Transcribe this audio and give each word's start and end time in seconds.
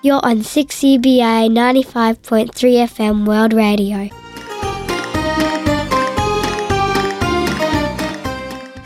You're 0.00 0.20
on 0.22 0.42
6CBA 0.42 1.50
95.3 1.50 2.86
FM 2.86 3.26
World 3.26 3.52
Radio. 3.52 4.08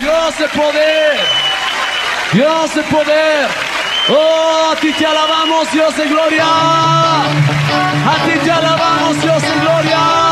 Dios 0.00 0.38
de 0.38 0.48
poder. 0.48 1.20
Dios 2.32 2.74
de 2.74 2.82
poder. 2.84 3.46
Oh, 4.08 4.72
a 4.72 4.76
ti 4.80 4.90
te 4.92 5.04
alabamos, 5.04 5.70
Dios 5.70 5.94
de 5.96 6.08
gloria. 6.08 6.46
A 6.46 8.16
ti 8.24 8.38
te 8.42 8.50
alabamos, 8.50 9.20
Dios 9.20 9.42
de 9.42 9.60
gloria. 9.60 10.31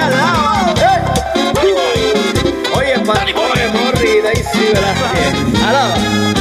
Alaba. 0.00 0.74
¡Eh! 0.76 1.00
Oye, 2.76 2.98
Pantone, 3.06 3.68
Morri, 3.68 4.20
Daisy 4.22 4.64
Velázquez, 4.72 5.34
alaba. 5.64 5.94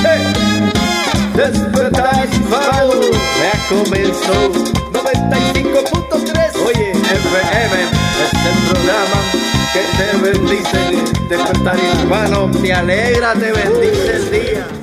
¡Eh! 0.05 0.33
Despertar 1.35 2.27
hispano, 2.31 3.01
ya 3.39 3.53
comenzó 3.69 4.37
95.3. 4.91 6.65
Oye, 6.65 6.91
FM 6.91 7.75
es 8.23 8.33
el 8.45 8.57
programa 8.67 9.19
que 9.73 9.81
te 9.97 10.07
bendice. 10.17 10.81
Despertar 11.29 11.77
hispano, 11.77 12.51
te 12.61 12.73
alegra, 12.73 13.33
te 13.33 13.51
bendice 13.51 14.15
el 14.15 14.31
día. 14.31 14.78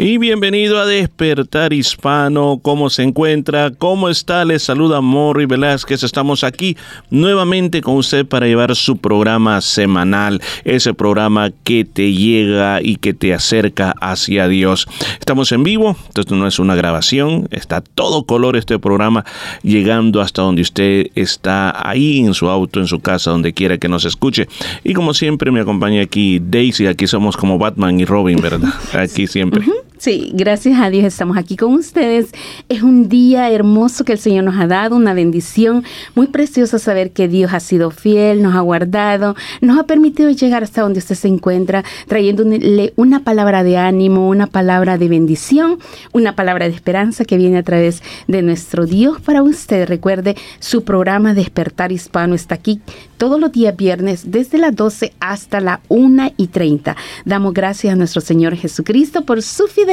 Y 0.00 0.16
bienvenido 0.18 0.78
a 0.78 0.86
Despertar 0.86 1.72
Hispano. 1.72 2.60
¿Cómo 2.62 2.88
se 2.88 3.02
encuentra? 3.02 3.72
¿Cómo 3.72 4.08
está? 4.08 4.44
Les 4.44 4.62
saluda 4.62 5.00
Morri 5.00 5.44
Velázquez. 5.46 6.04
Estamos 6.04 6.44
aquí 6.44 6.76
nuevamente 7.10 7.82
con 7.82 7.96
usted 7.96 8.24
para 8.24 8.46
llevar 8.46 8.76
su 8.76 8.98
programa 8.98 9.60
semanal. 9.60 10.40
Ese 10.62 10.94
programa 10.94 11.50
que 11.64 11.84
te 11.84 12.12
llega 12.12 12.80
y 12.80 12.94
que 12.94 13.12
te 13.12 13.34
acerca 13.34 13.92
hacia 14.00 14.46
Dios. 14.46 14.86
Estamos 15.18 15.50
en 15.50 15.64
vivo. 15.64 15.96
Esto 16.14 16.36
no 16.36 16.46
es 16.46 16.60
una 16.60 16.76
grabación. 16.76 17.48
Está 17.50 17.80
todo 17.80 18.22
color 18.22 18.56
este 18.56 18.78
programa 18.78 19.24
llegando 19.64 20.20
hasta 20.20 20.42
donde 20.42 20.62
usted 20.62 21.08
está 21.16 21.74
ahí 21.88 22.20
en 22.20 22.34
su 22.34 22.48
auto, 22.48 22.78
en 22.78 22.86
su 22.86 23.00
casa, 23.00 23.32
donde 23.32 23.52
quiera 23.52 23.78
que 23.78 23.88
nos 23.88 24.04
escuche. 24.04 24.46
Y 24.84 24.94
como 24.94 25.12
siempre 25.12 25.50
me 25.50 25.58
acompaña 25.58 26.02
aquí 26.02 26.40
Daisy. 26.40 26.86
Aquí 26.86 27.08
somos 27.08 27.36
como 27.36 27.58
Batman 27.58 27.98
y 27.98 28.04
Robin, 28.04 28.40
¿verdad? 28.40 28.72
Aquí 28.92 29.26
siempre. 29.26 29.64
Sí, 29.98 30.30
gracias 30.32 30.80
a 30.80 30.90
Dios 30.90 31.04
estamos 31.06 31.36
aquí 31.36 31.56
con 31.56 31.74
ustedes. 31.74 32.30
Es 32.68 32.84
un 32.84 33.08
día 33.08 33.50
hermoso 33.50 34.04
que 34.04 34.12
el 34.12 34.20
Señor 34.20 34.44
nos 34.44 34.56
ha 34.56 34.68
dado, 34.68 34.94
una 34.94 35.12
bendición 35.12 35.82
muy 36.14 36.28
preciosa 36.28 36.78
saber 36.78 37.10
que 37.10 37.26
Dios 37.26 37.52
ha 37.52 37.58
sido 37.58 37.90
fiel, 37.90 38.40
nos 38.40 38.54
ha 38.54 38.60
guardado, 38.60 39.34
nos 39.60 39.76
ha 39.76 39.86
permitido 39.86 40.30
llegar 40.30 40.62
hasta 40.62 40.82
donde 40.82 41.00
usted 41.00 41.16
se 41.16 41.26
encuentra, 41.26 41.82
trayéndole 42.06 42.92
una 42.94 43.24
palabra 43.24 43.64
de 43.64 43.76
ánimo, 43.76 44.28
una 44.28 44.46
palabra 44.46 44.98
de 44.98 45.08
bendición, 45.08 45.80
una 46.12 46.36
palabra 46.36 46.68
de 46.68 46.76
esperanza 46.76 47.24
que 47.24 47.36
viene 47.36 47.58
a 47.58 47.64
través 47.64 48.00
de 48.28 48.42
nuestro 48.42 48.86
Dios 48.86 49.20
para 49.20 49.42
usted. 49.42 49.88
Recuerde, 49.88 50.36
su 50.60 50.84
programa 50.84 51.34
Despertar 51.34 51.90
Hispano 51.90 52.36
está 52.36 52.54
aquí 52.54 52.80
todos 53.16 53.40
los 53.40 53.50
días 53.50 53.76
viernes 53.76 54.30
desde 54.30 54.58
las 54.58 54.76
12 54.76 55.12
hasta 55.18 55.60
la 55.60 55.80
1 55.88 56.34
y 56.36 56.46
30. 56.46 56.94
Damos 57.24 57.52
gracias 57.52 57.92
a 57.92 57.96
nuestro 57.96 58.20
Señor 58.20 58.54
Jesucristo 58.54 59.22
por 59.22 59.42
su 59.42 59.66
fidelidad 59.66 59.87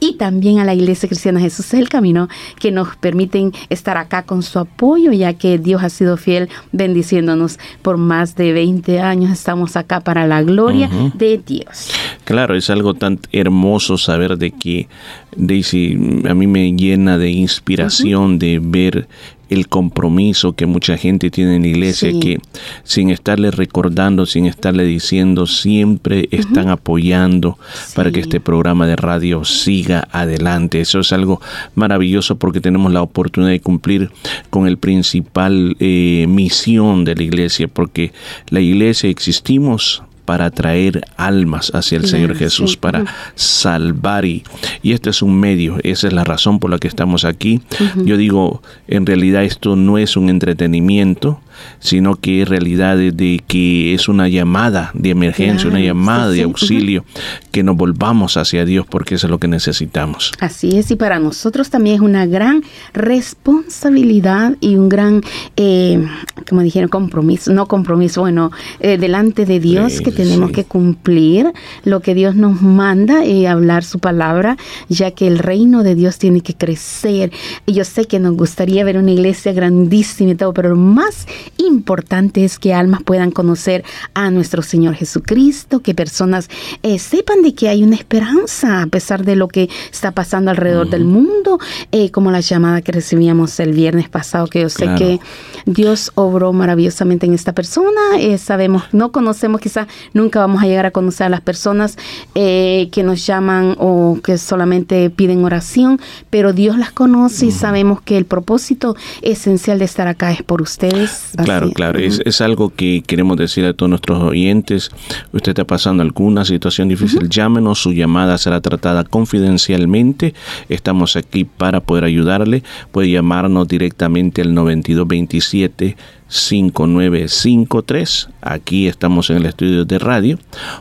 y 0.00 0.16
también 0.16 0.58
a 0.58 0.64
la 0.64 0.74
Iglesia 0.74 1.08
Cristiana 1.08 1.40
Jesús 1.40 1.66
es 1.66 1.80
el 1.80 1.88
Camino, 1.88 2.28
que 2.58 2.70
nos 2.70 2.96
permiten 2.96 3.52
estar 3.70 3.96
acá 3.96 4.22
con 4.22 4.42
su 4.42 4.58
apoyo, 4.58 5.12
ya 5.12 5.34
que 5.34 5.58
Dios 5.58 5.82
ha 5.82 5.88
sido 5.88 6.16
fiel 6.16 6.48
bendiciéndonos 6.72 7.58
por 7.82 7.96
más 7.96 8.36
de 8.36 8.52
20 8.52 9.00
años. 9.00 9.30
Estamos 9.30 9.76
acá 9.76 10.00
para 10.00 10.26
la 10.26 10.42
gloria 10.42 10.90
de 11.14 11.38
Dios. 11.38 11.90
Claro, 12.24 12.54
es 12.54 12.70
algo 12.70 12.94
tan 12.94 13.18
hermoso 13.32 13.96
saber 13.96 14.36
de 14.36 14.50
que 14.50 14.88
Daisy 15.36 16.22
a 16.28 16.34
mí 16.34 16.46
me 16.46 16.72
llena 16.72 17.18
de 17.18 17.30
inspiración 17.30 18.38
de 18.38 18.60
ver 18.62 19.08
el 19.48 19.68
compromiso 19.68 20.52
que 20.54 20.66
mucha 20.66 20.96
gente 20.96 21.30
tiene 21.30 21.56
en 21.56 21.62
la 21.62 21.68
iglesia 21.68 22.10
Sí. 22.10 22.20
que 22.20 22.38
sin 22.84 23.10
estarle 23.10 23.50
recordando, 23.50 24.26
sin 24.26 24.46
estarle 24.46 24.84
diciendo, 24.84 25.46
siempre 25.46 26.28
están 26.30 26.68
apoyando 26.68 27.58
para 27.94 28.10
que 28.10 28.20
este 28.20 28.40
programa 28.40 28.86
de 28.86 28.96
radio 28.96 29.44
siga 29.44 30.08
adelante. 30.12 30.80
Eso 30.80 31.00
es 31.00 31.12
algo 31.12 31.40
maravilloso 31.74 32.36
porque 32.36 32.60
tenemos 32.60 32.92
la 32.92 33.02
oportunidad 33.02 33.52
de 33.52 33.60
cumplir 33.60 34.10
con 34.50 34.66
el 34.66 34.78
principal 34.78 35.76
eh, 35.80 36.26
misión 36.28 37.04
de 37.04 37.14
la 37.14 37.22
iglesia, 37.22 37.68
porque 37.68 38.12
la 38.48 38.60
iglesia 38.60 39.08
existimos 39.10 40.02
para 40.26 40.50
traer 40.50 41.02
almas 41.16 41.72
hacia 41.74 41.96
el 41.96 42.06
Señor 42.06 42.36
Jesús, 42.36 42.72
sí. 42.72 42.76
para 42.76 43.04
salvar 43.34 44.26
y, 44.26 44.44
y 44.82 44.92
este 44.92 45.10
es 45.10 45.22
un 45.22 45.38
medio, 45.40 45.78
esa 45.82 46.08
es 46.08 46.12
la 46.12 46.24
razón 46.24 46.58
por 46.58 46.70
la 46.70 46.78
que 46.78 46.88
estamos 46.88 47.24
aquí. 47.24 47.62
Yo 48.04 48.18
digo, 48.18 48.62
en 48.88 49.06
realidad 49.06 49.44
esto 49.44 49.76
no 49.76 49.96
es 49.96 50.16
un 50.16 50.28
entretenimiento, 50.28 51.40
sino 51.78 52.16
que 52.16 52.42
en 52.42 52.46
realidad 52.46 52.96
de, 52.96 53.42
que 53.46 53.94
es 53.94 54.08
una 54.08 54.28
llamada 54.28 54.90
de 54.94 55.10
emergencia, 55.10 55.68
una 55.68 55.80
llamada 55.80 56.26
sí, 56.26 56.30
de 56.30 56.36
sí, 56.36 56.42
auxilio, 56.42 57.04
que 57.50 57.62
nos 57.62 57.76
volvamos 57.76 58.36
hacia 58.36 58.64
Dios 58.64 58.86
porque 58.88 59.16
eso 59.16 59.26
es 59.26 59.30
lo 59.30 59.38
que 59.38 59.48
necesitamos. 59.48 60.32
Así 60.40 60.78
es, 60.78 60.90
y 60.90 60.96
para 60.96 61.18
nosotros 61.18 61.70
también 61.70 61.96
es 61.96 62.02
una 62.02 62.26
gran 62.26 62.62
responsabilidad 62.92 64.56
y 64.60 64.76
un 64.76 64.88
gran, 64.88 65.22
eh, 65.56 66.06
como 66.48 66.62
dijeron, 66.62 66.88
compromiso, 66.88 67.52
no 67.52 67.66
compromiso, 67.66 68.20
bueno, 68.20 68.50
eh, 68.80 68.98
delante 68.98 69.44
de 69.46 69.60
Dios 69.60 69.86
Sí, 69.96 70.04
que 70.04 70.12
tenemos 70.12 70.50
que 70.50 70.64
cumplir 70.64 71.52
lo 71.84 72.00
que 72.00 72.14
Dios 72.14 72.34
nos 72.34 72.62
manda 72.62 73.24
y 73.24 73.46
hablar 73.46 73.84
su 73.84 73.98
palabra, 73.98 74.56
ya 74.88 75.10
que 75.10 75.26
el 75.26 75.38
reino 75.38 75.82
de 75.82 75.94
Dios 75.94 76.18
tiene 76.18 76.40
que 76.40 76.54
crecer. 76.54 77.32
Y 77.66 77.72
yo 77.72 77.84
sé 77.84 78.06
que 78.06 78.18
nos 78.18 78.36
gustaría 78.36 78.84
ver 78.84 78.98
una 78.98 79.12
iglesia 79.12 79.52
grandísima 79.52 80.32
y 80.32 80.34
todo, 80.34 80.52
pero 80.52 80.70
lo 80.70 80.76
más 80.76 81.26
importante 81.58 82.44
es 82.44 82.58
que 82.58 82.74
almas 82.74 83.02
puedan 83.02 83.30
conocer 83.30 83.84
a 84.14 84.30
nuestro 84.30 84.62
Señor 84.62 84.94
Jesucristo, 84.94 85.80
que 85.80 85.94
personas 85.94 86.48
eh, 86.82 86.98
sepan 86.98 87.42
de 87.42 87.54
que 87.54 87.68
hay 87.68 87.82
una 87.82 87.96
esperanza 87.96 88.82
a 88.82 88.86
pesar 88.86 89.24
de 89.24 89.36
lo 89.36 89.48
que 89.48 89.68
está 89.92 90.12
pasando 90.12 90.50
alrededor 90.50 90.90
del 90.90 91.04
mundo, 91.04 91.58
eh, 91.92 92.10
como 92.10 92.30
la 92.30 92.40
llamada 92.40 92.82
que 92.82 92.92
recibíamos 92.92 93.58
el 93.60 93.72
viernes 93.72 94.08
pasado, 94.08 94.46
que 94.46 94.60
yo 94.62 94.68
sé 94.68 94.84
Claro. 94.84 94.98
que 94.98 95.20
Dios 95.66 96.12
obró 96.14 96.52
maravillosamente 96.52 97.26
en 97.26 97.34
esta 97.34 97.52
persona. 97.52 98.00
eh, 98.18 98.38
sabemos, 98.38 98.84
no 98.92 99.12
conocemos, 99.12 99.60
quizás 99.60 99.86
nunca 100.14 100.38
vamos 100.40 100.62
a 100.62 100.66
llegar 100.66 100.86
a 100.86 100.90
conocer 100.90 101.26
a 101.26 101.30
las 101.30 101.40
personas 101.40 101.96
eh, 102.34 102.88
que 102.92 103.02
nos 103.02 103.26
llaman 103.26 103.76
o 103.78 104.18
que 104.22 104.38
solamente 104.38 105.10
piden 105.10 105.44
oración, 105.44 106.00
pero 106.30 106.52
Dios 106.52 106.78
las 106.78 106.92
conoce 106.92 107.46
y 107.46 107.50
sabemos 107.50 108.00
que 108.00 108.16
el 108.16 108.24
propósito 108.24 108.96
esencial 109.22 109.78
de 109.78 109.84
estar 109.84 110.08
acá 110.08 110.30
es 110.32 110.42
por 110.42 110.62
ustedes. 110.62 111.30
Claro, 111.44 111.70
claro, 111.72 111.98
es, 111.98 112.20
es 112.24 112.40
algo 112.40 112.70
que 112.70 113.02
queremos 113.06 113.36
decir 113.36 113.64
a 113.64 113.74
todos 113.74 113.90
nuestros 113.90 114.22
oyentes. 114.22 114.90
Usted 115.32 115.50
está 115.50 115.64
pasando 115.64 116.02
alguna 116.02 116.44
situación 116.44 116.88
difícil, 116.88 117.28
llámenos, 117.28 117.78
su 117.78 117.92
llamada 117.92 118.38
será 118.38 118.60
tratada 118.60 119.04
confidencialmente. 119.04 120.34
Estamos 120.68 121.16
aquí 121.16 121.44
para 121.44 121.80
poder 121.80 122.04
ayudarle. 122.04 122.62
Puede 122.92 123.10
llamarnos 123.10 123.68
directamente 123.68 124.42
al 124.42 124.54
9227 124.54 125.96
5953. 126.28 128.28
Aquí 128.40 128.88
estamos 128.88 129.30
en 129.30 129.36
el 129.38 129.46
estudio 129.46 129.84
de 129.84 129.98
radio. 129.98 130.38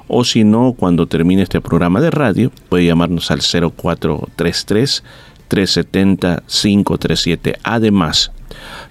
O 0.07 0.23
si 0.23 0.43
no, 0.43 0.73
cuando 0.73 1.07
termine 1.07 1.41
este 1.43 1.61
programa 1.61 2.01
de 2.01 2.11
radio, 2.11 2.51
puede 2.69 2.85
llamarnos 2.85 3.31
al 3.31 3.41
0433 3.41 5.03
370 5.47 6.43
537. 6.47 7.59
Además, 7.63 8.31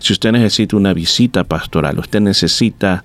si 0.04 0.12
usted 0.12 0.32
necesita 0.32 0.76
una 0.76 0.92
visita 0.92 1.44
pastoral, 1.44 1.98
usted 1.98 2.20
necesita 2.20 3.02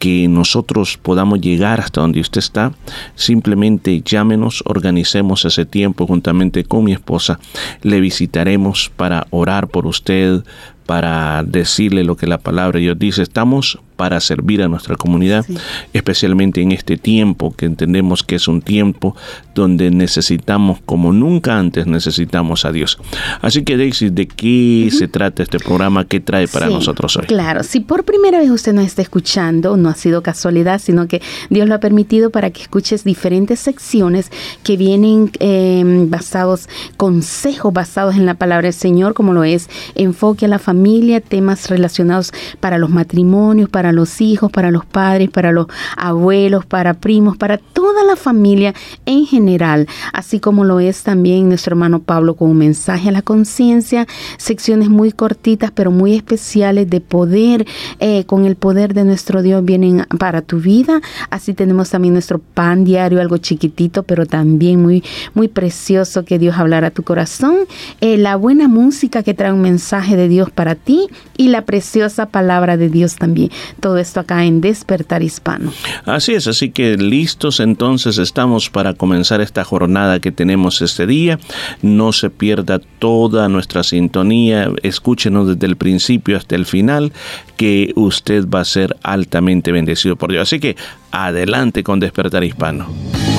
que 0.00 0.26
nosotros 0.26 0.98
podamos 1.00 1.40
llegar 1.40 1.78
hasta 1.78 2.00
donde 2.00 2.20
usted 2.20 2.40
está, 2.40 2.72
simplemente 3.14 4.02
llámenos, 4.04 4.64
organicemos 4.66 5.44
ese 5.44 5.64
tiempo 5.64 6.08
juntamente 6.08 6.64
con 6.64 6.82
mi 6.82 6.92
esposa, 6.92 7.38
le 7.82 8.00
visitaremos 8.00 8.90
para 8.96 9.28
orar 9.30 9.68
por 9.68 9.86
usted, 9.86 10.42
para 10.90 11.44
decirle 11.44 12.02
lo 12.02 12.16
que 12.16 12.26
la 12.26 12.38
palabra 12.38 12.78
de 12.78 12.86
Dios 12.86 12.98
dice. 12.98 13.22
Estamos 13.22 13.78
para 13.94 14.18
servir 14.18 14.62
a 14.62 14.68
nuestra 14.68 14.96
comunidad, 14.96 15.44
especialmente 15.92 16.62
en 16.62 16.72
este 16.72 16.96
tiempo 16.96 17.54
que 17.54 17.66
entendemos 17.66 18.22
que 18.22 18.36
es 18.36 18.48
un 18.48 18.62
tiempo 18.62 19.14
donde 19.54 19.90
necesitamos, 19.90 20.78
como 20.86 21.12
nunca 21.12 21.58
antes, 21.58 21.86
necesitamos 21.86 22.64
a 22.64 22.72
Dios. 22.72 22.98
Así 23.42 23.62
que 23.62 23.76
Daisy, 23.76 24.08
¿de 24.08 24.26
qué 24.26 24.88
se 24.90 25.06
trata 25.06 25.42
este 25.42 25.58
programa? 25.58 26.06
¿Qué 26.06 26.18
trae 26.18 26.48
para 26.48 26.68
Sí, 26.68 26.72
nosotros 26.72 27.14
hoy? 27.18 27.26
Claro, 27.26 27.62
si 27.62 27.80
por 27.80 28.04
primera 28.04 28.38
vez 28.38 28.48
usted 28.48 28.72
nos 28.72 28.86
está 28.86 29.02
escuchando, 29.02 29.76
no 29.76 29.90
ha 29.90 29.94
sido 29.94 30.22
casualidad, 30.22 30.80
sino 30.80 31.06
que 31.06 31.20
Dios 31.50 31.68
lo 31.68 31.74
ha 31.74 31.80
permitido 31.80 32.30
para 32.30 32.50
que 32.50 32.62
escuches 32.62 33.04
diferentes 33.04 33.60
secciones 33.60 34.30
que 34.62 34.78
vienen 34.78 35.30
eh, 35.40 35.82
basados, 36.08 36.70
consejos 36.96 37.70
basados 37.74 38.16
en 38.16 38.24
la 38.24 38.32
palabra 38.32 38.68
del 38.68 38.72
Señor, 38.72 39.12
como 39.12 39.34
lo 39.34 39.44
es 39.44 39.68
enfoque 39.94 40.46
a 40.46 40.48
la 40.48 40.58
familia, 40.58 40.79
temas 41.20 41.68
relacionados 41.68 42.32
para 42.60 42.78
los 42.78 42.90
matrimonios, 42.90 43.68
para 43.68 43.92
los 43.92 44.20
hijos, 44.20 44.50
para 44.50 44.70
los 44.70 44.84
padres, 44.84 45.30
para 45.30 45.52
los 45.52 45.66
abuelos, 45.96 46.64
para 46.64 46.94
primos, 46.94 47.36
para 47.36 47.58
toda 47.58 48.04
la 48.04 48.16
familia 48.16 48.74
en 49.06 49.26
general, 49.26 49.86
así 50.12 50.40
como 50.40 50.64
lo 50.64 50.80
es 50.80 51.02
también 51.02 51.48
nuestro 51.48 51.72
hermano 51.72 52.00
Pablo 52.00 52.34
con 52.34 52.50
un 52.50 52.58
mensaje 52.58 53.08
a 53.08 53.12
la 53.12 53.22
conciencia, 53.22 54.06
secciones 54.36 54.88
muy 54.88 55.12
cortitas 55.12 55.70
pero 55.70 55.90
muy 55.90 56.14
especiales 56.14 56.88
de 56.88 57.00
poder, 57.00 57.66
eh, 57.98 58.24
con 58.24 58.44
el 58.44 58.56
poder 58.56 58.94
de 58.94 59.04
nuestro 59.04 59.42
Dios 59.42 59.64
vienen 59.64 60.06
para 60.18 60.42
tu 60.42 60.60
vida, 60.60 61.00
así 61.30 61.54
tenemos 61.54 61.90
también 61.90 62.14
nuestro 62.14 62.38
pan 62.38 62.84
diario, 62.84 63.20
algo 63.20 63.38
chiquitito 63.38 64.02
pero 64.02 64.26
también 64.26 64.82
muy, 64.82 65.02
muy 65.34 65.48
precioso 65.48 66.24
que 66.24 66.38
Dios 66.38 66.56
hablará 66.56 66.88
a 66.88 66.90
tu 66.90 67.02
corazón, 67.02 67.56
eh, 68.00 68.16
la 68.16 68.36
buena 68.36 68.68
música 68.68 69.22
que 69.22 69.34
trae 69.34 69.52
un 69.52 69.62
mensaje 69.62 70.16
de 70.16 70.28
Dios 70.28 70.50
para 70.50 70.59
ti 70.74 71.08
y 71.36 71.48
la 71.48 71.62
preciosa 71.62 72.26
palabra 72.26 72.76
de 72.76 72.88
Dios 72.88 73.16
también. 73.16 73.50
Todo 73.80 73.98
esto 73.98 74.20
acá 74.20 74.44
en 74.44 74.60
Despertar 74.60 75.22
Hispano. 75.22 75.72
Así 76.04 76.34
es, 76.34 76.46
así 76.46 76.70
que 76.70 76.96
listos 76.96 77.60
entonces 77.60 78.18
estamos 78.18 78.70
para 78.70 78.94
comenzar 78.94 79.40
esta 79.40 79.64
jornada 79.64 80.20
que 80.20 80.32
tenemos 80.32 80.82
este 80.82 81.06
día. 81.06 81.38
No 81.82 82.12
se 82.12 82.30
pierda 82.30 82.80
toda 82.98 83.48
nuestra 83.48 83.82
sintonía, 83.82 84.70
escúchenos 84.82 85.48
desde 85.48 85.66
el 85.66 85.76
principio 85.76 86.36
hasta 86.36 86.56
el 86.56 86.66
final, 86.66 87.12
que 87.56 87.92
usted 87.96 88.48
va 88.48 88.60
a 88.60 88.64
ser 88.64 88.96
altamente 89.02 89.72
bendecido 89.72 90.16
por 90.16 90.30
Dios. 90.30 90.42
Así 90.42 90.60
que 90.60 90.76
adelante 91.10 91.82
con 91.82 92.00
Despertar 92.00 92.44
Hispano. 92.44 92.86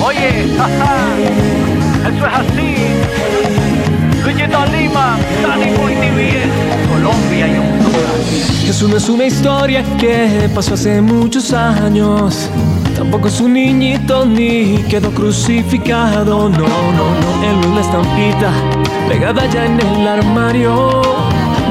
Oye, 0.04 0.48
jaja, 0.56 1.18
eso 2.08 2.26
es 2.26 2.32
así. 2.32 2.72
Lima, 4.70 5.18
Dani 5.42 5.91
Honduras. 8.72 8.76
Jesús 8.76 8.88
no 8.88 8.96
es 8.96 9.08
una 9.08 9.24
historia 9.26 9.84
que 9.98 10.50
pasó 10.54 10.74
hace 10.74 11.00
muchos 11.02 11.52
años. 11.52 12.48
Tampoco 12.96 13.28
es 13.28 13.40
un 13.40 13.52
niñito 13.52 14.24
ni 14.24 14.82
quedó 14.88 15.10
crucificado. 15.10 16.48
No, 16.48 16.58
no, 16.58 16.58
no, 16.58 17.44
él 17.44 17.74
la 17.74 17.80
estampita 17.80 18.50
pegada 19.08 19.46
ya 19.46 19.66
en 19.66 19.78
el 19.80 20.08
armario. 20.08 21.02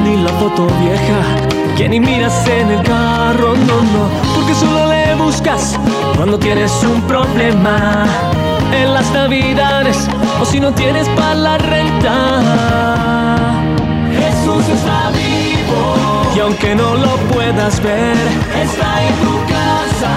Ni 0.04 0.22
la 0.22 0.30
foto 0.30 0.68
vieja 0.80 1.76
que 1.76 1.90
ni 1.90 2.00
miras 2.00 2.48
en 2.48 2.70
el 2.70 2.84
carro. 2.84 3.56
No, 3.56 3.82
no, 3.82 4.10
porque 4.36 4.54
solo 4.54 4.88
le 4.88 5.16
buscas 5.16 5.80
cuando 6.16 6.38
tienes 6.38 6.72
un 6.84 7.02
problema. 7.04 8.06
En 8.74 8.94
las 8.94 9.12
navidades 9.12 10.08
o 10.40 10.46
si 10.46 10.60
no 10.60 10.72
tienes 10.74 11.08
para 11.10 11.36
la 11.36 11.58
renta. 11.58 13.21
Aunque 16.52 16.76
no 16.76 16.96
lo 16.96 17.16
puedas 17.34 17.82
ver, 17.82 18.18
está 18.62 19.08
en 19.08 19.16
tu 19.24 19.36
casa. 19.48 20.14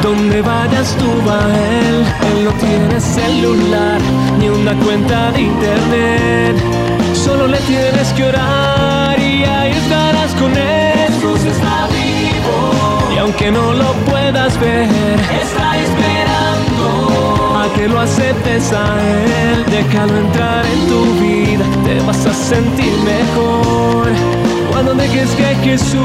Donde 0.00 0.40
vayas 0.40 0.96
tú 0.96 1.10
va 1.28 1.40
Él, 1.80 2.04
Él 2.30 2.44
no 2.44 2.52
tiene 2.52 3.00
celular 3.00 4.00
ni 4.38 4.48
una 4.48 4.74
cuenta 4.74 5.32
de 5.32 5.40
internet. 5.40 6.56
Solo 7.14 7.48
le 7.48 7.58
tienes 7.72 8.12
que 8.12 8.24
orar 8.24 9.18
y 9.18 9.42
ahí 9.42 9.72
estarás 9.72 10.32
con 10.34 10.56
Él. 10.56 11.08
Jesús 11.08 11.44
está 11.46 11.88
vivo 11.88 13.14
y 13.14 13.18
aunque 13.18 13.50
no 13.50 13.72
lo 13.72 13.92
puedas 14.10 14.58
ver, 14.60 14.88
está 15.42 15.78
esperando 15.86 17.58
a 17.58 17.74
que 17.74 17.88
lo 17.88 17.98
aceptes 17.98 18.72
a 18.72 18.86
Él. 19.00 19.64
Déjalo 19.68 20.16
entrar 20.16 20.64
en 20.64 20.86
tu 20.86 21.02
vida, 21.24 21.64
te 21.84 21.98
vas 22.06 22.24
a 22.24 22.32
sentir 22.32 22.92
mejor. 23.04 24.41
Cuando 24.84 25.00
dejes 25.00 25.30
que 25.36 25.54
Jesús 25.62 26.02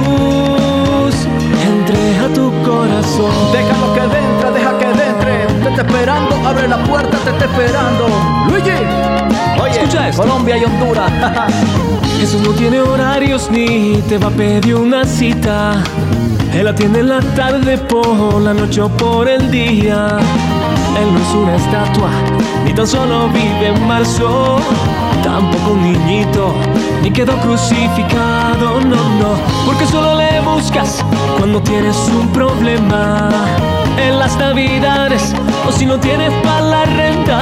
entre 1.65 2.19
a 2.19 2.31
tu 2.31 2.51
corazón. 2.63 3.31
Déjalo 3.51 3.91
que 3.95 4.01
entre, 4.01 4.51
deja 4.51 4.77
que 4.77 4.85
entre. 4.85 5.63
Te 5.63 5.69
está 5.69 5.81
esperando, 5.81 6.35
abre 6.47 6.67
la 6.67 6.77
puerta, 6.83 7.17
te 7.17 7.31
está 7.31 7.45
esperando. 7.45 8.07
Luigi, 8.47 8.69
oye, 9.59 9.71
Escucha 9.71 10.09
esto. 10.09 10.21
Colombia 10.21 10.57
y 10.57 10.65
Honduras. 10.65 11.11
Jesús 12.19 12.39
no 12.43 12.51
tiene 12.51 12.79
horarios 12.79 13.49
ni 13.49 13.99
te 14.07 14.19
va 14.19 14.27
a 14.27 14.31
pedir 14.31 14.75
una 14.75 15.05
cita. 15.05 15.81
Él 16.53 16.67
atiende 16.67 16.99
en 16.99 17.09
la 17.09 17.21
tarde, 17.35 17.79
por 17.79 18.39
la 18.39 18.53
noche 18.53 18.81
o 18.81 18.89
por 18.89 19.27
el 19.27 19.49
día. 19.49 20.19
Él 20.99 21.13
no 21.13 21.19
es 21.19 21.33
una 21.35 21.55
estatua, 21.55 22.09
ni 22.65 22.73
tan 22.73 22.87
solo 22.87 23.27
vive 23.29 23.67
en 23.67 23.87
marzo. 23.87 24.59
Tampoco 25.23 25.71
un 25.73 25.83
niñito, 25.83 26.55
ni 27.03 27.11
quedó 27.11 27.37
crucificado, 27.37 28.79
no, 28.81 28.95
no. 29.19 29.35
Porque 29.65 29.85
solo 29.85 30.15
le 30.15 30.39
buscas 30.41 31.03
cuando 31.37 31.61
tienes 31.61 31.95
un 32.09 32.27
problema. 32.29 33.29
En 33.97 34.17
las 34.17 34.37
navidades, 34.37 35.33
o 35.67 35.71
si 35.71 35.85
no 35.85 35.99
tienes 35.99 36.31
para 36.43 36.61
la 36.61 36.85
renta. 36.85 37.39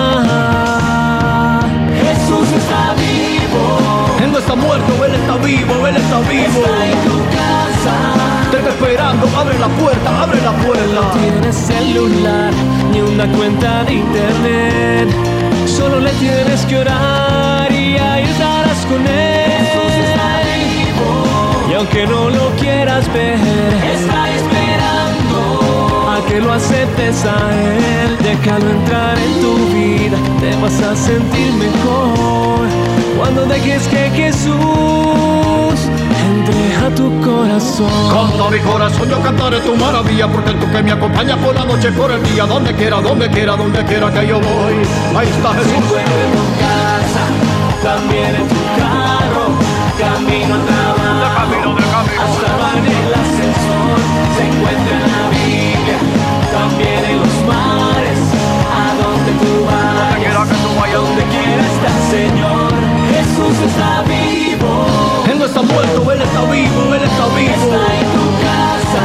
Jesús 2.02 2.48
está 2.58 2.94
vivo. 2.96 3.80
Él 4.24 4.32
no 4.32 4.40
está 4.40 4.56
muerto, 4.56 5.06
Él 5.06 5.16
está 5.16 5.36
vivo, 5.38 5.88
Él 5.88 5.96
está 5.96 6.20
vivo. 6.22 6.62
Está 6.66 6.86
en 6.86 7.04
tu 7.04 7.18
casa. 7.36 8.15
Te 8.52 8.58
está 8.58 8.70
esperando, 8.70 9.28
abre 9.38 9.58
la 9.60 9.68
puerta, 9.68 10.24
abre 10.24 10.42
la 10.42 10.52
No 10.52 10.64
puerta. 10.66 11.12
tienes 11.20 11.56
celular 11.56 12.52
ni 12.92 13.02
una 13.02 13.28
cuenta 13.38 13.84
de 13.84 13.94
internet. 13.96 15.10
Solo 15.68 16.00
le 16.00 16.12
tienes 16.12 16.66
que 16.66 16.78
orar 16.78 17.72
y 17.72 17.98
ahí 17.98 18.24
estarás 18.24 18.86
con 18.86 19.06
él. 19.08 19.46
Y 21.70 21.74
aunque 21.74 22.08
no 22.08 22.30
lo 22.30 22.50
quieras 22.62 23.12
ver, 23.14 23.38
está 23.38 24.30
esperando 24.32 26.10
a 26.10 26.26
que 26.30 26.40
lo 26.40 26.54
aceptes 26.54 27.26
a 27.26 27.38
él. 27.54 28.18
Déjalo 28.24 28.70
entrar 28.70 29.18
en 29.18 29.42
tu 29.42 29.56
vida, 29.76 30.18
te 30.40 30.56
vas 30.62 30.80
a 30.82 30.96
sentir 30.96 31.52
mejor. 31.54 32.68
Cuando 33.18 33.46
dejes 33.46 33.88
que 33.88 34.10
Jesús 34.12 34.56
entre 36.46 36.76
a 36.76 36.90
tu 36.96 37.22
corazón. 37.22 37.90
Todo 38.10 38.50
mi 38.50 38.60
corazón 38.60 39.10
yo 39.10 39.22
cantaré 39.22 39.60
tu 39.60 39.76
maravilla 39.76 40.28
Porque 40.28 40.52
tú 40.52 40.72
que 40.72 40.84
me 40.84 40.92
acompañas 40.92 41.38
por 41.40 41.56
la 41.56 41.66
noche, 41.66 41.92
por 41.92 42.12
el 42.12 42.22
día. 42.24 42.46
Donde 42.46 42.74
quiera, 42.74 43.02
donde 43.02 43.30
quiera, 43.30 43.56
donde 43.56 43.84
quiera 43.86 44.12
que 44.12 44.28
yo 44.28 44.40
voy. 44.40 44.76
Ahí 45.16 45.28
está 45.28 45.52
Se 45.54 45.58
Jesús 45.60 45.74
encuentra 45.76 46.22
en 46.26 46.32
tu 46.38 46.46
casa, 46.62 47.24
también 47.84 48.36
en 48.36 48.48
tu 48.48 48.62
carro, 48.78 49.46
camino 49.98 50.56
al 50.56 50.66
trabajo, 50.66 51.36
camino, 51.36 51.76
de 51.76 51.84
camino. 51.84 52.22
hasta 52.24 52.78
en 52.78 52.86
el 52.86 53.14
ascensor, 53.24 53.98
se 54.36 54.42
encuentra 54.50 54.94
en 54.96 55.06
la 55.14 55.24
Biblia, 55.34 55.98
también 56.52 57.02
en 57.12 57.18
los 57.20 57.38
mares, 57.50 58.22
a 58.70 58.86
donde 59.02 59.32
tú 59.42 59.52
vayas, 59.66 60.18
quiera 60.20 60.42
que 60.50 60.58
tú 60.64 60.70
vayas. 60.80 61.02
donde 61.02 61.24
quiera 61.24 61.64
está 61.74 61.90
el 61.96 62.04
Señor, 62.16 62.72
Jesús 63.12 63.56
está 63.68 64.04
no 64.08 64.15
está 65.56 65.74
muerto, 65.74 66.12
Él 66.12 66.22
está 66.22 66.42
vivo, 66.52 66.94
Él 66.94 67.04
está 67.04 67.26
vivo 67.28 67.54
está 67.56 67.96
en 67.96 68.08
tu 68.12 68.26
casa, 68.44 69.04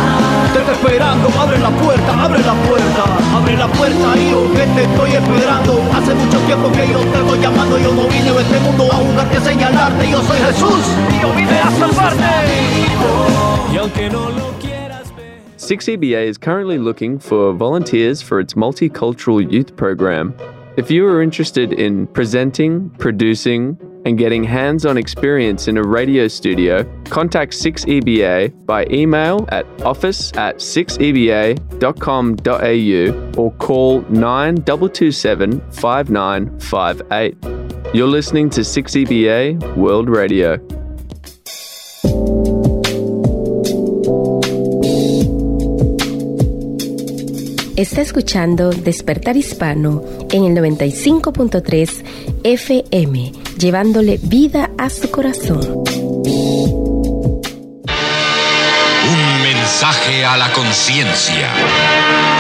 abre 1.41 1.59
la 1.59 1.71
puerta, 1.71 3.05
abre 3.37 3.57
la 3.57 3.69
puerta, 3.69 4.19
hijo, 4.19 4.53
que 4.53 4.67
te 4.75 4.83
estoy 4.83 5.11
esperando. 5.13 5.81
Hace 5.95 6.15
mucho 6.15 6.39
tiempo 6.41 6.73
que 6.73 6.89
yo 6.93 6.99
te 6.99 7.19
estoy 7.19 7.39
llamando, 7.41 7.79
yo 7.79 7.93
no 7.95 8.03
vine 8.09 8.31
a 8.31 8.41
este 8.41 8.61
mundo 8.61 8.93
a 8.93 9.01
buscarte 9.01 9.37
que 9.37 9.41
señalarte, 9.45 10.11
yo 10.11 10.23
soy 10.23 10.39
Jesús 10.39 10.85
y 11.17 11.23
yo 11.23 11.33
vine 11.35 11.59
a 11.59 11.71
salvarte. 11.71 12.25
Y 13.73 13.77
aunque 13.77 14.11
no 14.11 14.31
lo 14.31 14.51
quieras 14.61 15.13
6EBA 15.57 16.27
is 16.27 16.37
currently 16.37 16.79
looking 16.79 17.19
for 17.19 17.53
volunteers 17.53 18.21
for 18.21 18.41
its 18.41 18.55
multicultural 18.55 19.41
youth 19.41 19.77
program. 19.77 20.35
If 20.77 20.91
you 20.91 21.07
are 21.07 21.23
interested 21.23 21.73
in 21.73 22.07
presenting, 22.09 22.91
producing, 22.99 23.77
and 24.05 24.19
getting 24.19 24.45
hands 24.45 24.87
on 24.87 24.97
experience 24.97 25.67
in 25.69 25.77
a 25.77 25.83
radio 25.83 26.27
studio, 26.29 26.85
contact 27.05 27.53
6EBA 27.53 28.67
by 28.67 28.87
email 28.91 29.47
at 29.51 29.67
office 29.83 30.33
at 30.37 30.57
6EBA.com.au 30.57 33.41
or 33.41 33.53
call 33.53 34.01
9227 34.03 35.61
5958. 35.71 37.95
You're 37.95 38.07
listening 38.07 38.51
to 38.51 38.61
6EBA 38.61 39.77
World 39.77 40.09
Radio. 40.09 40.61
Está 47.81 48.03
escuchando 48.03 48.71
Despertar 48.71 49.39
Hispano 49.39 50.05
en 50.31 50.45
el 50.45 50.55
95.3 50.55 52.05
FM, 52.45 53.33
llevándole 53.61 54.19
vida 54.23 54.71
a 54.79 54.89
su 54.89 55.11
corazón. 55.11 55.61
Un 59.07 59.43
mensaje 59.43 60.25
a 60.25 60.37
la 60.39 60.51
conciencia. 60.53 61.51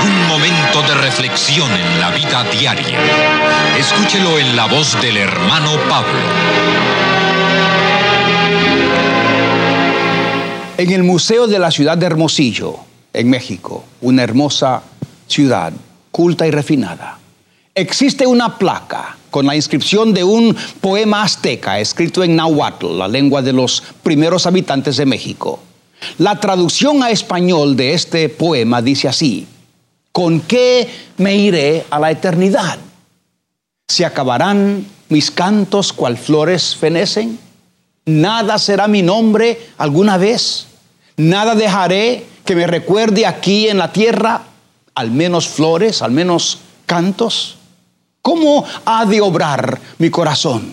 Un 0.03 0.29
momento 0.29 0.83
de 0.83 0.95
reflexión 0.95 1.71
en 1.71 2.01
la 2.01 2.11
vida 2.11 2.45
diaria. 2.45 2.99
Escúchelo 3.79 4.39
en 4.39 4.57
la 4.57 4.67
voz 4.67 4.99
del 5.03 5.19
hermano 5.19 5.73
Pablo. 5.91 6.19
En 10.79 10.91
el 10.91 11.03
Museo 11.03 11.47
de 11.47 11.59
la 11.59 11.71
Ciudad 11.71 11.99
de 11.99 12.07
Hermosillo, 12.07 12.77
en 13.13 13.29
México, 13.29 13.85
una 14.01 14.23
hermosa 14.23 14.83
ciudad, 15.27 15.75
culta 16.11 16.47
y 16.47 16.51
refinada, 16.51 17.19
existe 17.75 18.27
una 18.27 18.57
placa 18.57 19.19
con 19.31 19.47
la 19.47 19.57
inscripción 19.57 20.13
de 20.13 20.25
un 20.25 20.57
poema 20.81 21.23
azteca 21.23 21.81
escrito 21.81 22.23
en 22.23 22.37
náhuatl, 22.37 22.99
la 22.99 23.09
lengua 23.09 23.43
de 23.43 23.53
los 23.53 23.83
primeros 24.03 24.47
habitantes 24.47 24.97
de 24.97 25.07
México. 25.07 25.61
La 26.19 26.41
traducción 26.41 27.03
a 27.03 27.11
español 27.11 27.77
de 27.77 27.95
este 27.95 28.29
poema 28.29 28.83
dice 28.83 29.09
así, 29.09 29.47
¿con 30.13 30.41
qué 30.41 30.89
me 31.19 31.37
iré 31.37 31.85
a 31.91 31.99
la 31.99 32.11
eternidad? 32.11 32.79
¿Se 33.89 34.05
acabarán 34.05 34.87
mis 35.09 35.31
cantos 35.31 35.93
cual 35.93 36.17
flores 36.17 36.75
fenecen? 36.77 37.39
¿Nada 38.07 38.59
será 38.59 38.89
mi 38.89 39.03
nombre 39.03 39.59
alguna 39.79 40.17
vez? 40.17 40.67
¿Nada 41.17 41.55
dejaré 41.55 42.25
que 42.45 42.57
me 42.57 42.67
recuerde 42.67 43.27
aquí 43.27 43.69
en 43.69 43.79
la 43.79 43.93
tierra? 43.93 44.43
Al 44.95 45.11
menos 45.11 45.49
flores, 45.49 46.03
al 46.03 46.11
menos 46.11 46.59
cantos. 46.87 47.60
¿Cómo 48.31 48.65
ha 48.85 49.05
de 49.07 49.21
obrar 49.21 49.81
mi 49.99 50.09
corazón? 50.09 50.73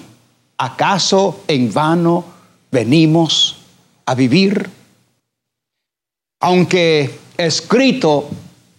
¿Acaso 0.59 1.39
en 1.47 1.73
vano 1.73 2.23
venimos 2.69 3.55
a 4.05 4.13
vivir? 4.13 4.69
Aunque 6.39 7.17
escrito 7.35 8.29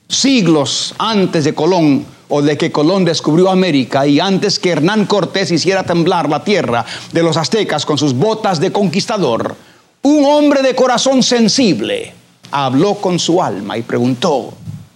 siglos 0.06 0.94
antes 0.96 1.42
de 1.42 1.56
Colón 1.56 2.06
o 2.28 2.40
de 2.40 2.56
que 2.56 2.70
Colón 2.70 3.04
descubrió 3.04 3.50
América 3.50 4.06
y 4.06 4.20
antes 4.20 4.60
que 4.60 4.70
Hernán 4.70 5.06
Cortés 5.06 5.50
hiciera 5.50 5.82
temblar 5.82 6.28
la 6.28 6.44
tierra 6.44 6.86
de 7.10 7.24
los 7.24 7.36
aztecas 7.36 7.84
con 7.84 7.98
sus 7.98 8.14
botas 8.14 8.60
de 8.60 8.70
conquistador, 8.70 9.56
un 10.02 10.24
hombre 10.24 10.62
de 10.62 10.76
corazón 10.76 11.24
sensible 11.24 12.14
habló 12.52 12.94
con 12.94 13.18
su 13.18 13.42
alma 13.42 13.76
y 13.76 13.82
preguntó, 13.82 14.52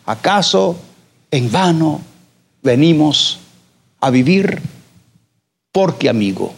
¿acaso 0.06 0.76
en 1.32 1.50
vano 1.50 2.00
venimos 2.62 3.40
a 4.02 4.10
vivir? 4.10 4.60
Porque, 5.72 6.10
amigo, 6.10 6.52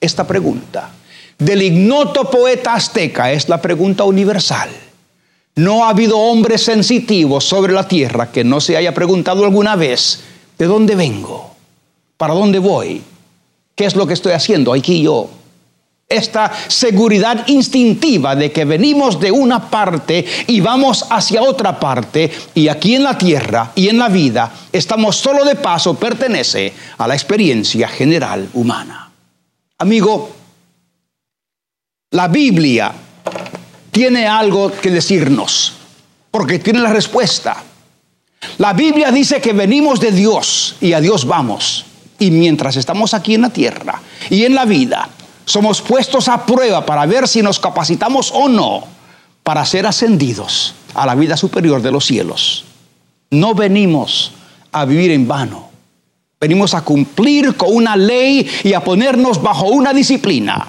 esta 0.00 0.26
pregunta 0.26 0.90
del 1.38 1.62
ignoto 1.62 2.30
poeta 2.30 2.74
azteca 2.74 3.32
es 3.32 3.48
la 3.48 3.62
pregunta 3.62 4.04
universal. 4.04 4.68
No 5.56 5.84
ha 5.84 5.88
habido 5.88 6.18
hombre 6.18 6.58
sensitivo 6.58 7.40
sobre 7.40 7.72
la 7.72 7.88
tierra 7.88 8.30
que 8.30 8.44
no 8.44 8.60
se 8.60 8.76
haya 8.76 8.92
preguntado 8.92 9.44
alguna 9.44 9.74
vez, 9.74 10.20
¿de 10.58 10.66
dónde 10.66 10.94
vengo? 10.94 11.56
¿Para 12.18 12.34
dónde 12.34 12.58
voy? 12.58 13.02
¿Qué 13.74 13.86
es 13.86 13.96
lo 13.96 14.06
que 14.06 14.12
estoy 14.12 14.32
haciendo 14.32 14.74
aquí 14.74 15.02
yo? 15.02 15.30
Esta 16.10 16.50
seguridad 16.66 17.46
instintiva 17.46 18.34
de 18.34 18.50
que 18.50 18.64
venimos 18.64 19.20
de 19.20 19.30
una 19.30 19.70
parte 19.70 20.26
y 20.48 20.60
vamos 20.60 21.06
hacia 21.08 21.40
otra 21.40 21.78
parte 21.78 22.28
y 22.52 22.66
aquí 22.66 22.96
en 22.96 23.04
la 23.04 23.16
tierra 23.16 23.70
y 23.76 23.88
en 23.88 23.98
la 23.98 24.08
vida 24.08 24.50
estamos 24.72 25.14
solo 25.14 25.44
de 25.44 25.54
paso 25.54 25.94
pertenece 25.94 26.74
a 26.98 27.06
la 27.06 27.14
experiencia 27.14 27.86
general 27.86 28.48
humana. 28.54 29.08
Amigo, 29.78 30.30
la 32.10 32.26
Biblia 32.26 32.92
tiene 33.92 34.26
algo 34.26 34.72
que 34.72 34.90
decirnos, 34.90 35.74
porque 36.32 36.58
tiene 36.58 36.80
la 36.80 36.92
respuesta. 36.92 37.62
La 38.58 38.72
Biblia 38.72 39.12
dice 39.12 39.40
que 39.40 39.52
venimos 39.52 40.00
de 40.00 40.10
Dios 40.10 40.74
y 40.80 40.92
a 40.92 41.00
Dios 41.00 41.24
vamos. 41.24 41.86
Y 42.18 42.32
mientras 42.32 42.76
estamos 42.76 43.14
aquí 43.14 43.34
en 43.34 43.42
la 43.42 43.50
tierra 43.50 44.02
y 44.28 44.44
en 44.44 44.54
la 44.54 44.64
vida, 44.64 45.08
somos 45.50 45.82
puestos 45.82 46.28
a 46.28 46.46
prueba 46.46 46.86
para 46.86 47.06
ver 47.06 47.26
si 47.26 47.42
nos 47.42 47.58
capacitamos 47.58 48.30
o 48.32 48.48
no 48.48 48.84
para 49.42 49.64
ser 49.64 49.86
ascendidos 49.86 50.74
a 50.94 51.06
la 51.06 51.14
vida 51.14 51.36
superior 51.36 51.82
de 51.82 51.90
los 51.90 52.06
cielos. 52.06 52.64
No 53.30 53.54
venimos 53.54 54.32
a 54.72 54.84
vivir 54.84 55.10
en 55.10 55.26
vano. 55.26 55.68
Venimos 56.40 56.74
a 56.74 56.82
cumplir 56.82 57.56
con 57.56 57.74
una 57.74 57.96
ley 57.96 58.48
y 58.62 58.72
a 58.72 58.82
ponernos 58.82 59.42
bajo 59.42 59.66
una 59.66 59.92
disciplina. 59.92 60.68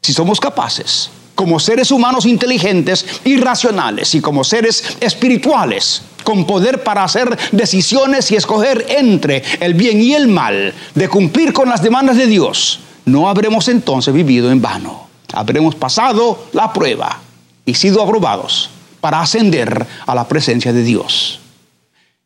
Si 0.00 0.12
somos 0.12 0.40
capaces, 0.40 1.10
como 1.34 1.58
seres 1.60 1.90
humanos 1.90 2.24
inteligentes 2.24 3.04
y 3.24 3.36
racionales 3.36 4.14
y 4.14 4.20
como 4.20 4.44
seres 4.44 4.96
espirituales, 5.00 6.02
con 6.24 6.46
poder 6.46 6.82
para 6.82 7.04
hacer 7.04 7.36
decisiones 7.52 8.30
y 8.30 8.36
escoger 8.36 8.86
entre 8.88 9.42
el 9.60 9.74
bien 9.74 10.00
y 10.00 10.14
el 10.14 10.28
mal, 10.28 10.72
de 10.94 11.08
cumplir 11.08 11.52
con 11.52 11.68
las 11.68 11.82
demandas 11.82 12.16
de 12.16 12.26
Dios, 12.26 12.80
no 13.04 13.28
habremos 13.28 13.68
entonces 13.68 14.12
vivido 14.14 14.50
en 14.50 14.60
vano. 14.60 15.08
Habremos 15.32 15.74
pasado 15.74 16.46
la 16.52 16.72
prueba 16.72 17.20
y 17.64 17.74
sido 17.74 18.02
aprobados 18.02 18.70
para 19.00 19.20
ascender 19.20 19.86
a 20.06 20.14
la 20.14 20.28
presencia 20.28 20.72
de 20.72 20.82
Dios. 20.82 21.40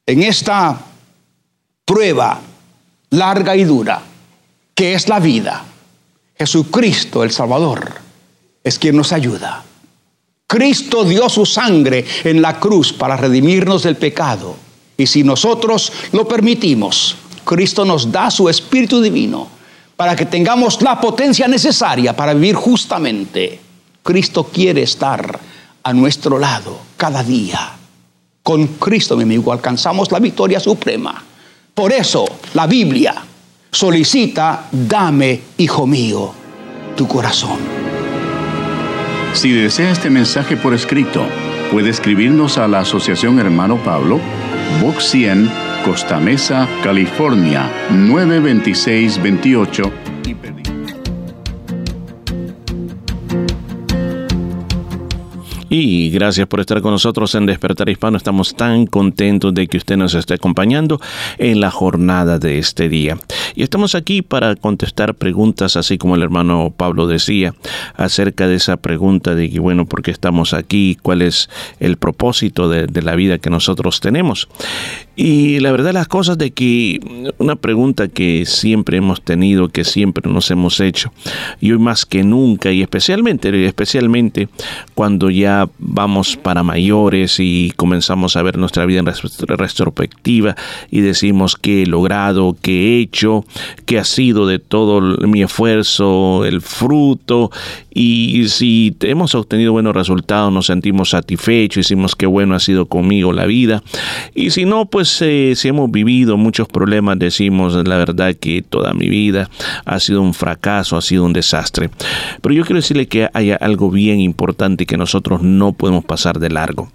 En 0.04 0.23
esta 0.23 0.78
prueba 1.85 2.40
larga 3.11 3.56
y 3.56 3.64
dura, 3.64 4.02
que 4.75 4.95
es 4.95 5.09
la 5.09 5.21
vida, 5.21 5.64
Jesucristo 6.37 7.23
el 7.23 7.30
Salvador 7.30 7.95
es 8.62 8.78
quien 8.78 8.97
nos 8.97 9.12
ayuda. 9.12 9.64
Cristo 10.47 11.04
dio 11.04 11.28
su 11.28 11.47
sangre 11.47 12.04
en 12.25 12.42
la 12.42 12.61
cruz 12.61 12.92
para 12.92 13.16
redimirnos 13.16 13.83
del 13.83 13.97
pecado. 13.97 14.56
Y 14.97 15.06
si 15.06 15.25
nosotros 15.25 15.92
lo 16.12 16.28
permitimos, 16.28 17.16
Cristo 17.45 17.85
nos 17.85 18.12
da 18.12 18.30
su 18.30 18.49
Espíritu 18.49 19.00
Divino 19.00 19.55
para 19.96 20.14
que 20.14 20.26
tengamos 20.26 20.82
la 20.82 21.00
potencia 21.00 21.48
necesaria 21.48 22.14
para 22.14 22.34
vivir 22.34 22.54
justamente. 22.54 23.60
Cristo 24.02 24.44
quiere 24.44 24.82
estar 24.82 25.40
a 25.82 25.92
nuestro 25.92 26.38
lado 26.38 26.78
cada 26.96 27.22
día. 27.22 27.72
Con 28.42 28.66
Cristo, 28.66 29.16
mi 29.16 29.24
amigo, 29.24 29.52
alcanzamos 29.52 30.12
la 30.12 30.20
victoria 30.20 30.60
suprema. 30.60 31.22
Por 31.74 31.92
eso 31.92 32.24
la 32.54 32.66
Biblia 32.66 33.14
solicita, 33.70 34.68
dame, 34.70 35.40
hijo 35.58 35.86
mío, 35.86 36.32
tu 36.96 37.08
corazón. 37.08 37.58
Si 39.34 39.50
desea 39.50 39.90
este 39.90 40.08
mensaje 40.08 40.56
por 40.56 40.72
escrito, 40.72 41.26
puede 41.70 41.90
escribirnos 41.90 42.56
a 42.58 42.68
la 42.68 42.80
Asociación 42.80 43.38
Hermano 43.38 43.76
Pablo, 43.84 44.20
Box 44.80 45.10
100, 45.10 45.50
Costa 45.87 46.19
Mesa, 46.19 46.66
California 46.83 47.71
92628. 47.90 50.65
Y 55.78 56.09
gracias 56.09 56.47
por 56.47 56.61
estar 56.61 56.80
con 56.80 56.92
nosotros 56.92 57.35
en 57.35 57.45
Despertar 57.45 57.90
Hispano. 57.90 58.16
Estamos 58.16 58.54
tan 58.54 58.87
contentos 58.87 59.52
de 59.52 59.66
que 59.66 59.76
usted 59.76 59.99
nos 59.99 60.14
esté 60.14 60.33
acompañando 60.33 60.99
en 61.37 61.61
la 61.61 61.71
jornada 61.71 62.38
de 62.38 62.59
este 62.59 62.88
día. 62.88 63.18
Y 63.54 63.62
estamos 63.62 63.95
aquí 63.95 64.23
para 64.23 64.56
contestar 64.56 65.14
preguntas, 65.16 65.76
así 65.76 65.99
como 65.99 66.14
el 66.14 66.23
hermano 66.23 66.73
Pablo 66.75 67.06
decía, 67.06 67.54
acerca 67.95 68.49
de 68.49 68.54
esa 68.54 68.78
pregunta 68.78 69.35
de 69.35 69.50
que, 69.50 69.61
bueno, 69.61 69.85
¿por 69.85 70.00
qué 70.00 70.12
estamos 70.12 70.54
aquí? 70.54 70.97
¿Cuál 71.02 71.21
es 71.21 71.50
el 71.78 71.99
propósito 71.99 72.71
de, 72.71 72.87
de 72.87 73.02
la 73.02 73.14
vida 73.14 73.37
que 73.37 73.50
nosotros 73.50 74.00
tenemos? 74.00 74.49
Y 75.14 75.61
la 75.61 75.73
verdad 75.73 75.92
las 75.92 76.09
cosas 76.09 76.38
de 76.38 76.52
que 76.52 77.00
una 77.37 77.56
pregunta 77.56 78.09
que 78.09 78.45
siempre 78.47 78.97
hemos 78.97 79.23
tenido, 79.23 79.68
que 79.68 79.85
siempre 79.85 80.30
nos 80.30 80.50
hemos 80.50 80.80
hecho, 80.80 81.12
y 81.61 81.73
hoy 81.73 81.78
más 81.78 82.06
que 82.06 82.23
nunca, 82.23 82.73
y 82.73 82.80
especialmente, 82.83 83.66
especialmente 83.66 84.49
cuando 84.95 85.30
ya 85.30 85.65
vamos 85.78 86.37
para 86.37 86.62
mayores 86.62 87.37
y 87.38 87.73
comenzamos 87.76 88.37
a 88.37 88.42
ver 88.42 88.58
nuestra 88.58 88.87
vida 88.87 89.00
en 89.00 89.06
retrospectiva 89.06 90.56
y 90.90 91.00
decimos 91.00 91.56
qué 91.56 91.82
he 91.82 91.87
logrado, 91.87 92.56
qué 92.61 92.73
he 92.73 93.00
hecho, 93.00 93.44
qué 93.85 93.99
ha 93.99 94.04
sido 94.04 94.46
de 94.46 94.58
todo 94.58 95.00
mi 95.26 95.42
esfuerzo, 95.42 96.44
el 96.44 96.61
fruto, 96.61 97.50
y 97.99 98.49
si 98.49 98.94
hemos 99.00 99.35
obtenido 99.35 99.73
buenos 99.73 99.94
resultados, 99.94 100.52
nos 100.52 100.66
sentimos 100.66 101.11
satisfechos, 101.11 101.76
decimos 101.76 102.14
que 102.14 102.26
bueno 102.26 102.54
ha 102.54 102.61
sido 102.61 102.87
conmigo 102.87 103.32
la 103.32 103.46
vida, 103.46 103.82
y 104.35 104.50
si 104.50 104.66
no, 104.66 104.85
pues 104.85 105.23
eh, 105.23 105.54
si 105.56 105.68
hemos 105.68 105.90
vivido 105.90 106.37
muchos 106.37 106.68
problemas, 106.68 107.18
decimos 107.18 107.75
la 107.87 107.96
verdad 107.96 108.35
que 108.35 108.62
toda 108.62 108.92
mi 108.92 109.08
vida 109.08 109.49
ha 109.85 109.99
sido 110.00 110.20
un 110.20 110.35
fracaso, 110.35 110.96
ha 110.96 111.02
sido 111.02 111.25
un 111.25 111.32
desastre. 111.32 111.90
Pero 112.42 112.54
yo 112.54 112.64
quiero 112.64 112.76
decirle 112.76 113.06
que 113.06 113.28
hay 113.32 113.52
algo 113.52 113.90
bien 113.90 114.20
importante 114.20 114.87
que 114.87 114.96
nosotros 114.96 115.42
no 115.46 115.72
podemos 115.72 116.04
pasar 116.04 116.38
de 116.38 116.50
largo. 116.50 116.90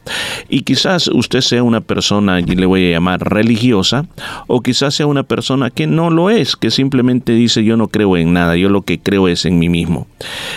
Y 0.49 0.61
quizás 0.61 1.07
usted 1.07 1.41
sea 1.41 1.63
una 1.63 1.81
persona, 1.81 2.39
y 2.39 2.43
le 2.43 2.65
voy 2.65 2.87
a 2.87 2.91
llamar 2.91 3.21
religiosa, 3.21 4.05
o 4.47 4.61
quizás 4.61 4.95
sea 4.95 5.07
una 5.07 5.23
persona 5.23 5.69
que 5.69 5.87
no 5.87 6.09
lo 6.09 6.29
es, 6.29 6.55
que 6.55 6.71
simplemente 6.71 7.33
dice 7.33 7.63
yo 7.63 7.77
no 7.77 7.87
creo 7.87 8.17
en 8.17 8.33
nada, 8.33 8.55
yo 8.55 8.69
lo 8.69 8.81
que 8.83 8.99
creo 8.99 9.27
es 9.27 9.45
en 9.45 9.59
mí 9.59 9.69
mismo. 9.69 10.07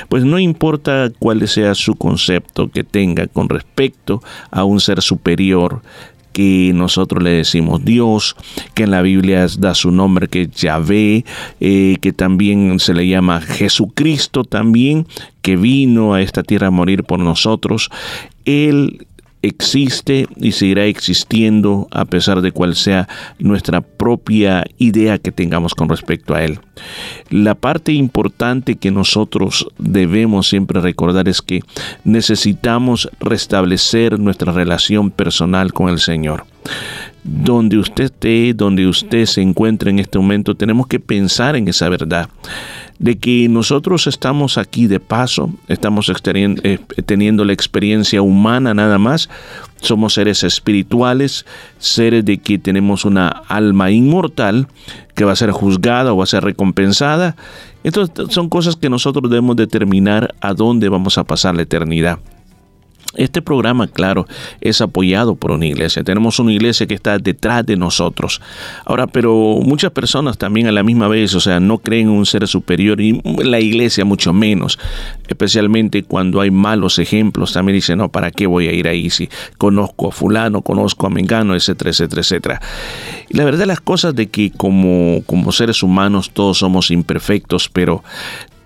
Pues 0.09 0.25
no 0.25 0.39
importa 0.39 1.11
cuál 1.19 1.47
sea 1.49 1.75
su 1.75 1.95
concepto 1.95 2.69
que 2.69 2.85
tenga 2.85 3.27
con 3.27 3.49
respecto 3.49 4.23
a 4.51 4.65
un 4.65 4.81
ser 4.81 5.03
superior, 5.03 5.83
que 6.35 6.73
nosotros 6.75 7.23
le 7.23 7.31
decimos 7.31 7.85
Dios, 7.85 8.37
que 8.75 8.83
en 8.83 8.91
la 8.91 9.03
Biblia 9.03 9.47
da 9.59 9.73
su 9.75 9.93
nombre 9.93 10.29
que 10.29 10.43
es 10.43 10.51
Yahvé, 10.51 11.25
eh, 11.61 11.97
que 12.03 12.13
también 12.13 12.81
se 12.81 12.93
le 12.93 13.07
llama 13.07 13.41
Jesucristo 13.41 14.43
también, 14.43 15.07
que 15.43 15.57
vino 15.57 16.13
a 16.13 16.21
esta 16.21 16.43
tierra 16.43 16.67
a 16.67 16.73
morir 16.73 17.05
por 17.05 17.21
nosotros. 17.21 17.89
Él 18.45 19.07
existe 19.47 20.27
y 20.37 20.53
seguirá 20.53 20.85
existiendo 20.87 21.89
a 21.91 22.05
pesar 22.05 22.41
de 22.41 22.53
cual 22.53 22.75
sea 22.77 23.09
nuestra 23.39 23.81
propia 23.81 24.65
idea 24.79 25.19
que 25.19 25.33
tengamos 25.33 25.75
con 25.75 25.89
respecto 25.89 26.35
a 26.35 26.45
Él. 26.45 26.61
La 27.31 27.55
parte 27.55 27.93
importante 27.93 28.77
que 28.77 28.91
nosotros 28.91 29.69
debemos 29.79 30.49
siempre 30.49 30.81
recordar 30.81 31.29
es 31.29 31.43
que 31.43 31.61
necesitamos 32.05 33.09
restablecer 33.21 34.19
nuestra 34.19 34.53
relación 34.53 35.11
personal 35.11 35.73
con 35.73 35.89
el 35.89 35.99
Señor 35.99 36.45
donde 37.25 37.79
usted 37.79 38.05
esté, 38.05 38.55
donde 38.55 38.87
usted 38.87 39.25
se 39.25 39.41
encuentre 39.41 39.91
en 39.91 39.99
este 39.99 40.19
momento, 40.19 40.55
tenemos 40.55 40.87
que 40.87 41.01
pensar 41.01 41.57
en 41.57 41.67
esa 41.69 41.89
verdad 41.89 42.29
de 42.99 43.19
que 43.19 43.49
nosotros 43.49 44.07
estamos 44.07 44.57
aquí 44.57 44.87
de 44.87 45.01
paso, 45.01 45.51
estamos 45.69 46.11
eh, 46.11 46.79
teniendo 47.07 47.45
la 47.45 47.53
experiencia 47.53 48.23
humana 48.23 48.73
nada 48.73 48.99
más, 48.99 49.29
somos 49.81 50.15
seres 50.15 50.45
espirituales, 50.45 51.45
seres 51.79 52.25
de 52.25 52.39
que 52.39 52.59
tenemos 52.59 53.05
una 53.05 53.29
alma 53.29 53.91
inmortal 53.91 54.69
que 55.15 55.25
va 55.25 55.33
a 55.33 55.37
ser 55.37 55.51
juzgada 55.51 56.13
o 56.13 56.19
va 56.19 56.25
a 56.25 56.29
ser 56.29 56.45
recompensada. 56.45 57.37
Entonces 57.83 58.33
son 58.33 58.49
cosas 58.49 58.77
que 58.77 58.89
nosotros 58.89 59.29
debemos 59.31 59.57
determinar 59.57 60.35
a 60.41 60.55
dónde 60.55 60.89
vamos 60.89 61.19
a 61.19 61.25
pasar 61.25 61.55
la 61.55 61.63
eternidad. 61.63 62.19
Este 63.17 63.43
programa, 63.43 63.87
claro, 63.87 64.27
es 64.61 64.81
apoyado 64.81 65.35
por 65.35 65.53
una 65.53 65.67
iglesia. 65.67 66.03
Tenemos 66.03 66.39
una 66.39 66.53
iglesia 66.53 66.87
que 66.87 66.95
está 66.95 67.19
detrás 67.19 67.65
de 67.65 67.77
nosotros. 67.77 68.41
Ahora, 68.85 69.07
pero 69.07 69.61
muchas 69.63 69.91
personas 69.93 70.39
también 70.39 70.67
a 70.67 70.73
la 70.73 70.83
misma 70.83 71.09
vez, 71.09 71.35
o 71.35 71.41
sea, 71.41 71.61
no 71.61 71.79
creen 71.79 72.09
en 72.09 72.15
un 72.15 72.27
ser 72.27 72.47
superior 72.49 73.01
y 73.01 73.21
la 73.43 73.61
iglesia 73.61 74.05
mucho 74.05 74.33
menos. 74.33 74.79
Especialmente 75.29 76.03
cuando 76.03 76.41
hay 76.41 76.51
malos 76.51 76.99
ejemplos, 76.99 77.53
también 77.53 77.77
dicen, 77.77 77.99
no, 77.99 78.11
¿para 78.11 78.31
qué 78.31 78.47
voy 78.47 78.69
a 78.69 78.73
ir 78.73 78.89
ahí 78.89 79.11
si 79.11 79.29
conozco 79.59 80.09
a 80.09 80.13
fulano, 80.13 80.63
conozco 80.63 81.07
a 81.07 81.11
mengano, 81.11 81.55
etcétera, 81.55 81.91
etcétera, 81.91 82.21
etcétera? 82.21 82.61
Y 83.29 83.37
la 83.37 83.45
verdad 83.45 83.67
las 83.67 83.81
cosas 83.81 84.15
de 84.15 84.29
que 84.29 84.51
como, 84.51 85.23
como 85.27 85.53
seres 85.53 85.83
humanos 85.83 86.31
todos 86.33 86.59
somos 86.59 86.91
imperfectos, 86.91 87.69
pero 87.69 88.03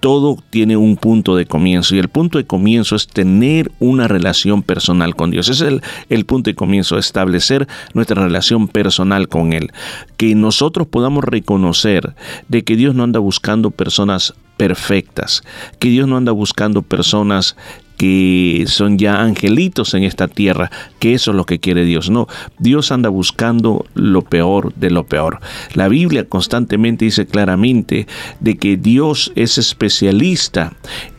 todo 0.00 0.36
tiene 0.50 0.76
un 0.76 0.96
punto 0.96 1.36
de 1.36 1.46
comienzo 1.46 1.94
y 1.94 1.98
el 1.98 2.08
punto 2.08 2.38
de 2.38 2.46
comienzo 2.46 2.96
es 2.96 3.06
tener 3.06 3.72
una 3.78 4.08
relación 4.08 4.62
personal 4.62 5.14
con 5.14 5.30
Dios. 5.30 5.48
Es 5.48 5.60
el, 5.60 6.24
punto 6.24 6.50
de 6.50 6.54
comienzo, 6.54 6.98
establecer 6.98 7.66
nuestra 7.94 8.22
relación 8.22 8.68
personal 8.68 9.28
con 9.28 9.52
Él. 9.52 9.72
Que 10.16 10.34
nosotros 10.34 10.86
podamos 10.86 11.24
reconocer 11.24 12.14
de 12.48 12.64
que 12.64 12.76
Dios 12.76 12.94
no 12.94 13.02
anda 13.02 13.18
buscando 13.20 13.70
personas 13.70 14.34
perfectas, 14.56 15.42
que 15.78 15.88
Dios 15.88 16.08
no 16.08 16.16
anda 16.16 16.32
buscando 16.32 16.82
personas 16.82 17.56
que 17.98 18.64
son 18.68 18.96
ya 18.96 19.20
angelitos 19.20 19.92
en 19.92 20.04
esta 20.04 20.28
tierra, 20.28 20.70
que 21.00 21.14
eso 21.14 21.32
es 21.32 21.36
lo 21.36 21.44
que 21.44 21.58
quiere 21.58 21.84
Dios. 21.84 22.08
No, 22.08 22.28
Dios 22.58 22.92
anda 22.92 23.10
buscando 23.10 23.84
lo 23.94 24.22
peor 24.22 24.72
de 24.74 24.90
lo 24.90 25.04
peor. 25.04 25.40
La 25.74 25.88
Biblia 25.88 26.26
constantemente 26.26 27.04
dice 27.04 27.26
claramente 27.26 28.06
de 28.40 28.56
que 28.56 28.76
Dios 28.76 29.32
es 29.34 29.58
especialista 29.58 30.72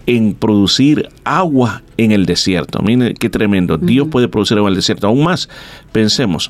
en 0.05 0.33
producir 0.33 1.09
agua 1.25 1.83
en 1.97 2.11
el 2.11 2.25
desierto. 2.25 2.81
Miren 2.81 3.13
qué 3.13 3.29
tremendo. 3.29 3.77
Dios 3.77 4.07
puede 4.07 4.29
producir 4.29 4.57
agua 4.57 4.69
en 4.69 4.73
el 4.73 4.79
desierto. 4.79 5.07
Aún 5.07 5.25
más, 5.25 5.49
pensemos, 5.91 6.49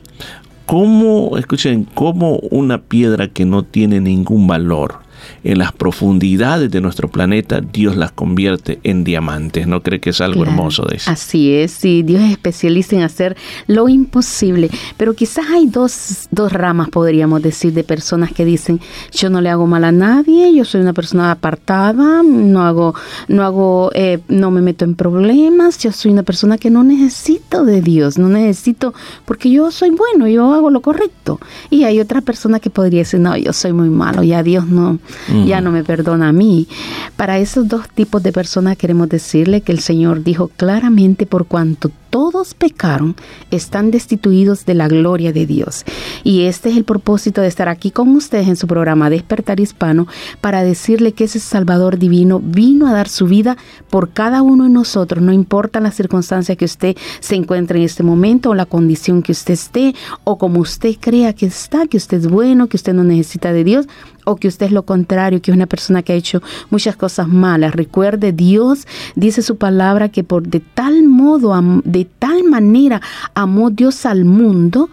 ¿cómo, 0.68 1.38
escuchen, 1.40 1.86
cómo 1.96 2.36
una 2.52 2.78
piedra 2.84 3.28
que 3.28 3.46
no 3.46 3.64
tiene 3.64 4.00
ningún 4.00 4.46
valor, 4.46 5.00
en 5.44 5.58
las 5.58 5.72
profundidades 5.72 6.72
de 6.72 6.82
nuestro 6.82 7.08
planeta, 7.08 7.62
Dios 7.62 7.96
las 7.96 8.12
convierte 8.12 8.80
en 8.84 9.04
diamantes. 9.04 9.68
¿No 9.68 9.82
cree 9.82 10.00
que 10.00 10.12
es 10.12 10.22
algo 10.22 10.44
hermoso 10.44 10.86
de 10.86 10.98
eso? 10.98 11.12
Así 11.12 11.54
es, 11.54 11.72
sí, 11.72 12.04
Dios 12.04 12.22
es 12.22 12.32
especialista 12.32 12.96
en 12.96 13.04
hacer 13.04 13.38
lo 13.68 13.90
imposible. 13.90 14.70
Pero 14.98 15.14
quizás 15.14 15.46
hay 15.50 15.68
dos, 15.68 16.28
dos 16.32 16.52
ramas, 16.52 16.90
podríamos 16.90 17.42
decir, 17.42 17.74
de 17.74 17.84
personas 17.84 18.32
que 18.32 18.46
dicen, 18.46 18.80
yo 19.12 19.30
no 19.30 19.42
le 19.42 19.50
hago 19.50 19.68
mal 19.68 19.84
a 19.84 19.92
nadie, 19.92 20.54
yo 20.54 20.66
soy 20.66 20.82
una 20.82 20.94
persona 20.94 21.32
apartada, 21.32 22.24
no 22.24 22.64
hago, 22.64 22.96
no 23.28 23.44
hago, 23.44 23.92
eh, 23.94 24.20
no 24.28 24.52
me 24.52 24.62
meto 24.62 24.86
en 24.86 24.96
problemas, 24.96 25.78
yo 25.80 25.92
soy 25.92 26.12
una 26.12 26.24
persona 26.24 26.58
que 26.58 26.70
no 26.70 26.84
necesito 26.84 27.66
de 27.66 27.82
Dios, 27.82 28.18
no 28.18 28.30
necesito, 28.30 28.94
porque 29.26 29.50
yo 29.50 29.72
soy 29.72 29.92
bueno, 29.92 30.28
yo 30.28 30.54
hago 30.54 30.70
lo 30.70 30.82
correcto. 30.82 31.40
Y 31.70 31.84
hay 31.84 32.00
otra 32.00 32.22
persona 32.22 32.60
que 32.60 32.70
podría 32.70 33.00
decir, 33.00 33.20
no, 33.20 33.36
yo 33.38 33.54
soy 33.54 33.74
muy 33.74 33.90
malo, 33.90 34.24
ya 34.24 34.44
Dios 34.44 34.68
no, 34.68 35.00
ya 35.46 35.62
no 35.62 35.72
me 35.72 35.84
perdona 35.84 36.30
a 36.30 36.34
mí. 36.34 36.68
Para 37.16 37.40
esos 37.40 37.68
dos 37.68 37.90
tipos 37.90 38.24
de 38.24 38.32
personas 38.32 38.78
queremos 38.78 39.10
decirle 39.10 39.62
que 39.62 39.72
el 39.72 39.80
Señor 39.80 40.24
dijo 40.24 40.50
claramente 40.56 41.26
por 41.26 41.46
cuanto 41.46 41.92
todos 42.10 42.54
pecaron, 42.54 43.16
están 43.52 43.92
destituidos 43.92 44.66
de 44.66 44.74
la 44.74 44.88
gloria 44.88 45.32
de 45.32 45.46
Dios. 45.46 45.86
Y 46.24 46.44
este 46.44 46.70
es 46.70 46.78
el 46.78 46.84
propósito 46.84 47.42
de 47.42 47.48
estar 47.48 47.70
aquí 47.70 47.92
con 47.92 48.10
ustedes 48.16 48.48
en 48.48 48.56
su 48.56 48.68
programa 48.68 49.10
Despertar 49.10 49.60
Hispano 49.60 50.08
para 50.42 50.64
decirle 50.64 51.12
que 51.12 51.26
ese 51.26 51.40
Salvador 51.40 52.00
divino 52.00 52.40
vino 52.44 52.88
a 52.88 52.94
dar 52.94 53.08
su 53.08 53.28
vida 53.28 53.58
por 53.90 54.10
cada 54.10 54.42
uno 54.42 54.64
de 54.64 54.70
nosotros, 54.72 55.24
no 55.24 55.32
importa 55.32 55.80
la 55.80 55.92
circunstancia 55.92 56.56
que 56.56 56.66
usted 56.66 56.98
se 57.20 57.36
encuentre 57.36 57.80
en 57.80 57.86
este 57.86 58.04
momento 58.04 58.50
o 58.50 58.56
la 58.56 58.66
condición 58.66 59.22
que 59.22 59.32
usted 59.32 59.54
esté 59.54 59.96
o 60.24 60.38
como 60.38 60.60
usted 60.60 60.96
crea 61.00 61.34
que 61.34 61.46
está, 61.46 61.88
que 61.88 61.98
usted 61.98 62.18
es 62.18 62.28
bueno, 62.28 62.68
que 62.68 62.78
usted 62.78 62.94
no 62.94 63.04
necesita 63.04 63.54
de 63.54 63.64
Dios 63.64 63.88
o 64.30 64.36
que 64.36 64.48
usted 64.48 64.68
es 64.68 64.72
lo 64.72 64.84
contrario, 64.84 65.42
que 65.42 65.52
es 65.52 65.56
una 65.56 65.66
persona 65.66 66.04
que 66.04 66.14
ha 66.14 66.16
hecho 66.16 66.42
muchas 66.70 66.96
cosas 66.96 67.28
malas. 67.28 67.74
Recuerde, 67.74 68.32
Dios 68.32 68.88
dice 69.16 69.42
su 69.42 69.58
palabra 69.58 70.10
que 70.10 70.24
por 70.24 70.48
de 70.48 70.60
tal 70.60 71.04
modo, 71.04 71.54
de 71.84 72.06
tal 72.06 72.44
manera 72.44 73.02
amó 73.34 73.70
Dios 73.70 74.06
al 74.06 74.26
mundo 74.26 74.90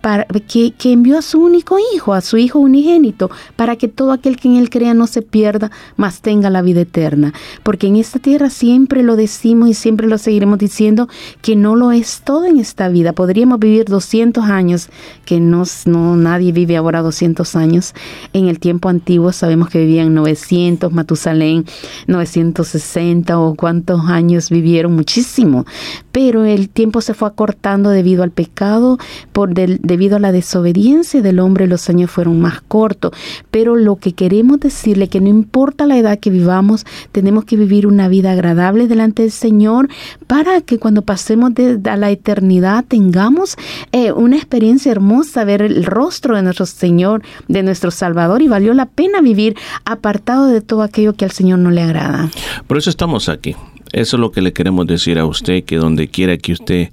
que 0.00 0.92
envió 0.92 1.18
a 1.18 1.22
su 1.22 1.40
único 1.40 1.76
hijo, 1.94 2.14
a 2.14 2.20
su 2.20 2.36
hijo 2.36 2.58
unigénito, 2.58 3.30
para 3.56 3.76
que 3.76 3.88
todo 3.88 4.12
aquel 4.12 4.36
que 4.36 4.48
en 4.48 4.56
él 4.56 4.70
crea 4.70 4.94
no 4.94 5.06
se 5.06 5.22
pierda, 5.22 5.70
mas 5.96 6.20
tenga 6.20 6.50
la 6.50 6.62
vida 6.62 6.80
eterna. 6.80 7.32
Porque 7.62 7.86
en 7.86 7.96
esta 7.96 8.18
tierra 8.18 8.50
siempre 8.50 9.02
lo 9.02 9.16
decimos 9.16 9.68
y 9.68 9.74
siempre 9.74 10.06
lo 10.06 10.18
seguiremos 10.18 10.58
diciendo 10.58 11.08
que 11.42 11.56
no 11.56 11.76
lo 11.76 11.92
es 11.92 12.22
todo 12.24 12.44
en 12.44 12.58
esta 12.58 12.88
vida. 12.88 13.12
Podríamos 13.12 13.58
vivir 13.58 13.84
200 13.86 14.44
años, 14.44 14.88
que 15.24 15.40
no, 15.40 15.64
no 15.86 16.16
nadie 16.16 16.52
vive 16.52 16.76
ahora 16.76 17.02
200 17.02 17.56
años. 17.56 17.94
En 18.32 18.48
el 18.48 18.58
tiempo 18.58 18.88
antiguo 18.88 19.32
sabemos 19.32 19.68
que 19.68 19.78
vivían 19.78 20.14
900, 20.14 20.92
Matusalén 20.92 21.64
960 22.06 23.38
o 23.38 23.54
cuántos 23.54 24.08
años 24.08 24.50
vivieron, 24.50 24.94
muchísimo. 24.94 25.64
Pero 26.12 26.44
el 26.44 26.68
tiempo 26.68 27.00
se 27.00 27.14
fue 27.14 27.28
acortando 27.28 27.90
debido 27.90 28.22
al 28.22 28.30
pecado, 28.30 28.98
por 29.32 29.54
del, 29.54 29.80
debido 29.88 30.16
a 30.16 30.20
la 30.20 30.30
desobediencia 30.30 31.20
del 31.20 31.40
hombre, 31.40 31.66
los 31.66 31.88
años 31.88 32.12
fueron 32.12 32.40
más 32.40 32.60
cortos. 32.60 33.10
Pero 33.50 33.74
lo 33.74 33.96
que 33.96 34.12
queremos 34.12 34.60
decirle 34.60 35.08
que 35.08 35.20
no 35.20 35.28
importa 35.28 35.86
la 35.86 35.98
edad 35.98 36.20
que 36.20 36.30
vivamos, 36.30 36.86
tenemos 37.10 37.44
que 37.44 37.56
vivir 37.56 37.88
una 37.88 38.06
vida 38.06 38.30
agradable 38.30 38.86
delante 38.86 39.22
del 39.22 39.32
Señor 39.32 39.88
para 40.28 40.60
que 40.60 40.78
cuando 40.78 41.02
pasemos 41.02 41.54
de, 41.54 41.80
a 41.90 41.96
la 41.96 42.10
eternidad 42.10 42.84
tengamos 42.86 43.56
eh, 43.90 44.12
una 44.12 44.36
experiencia 44.36 44.92
hermosa, 44.92 45.44
ver 45.44 45.62
el 45.62 45.84
rostro 45.84 46.36
de 46.36 46.42
nuestro 46.42 46.66
Señor, 46.66 47.22
de 47.48 47.64
nuestro 47.64 47.90
Salvador 47.90 48.42
y 48.42 48.48
valió 48.48 48.74
la 48.74 48.86
pena 48.86 49.20
vivir 49.20 49.56
apartado 49.84 50.46
de 50.46 50.60
todo 50.60 50.82
aquello 50.82 51.14
que 51.14 51.24
al 51.24 51.32
Señor 51.32 51.58
no 51.58 51.70
le 51.70 51.82
agrada. 51.82 52.30
Por 52.66 52.78
eso 52.78 52.90
estamos 52.90 53.28
aquí. 53.28 53.56
Eso 53.92 54.16
es 54.16 54.20
lo 54.20 54.32
que 54.32 54.42
le 54.42 54.52
queremos 54.52 54.86
decir 54.86 55.18
a 55.18 55.24
usted, 55.24 55.64
que 55.64 55.76
donde 55.76 56.08
quiera 56.08 56.36
que 56.36 56.52
usted 56.52 56.90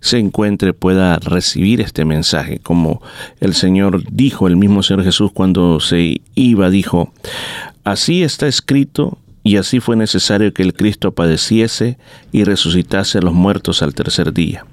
se 0.00 0.18
encuentre 0.18 0.72
pueda 0.72 1.18
recibir 1.18 1.80
este 1.80 2.04
mensaje. 2.04 2.58
Como 2.60 3.02
el 3.40 3.54
Señor 3.54 4.02
dijo, 4.10 4.46
el 4.46 4.56
mismo 4.56 4.82
Señor 4.82 5.04
Jesús 5.04 5.30
cuando 5.32 5.80
se 5.80 6.20
iba, 6.34 6.70
dijo, 6.70 7.12
así 7.84 8.22
está 8.22 8.46
escrito 8.46 9.18
y 9.42 9.56
así 9.56 9.80
fue 9.80 9.96
necesario 9.96 10.52
que 10.52 10.62
el 10.62 10.74
Cristo 10.74 11.12
padeciese 11.12 11.96
y 12.32 12.44
resucitase 12.44 13.18
a 13.18 13.22
los 13.22 13.32
muertos 13.32 13.82
al 13.82 13.94
tercer 13.94 14.32
día, 14.34 14.66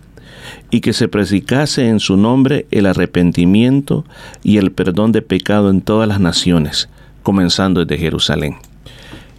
y 0.69 0.81
que 0.81 0.91
se 0.91 1.07
predicase 1.07 1.88
en 1.88 1.99
su 1.99 2.17
nombre 2.17 2.65
el 2.71 2.85
arrepentimiento 2.85 4.03
y 4.43 4.57
el 4.57 4.71
perdón 4.71 5.11
de 5.11 5.21
pecado 5.21 5.69
en 5.69 5.81
todas 5.81 6.09
las 6.09 6.19
naciones, 6.19 6.89
comenzando 7.23 7.85
desde 7.85 8.01
Jerusalén. 8.01 8.57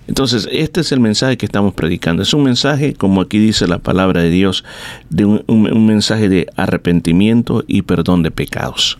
Entonces, 0.08 0.48
este 0.52 0.80
es 0.80 0.92
el 0.92 1.00
mensaje 1.00 1.36
que 1.36 1.46
estamos 1.46 1.74
predicando. 1.74 2.22
Es 2.22 2.32
un 2.32 2.44
mensaje, 2.44 2.94
como 2.94 3.20
aquí 3.20 3.38
dice 3.38 3.66
la 3.66 3.78
palabra 3.78 4.22
de 4.22 4.30
Dios, 4.30 4.64
de 5.10 5.24
un, 5.24 5.86
mensaje 5.86 6.28
de 6.28 6.46
arrepentimiento 6.56 7.64
y 7.66 7.82
perdón 7.82 8.22
de 8.22 8.30
pecados. 8.30 8.98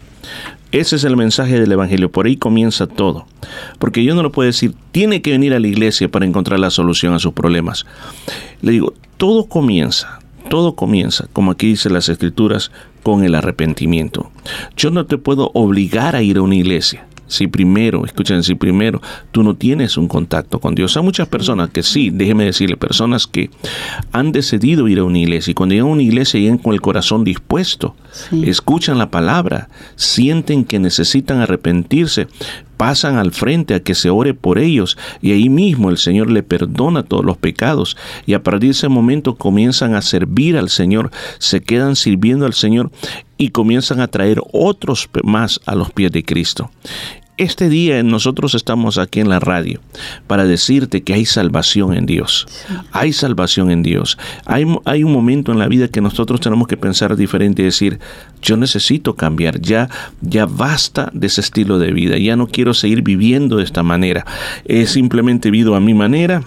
Ese 0.73 0.97
es 0.97 1.05
el 1.05 1.17
mensaje 1.17 1.61
del 1.61 1.71
Evangelio. 1.73 2.11
Por 2.11 2.27
ahí 2.27 2.37
comienza 2.37 2.87
todo. 2.87 3.27
Porque 3.79 4.03
yo 4.03 4.15
no 4.15 4.23
lo 4.23 4.33
puedo 4.33 4.47
decir, 4.47 4.75
tiene 4.91 5.23
que 5.23 5.31
venir 5.31 5.55
a 5.55 5.61
la 5.61 5.69
iglesia 5.69 6.09
para 6.09 6.27
encontrar 6.27 6.59
la 6.59 6.71
solución 6.71 7.15
a 7.15 7.21
sus 7.21 7.33
problemas. 7.33 7.87
Le 8.61 8.73
digo, 8.73 8.93
todo 9.17 9.47
comienza, 9.47 10.19
todo 10.51 10.75
comienza, 10.75 11.29
como 11.33 11.53
aquí 11.53 11.69
dice 11.69 11.89
las 11.89 12.09
escrituras, 12.09 12.73
con 13.05 13.23
el 13.23 13.37
arrepentimiento. 13.37 14.33
Yo 14.77 14.91
no 14.91 15.07
te 15.07 15.19
puedo 15.19 15.53
obligar 15.55 16.17
a 16.17 16.23
ir 16.23 16.39
a 16.39 16.43
una 16.43 16.57
iglesia. 16.57 17.07
Si 17.27 17.47
primero, 17.47 18.05
escuchen, 18.05 18.43
si 18.43 18.55
primero 18.55 19.01
tú 19.33 19.43
no 19.43 19.55
tienes 19.55 19.97
un 19.97 20.09
contacto 20.09 20.61
con 20.61 20.75
Dios. 20.75 20.97
Hay 20.97 21.03
muchas 21.03 21.29
personas 21.29 21.71
que 21.71 21.83
sí, 21.83 22.11
déjeme 22.11 22.45
decirle, 22.45 22.77
personas 22.77 23.27
que 23.27 23.51
han 24.13 24.33
decidido 24.33 24.89
ir 24.89 24.99
a 24.99 25.05
una 25.05 25.19
iglesia 25.19 25.51
y 25.51 25.55
cuando 25.55 25.75
llegan 25.75 25.89
a 25.89 25.93
una 25.93 26.03
iglesia 26.03 26.41
llegan 26.41 26.59
con 26.59 26.73
el 26.73 26.81
corazón 26.81 27.25
dispuesto, 27.25 27.95
escuchan 28.45 28.99
la 28.99 29.11
palabra, 29.11 29.69
sienten 29.97 30.65
que 30.65 30.79
necesitan 30.79 31.41
arrepentirse, 31.41 32.29
pasan 32.77 33.17
al 33.17 33.33
frente 33.33 33.75
a 33.75 33.81
que 33.81 33.95
se 33.95 34.11
ore 34.11 34.35
por 34.35 34.59
ellos 34.59 34.97
y 35.21 35.33
ahí 35.33 35.49
mismo 35.49 35.91
el 35.91 35.99
Señor 35.99 36.31
le 36.31 36.43
perdona 36.43 37.03
todos 37.03 37.25
los 37.25 37.37
pecados 37.37 37.97
y 38.27 38.35
a 38.35 38.43
partir 38.43 38.69
de 38.69 38.73
ese 38.73 38.89
momento 38.89 39.37
comienzan 39.37 39.95
a 39.95 40.03
servir 40.03 40.57
al 40.57 40.69
Señor, 40.69 41.11
se 41.39 41.61
quedan 41.61 41.97
sirviendo 41.97 42.47
al 42.47 42.55
Señor 42.55 42.91
y 43.37 43.51
comienzan 43.51 44.01
a 44.01 44.09
traer 44.09 44.41
otros 44.53 45.09
más 45.23 45.61
a 45.67 45.75
los 45.75 45.93
pies 45.93 46.13
de 46.13 46.25
Cristo. 46.25 46.71
Este 47.39 47.69
día 47.69 48.03
nosotros 48.03 48.55
estamos 48.55 48.97
aquí 48.97 49.21
en 49.21 49.29
la 49.29 49.39
radio 49.39 49.81
para 50.27 50.47
decirte 50.47 51.03
que 51.03 51.13
hay 51.13 51.27
salvación 51.27 51.93
en 51.93 52.07
Dios. 52.07 52.47
Hay 52.93 53.13
salvación 53.13 53.71
en 53.71 53.83
Dios. 53.83 54.17
Hay, 54.47 54.65
hay 54.87 55.05
un 55.05 55.13
momento 55.13 55.53
en 55.53 55.59
la 55.59 55.69
vida 55.69 55.89
que 55.89 56.01
nosotros 56.01 56.41
tenemos 56.41 56.67
que 56.67 56.79
pensar 56.79 57.15
diferente 57.15 57.61
y 57.61 57.67
decir, 57.67 58.01
yo 58.41 58.57
necesito 58.57 59.17
cambiar, 59.17 59.61
ya, 59.61 59.91
ya 60.23 60.47
basta 60.47 61.11
de 61.13 61.27
ese 61.27 61.43
estilo 61.43 61.79
de 61.79 61.93
vida, 61.93 62.17
ya 62.17 62.37
no 62.37 62.47
quiero 62.47 62.73
seguir 62.73 63.03
viviendo 63.03 63.59
de 63.59 63.65
esta 63.65 63.83
manera. 63.83 64.25
He 64.65 64.87
simplemente 64.87 65.51
vivido 65.51 65.75
a 65.75 65.81
mi 65.81 65.93
manera, 65.93 66.43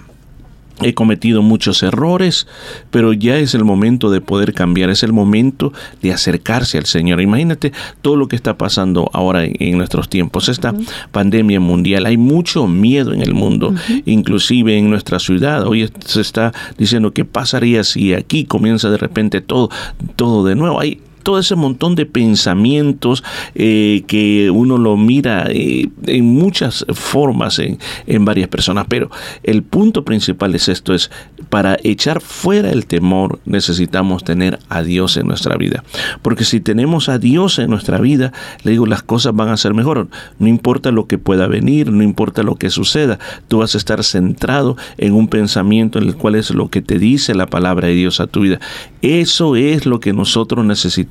He 0.82 0.94
cometido 0.94 1.42
muchos 1.42 1.82
errores, 1.82 2.46
pero 2.90 3.12
ya 3.12 3.36
es 3.36 3.54
el 3.54 3.64
momento 3.64 4.10
de 4.10 4.20
poder 4.20 4.54
cambiar, 4.54 4.90
es 4.90 5.02
el 5.02 5.12
momento 5.12 5.72
de 6.02 6.12
acercarse 6.12 6.78
al 6.78 6.86
Señor. 6.86 7.20
Imagínate 7.20 7.72
todo 8.02 8.16
lo 8.16 8.28
que 8.28 8.36
está 8.36 8.56
pasando 8.56 9.10
ahora 9.12 9.44
en, 9.44 9.78
nuestros 9.78 10.08
tiempos, 10.08 10.48
esta 10.48 10.74
pandemia 11.12 11.60
mundial. 11.60 12.06
Hay 12.06 12.16
mucho 12.16 12.66
miedo 12.66 13.12
en 13.12 13.22
el 13.22 13.34
mundo, 13.34 13.74
inclusive 14.04 14.76
en 14.76 14.90
nuestra 14.90 15.18
ciudad. 15.18 15.66
Hoy 15.66 15.90
se 16.04 16.20
está 16.20 16.52
diciendo 16.76 17.12
qué 17.12 17.24
pasaría 17.24 17.84
si 17.84 18.14
aquí 18.14 18.44
comienza 18.44 18.90
de 18.90 18.98
repente 18.98 19.40
todo, 19.40 19.70
todo 20.16 20.44
de 20.44 20.54
nuevo. 20.54 20.80
Hay 20.80 21.00
todo 21.22 21.38
ese 21.38 21.54
montón 21.54 21.94
de 21.94 22.06
pensamientos 22.06 23.22
eh, 23.54 24.04
que 24.06 24.50
uno 24.50 24.78
lo 24.78 24.96
mira 24.96 25.46
eh, 25.48 25.88
en 26.06 26.24
muchas 26.24 26.84
formas 26.94 27.58
en, 27.58 27.78
en 28.06 28.24
varias 28.24 28.48
personas, 28.48 28.86
pero 28.88 29.10
el 29.42 29.62
punto 29.62 30.04
principal 30.04 30.54
es 30.54 30.68
esto, 30.68 30.94
es 30.94 31.10
para 31.48 31.76
echar 31.82 32.20
fuera 32.20 32.70
el 32.70 32.86
temor 32.86 33.40
necesitamos 33.44 34.24
tener 34.24 34.58
a 34.68 34.82
Dios 34.82 35.16
en 35.16 35.26
nuestra 35.26 35.56
vida, 35.56 35.84
porque 36.22 36.44
si 36.44 36.60
tenemos 36.60 37.08
a 37.08 37.18
Dios 37.18 37.58
en 37.58 37.70
nuestra 37.70 37.98
vida, 37.98 38.32
le 38.62 38.72
digo, 38.72 38.86
las 38.86 39.02
cosas 39.02 39.34
van 39.34 39.48
a 39.48 39.56
ser 39.56 39.74
mejor, 39.74 40.08
no 40.38 40.48
importa 40.48 40.90
lo 40.90 41.06
que 41.06 41.18
pueda 41.18 41.46
venir, 41.46 41.92
no 41.92 42.02
importa 42.02 42.42
lo 42.42 42.56
que 42.56 42.70
suceda, 42.70 43.18
tú 43.48 43.58
vas 43.58 43.74
a 43.74 43.78
estar 43.78 44.02
centrado 44.04 44.76
en 44.98 45.14
un 45.14 45.28
pensamiento 45.28 45.98
en 45.98 46.08
el 46.08 46.16
cual 46.16 46.34
es 46.34 46.50
lo 46.50 46.68
que 46.68 46.82
te 46.82 46.98
dice 46.98 47.34
la 47.34 47.46
palabra 47.46 47.88
de 47.88 47.94
Dios 47.94 48.20
a 48.20 48.26
tu 48.26 48.40
vida. 48.40 48.60
Eso 49.02 49.56
es 49.56 49.86
lo 49.86 50.00
que 50.00 50.12
nosotros 50.12 50.64
necesitamos 50.64 51.09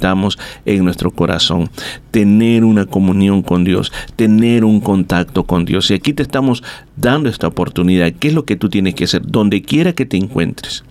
en 0.65 0.83
nuestro 0.83 1.11
corazón, 1.11 1.69
tener 2.11 2.63
una 2.63 2.85
comunión 2.85 3.41
con 3.41 3.63
Dios, 3.63 3.91
tener 4.15 4.63
un 4.63 4.79
contacto 4.79 5.43
con 5.43 5.65
Dios. 5.65 5.91
Y 5.91 5.93
aquí 5.93 6.13
te 6.13 6.23
estamos 6.23 6.63
dando 6.95 7.29
esta 7.29 7.47
oportunidad. 7.47 8.11
¿Qué 8.13 8.29
es 8.29 8.33
lo 8.33 8.45
que 8.45 8.55
tú 8.55 8.69
tienes 8.69 8.95
que 8.95 9.05
hacer? 9.05 9.21
Donde 9.25 9.61
quiera 9.61 9.93
que 9.93 10.05
te 10.05 10.17
encuentres. 10.17 10.83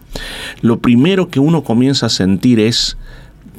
Lo 0.60 0.78
primero 0.78 1.28
que 1.28 1.40
uno 1.40 1.62
comienza 1.62 2.06
a 2.06 2.10
sentir 2.10 2.60
es 2.60 2.96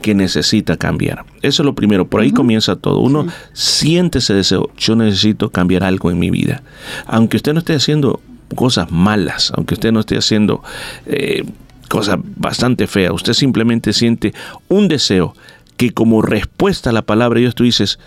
que 0.01 0.15
necesita 0.15 0.77
cambiar. 0.77 1.25
Eso 1.41 1.61
es 1.61 1.65
lo 1.65 1.75
primero, 1.75 2.07
por 2.07 2.21
ahí 2.21 2.31
comienza 2.31 2.75
todo. 2.75 2.99
Uno 2.99 3.27
siente 3.53 4.19
ese 4.19 4.33
deseo, 4.33 4.69
yo 4.77 4.95
necesito 4.95 5.49
cambiar 5.49 5.83
algo 5.83 6.09
en 6.11 6.19
mi 6.19 6.29
vida. 6.29 6.63
Aunque 7.05 7.37
usted 7.37 7.53
no 7.53 7.59
esté 7.59 7.73
haciendo 7.73 8.21
cosas 8.55 8.91
malas, 8.91 9.51
aunque 9.55 9.75
usted 9.75 9.91
no 9.91 9.99
esté 9.99 10.17
haciendo 10.17 10.63
eh, 11.05 11.43
cosas 11.89 12.17
bastante 12.37 12.87
feas, 12.87 13.11
usted 13.11 13.33
simplemente 13.33 13.91
siente 13.91 14.33
un 14.69 14.87
deseo 14.87 15.35
que 15.75 15.91
como 15.91 16.21
respuesta 16.21 16.91
a 16.91 16.93
la 16.93 17.01
palabra 17.01 17.37
de 17.37 17.41
Dios 17.41 17.55
tú 17.55 17.63
dices, 17.63 17.99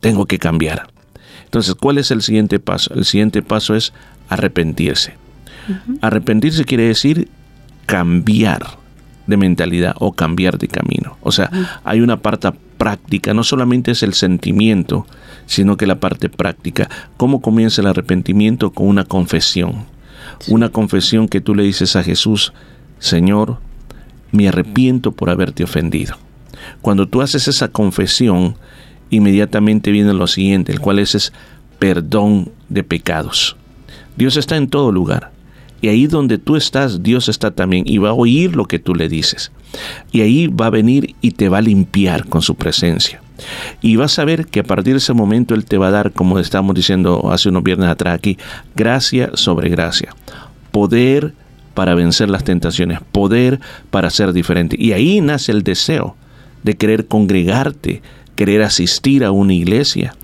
tengo 0.00 0.26
que 0.26 0.38
cambiar. 0.38 0.88
Entonces, 1.44 1.74
¿cuál 1.74 1.98
es 1.98 2.10
el 2.10 2.22
siguiente 2.22 2.58
paso? 2.58 2.92
El 2.94 3.04
siguiente 3.04 3.42
paso 3.42 3.74
es 3.74 3.92
arrepentirse. 4.28 5.14
Arrepentirse 6.00 6.64
quiere 6.64 6.84
decir 6.84 7.28
cambiar 7.86 8.78
de 9.26 9.36
mentalidad 9.36 9.94
o 9.98 10.12
cambiar 10.12 10.58
de 10.58 10.68
camino. 10.68 11.16
O 11.22 11.32
sea, 11.32 11.50
hay 11.84 12.00
una 12.00 12.18
parte 12.20 12.50
práctica, 12.76 13.32
no 13.32 13.44
solamente 13.44 13.92
es 13.92 14.02
el 14.02 14.14
sentimiento, 14.14 15.06
sino 15.46 15.76
que 15.76 15.86
la 15.86 16.00
parte 16.00 16.28
práctica. 16.28 16.88
¿Cómo 17.16 17.40
comienza 17.40 17.80
el 17.80 17.86
arrepentimiento? 17.86 18.72
Con 18.72 18.88
una 18.88 19.04
confesión. 19.04 19.86
Una 20.48 20.68
confesión 20.70 21.28
que 21.28 21.40
tú 21.40 21.54
le 21.54 21.62
dices 21.62 21.96
a 21.96 22.02
Jesús, 22.02 22.52
Señor, 23.04 23.58
me 24.32 24.48
arrepiento 24.48 25.12
por 25.12 25.28
haberte 25.28 25.62
ofendido. 25.62 26.16
Cuando 26.80 27.06
tú 27.06 27.20
haces 27.20 27.48
esa 27.48 27.68
confesión, 27.68 28.56
inmediatamente 29.10 29.90
viene 29.90 30.14
lo 30.14 30.26
siguiente, 30.26 30.72
el 30.72 30.80
cual 30.80 30.98
es, 30.98 31.14
es 31.14 31.30
perdón 31.78 32.50
de 32.70 32.82
pecados. 32.82 33.56
Dios 34.16 34.38
está 34.38 34.56
en 34.56 34.68
todo 34.68 34.90
lugar. 34.90 35.32
Y 35.82 35.88
ahí 35.88 36.06
donde 36.06 36.38
tú 36.38 36.56
estás, 36.56 37.02
Dios 37.02 37.28
está 37.28 37.50
también 37.50 37.84
y 37.86 37.98
va 37.98 38.08
a 38.08 38.14
oír 38.14 38.56
lo 38.56 38.64
que 38.64 38.78
tú 38.78 38.94
le 38.94 39.10
dices. 39.10 39.52
Y 40.10 40.22
ahí 40.22 40.46
va 40.46 40.68
a 40.68 40.70
venir 40.70 41.14
y 41.20 41.32
te 41.32 41.50
va 41.50 41.58
a 41.58 41.60
limpiar 41.62 42.26
con 42.26 42.40
su 42.40 42.54
presencia. 42.54 43.20
Y 43.82 43.96
vas 43.96 44.18
a 44.18 44.24
ver 44.24 44.46
que 44.46 44.60
a 44.60 44.64
partir 44.64 44.94
de 44.94 44.98
ese 44.98 45.12
momento 45.12 45.54
Él 45.54 45.66
te 45.66 45.76
va 45.76 45.88
a 45.88 45.90
dar, 45.90 46.12
como 46.12 46.38
estamos 46.38 46.74
diciendo 46.74 47.30
hace 47.30 47.50
unos 47.50 47.64
viernes 47.64 47.90
atrás 47.90 48.14
aquí, 48.14 48.38
gracia 48.74 49.32
sobre 49.34 49.68
gracia. 49.68 50.16
Poder 50.70 51.34
para 51.74 51.94
vencer 51.94 52.30
las 52.30 52.44
tentaciones, 52.44 53.00
poder 53.12 53.60
para 53.90 54.10
ser 54.10 54.32
diferente. 54.32 54.76
Y 54.78 54.92
ahí 54.92 55.20
nace 55.20 55.52
el 55.52 55.62
deseo 55.62 56.16
de 56.62 56.76
querer 56.76 57.06
congregarte 57.06 58.02
querer 58.34 58.62
asistir 58.62 59.24
a 59.24 59.30
una 59.30 59.54
iglesia, 59.54 60.14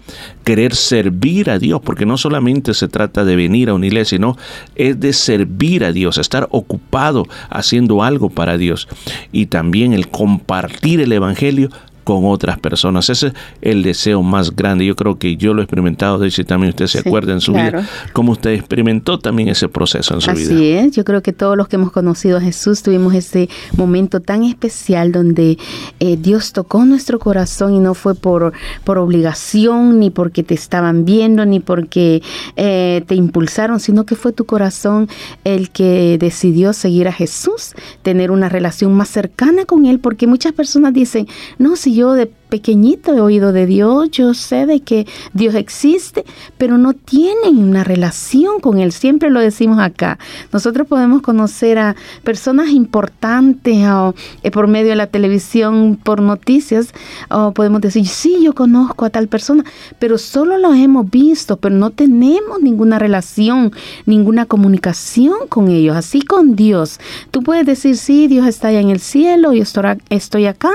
querer 0.45 0.75
servir 0.75 1.51
a 1.51 1.59
Dios, 1.59 1.81
porque 1.83 2.07
no 2.07 2.17
solamente 2.17 2.75
se 2.75 2.89
trata 2.89 3.25
de 3.25 3.37
venir 3.37 3.69
a 3.69 3.75
una 3.75 3.87
iglesia, 3.87 4.17
sino 4.17 4.37
es 4.75 4.99
de 4.99 5.13
servir 5.13 5.85
a 5.85 5.93
Dios, 5.93 6.19
estar 6.19 6.49
ocupado 6.51 7.27
haciendo 7.49 8.03
algo 8.03 8.31
para 8.31 8.59
Dios 8.59 8.89
y 9.33 9.47
también 9.47 9.93
el 9.93 10.09
compartir 10.09 11.01
el 11.01 11.13
Evangelio 11.13 11.71
con 12.05 12.25
otras 12.25 12.59
personas. 12.59 13.09
Ese 13.11 13.29
es 13.29 13.33
el 13.61 13.83
deseo 13.83 14.23
más 14.23 14.55
grande. 14.55 14.87
Yo 14.87 14.97
creo 14.97 15.19
que 15.19 15.37
yo 15.37 15.55
lo 15.55 15.61
he 15.61 15.65
experimentado, 15.65 16.19
de 16.19 16.31
si 16.31 16.45
también 16.45 16.71
usted 16.71 16.87
se 16.87 16.99
acuerda 16.99 17.33
en 17.33 17.41
su 17.41 17.53
vida, 17.53 17.87
cómo 18.13 18.33
usted 18.33 18.51
experimentó 18.51 19.19
también 19.19 19.49
ese 19.49 19.69
proceso 19.69 20.15
en 20.15 20.21
su 20.21 20.33
vida. 20.33 20.55
Así 20.55 20.71
es, 20.73 20.93
yo 20.93 21.05
creo 21.05 21.23
que 21.23 21.33
todos 21.33 21.57
los 21.57 21.69
que 21.69 21.77
hemos 21.77 21.93
conocido 21.93 22.39
a 22.39 22.41
Jesús 22.41 22.83
tuvimos 22.83 23.15
ese 23.15 23.49
momento 23.77 24.21
tan 24.21 24.45
especial 24.45 25.13
donde 25.13 25.59
eh, 26.01 26.17
Dios 26.17 26.53
tocó 26.53 26.85
nuestro 26.85 27.19
corazón 27.19 27.75
y 27.75 27.79
no 27.79 27.95
fue 27.95 28.15
por, 28.15 28.53
por 28.85 28.99
obligación, 28.99 29.99
ni 29.99 30.11
porque 30.11 30.43
te 30.43 30.55
estaban 30.55 31.05
viendo, 31.05 31.45
ni 31.47 31.61
porque 31.61 32.23
eh, 32.57 33.03
te 33.07 33.15
impulsaron, 33.15 33.81
sino 33.81 34.05
que 34.05 34.17
fue 34.17 34.33
tu 34.33 34.45
corazón 34.45 35.09
el 35.45 35.71
que 35.71 36.17
decidió 36.19 36.73
seguir 36.73 37.09
a 37.09 37.13
Jesús, 37.13 37.75
tener 38.03 38.31
una 38.31 38.49
relación 38.49 38.95
más 38.95 39.09
cercana 39.09 39.65
con 39.65 39.87
Él, 39.87 39.99
porque 39.99 40.27
muchas 40.27 40.53
personas 40.53 40.93
dicen, 40.93 41.27
no, 41.59 41.77
si 41.77 41.90
yo 41.95 42.15
de 42.15 42.31
pequeñito 42.51 43.15
he 43.15 43.21
oído 43.21 43.53
de 43.53 43.65
Dios, 43.67 44.11
yo 44.11 44.35
sé 44.35 44.67
de 44.67 44.81
que 44.81 45.07
Dios 45.33 45.55
existe, 45.55 46.25
pero 46.59 46.77
no 46.77 46.93
tienen 46.93 47.59
una 47.59 47.85
relación 47.85 48.61
con 48.61 48.79
Él. 48.79 48.93
Siempre 48.93 49.31
lo 49.31 49.41
decimos 49.41 49.79
acá. 49.79 50.19
Nosotros 50.53 50.87
podemos 50.87 51.23
conocer 51.23 51.79
a 51.79 51.97
personas 52.25 52.69
importantes 52.71 53.87
o, 53.89 54.15
eh, 54.43 54.51
por 54.51 54.67
medio 54.67 54.91
de 54.91 54.97
la 54.97 55.07
televisión, 55.07 55.99
por 56.03 56.21
noticias, 56.21 56.93
o 57.31 57.53
podemos 57.53 57.81
decir, 57.81 58.07
sí, 58.07 58.39
yo 58.43 58.55
conozco 58.55 59.05
a 59.05 59.11
tal 59.11 59.29
persona, 59.29 59.65
pero 59.99 60.19
solo 60.19 60.59
lo 60.59 60.75
hemos 60.75 61.09
visto, 61.09 61.57
pero 61.57 61.75
no 61.75 61.91
tenemos 61.91 62.61
ninguna 62.61 62.99
relación, 62.99 63.73
ninguna 64.07 64.47
comunicación 64.47 65.49
con 65.49 65.69
ellos. 65.69 65.97
Así 65.97 66.23
con 66.23 66.57
Dios. 66.57 66.99
Tú 67.31 67.43
puedes 67.43 67.65
decir, 67.65 67.97
sí, 67.97 68.27
Dios 68.27 68.47
está 68.47 68.69
allá 68.69 68.81
en 68.81 68.91
el 68.91 69.01
cielo, 69.01 69.53
yo 69.53 69.63
estoy 70.11 70.47
acá, 70.47 70.71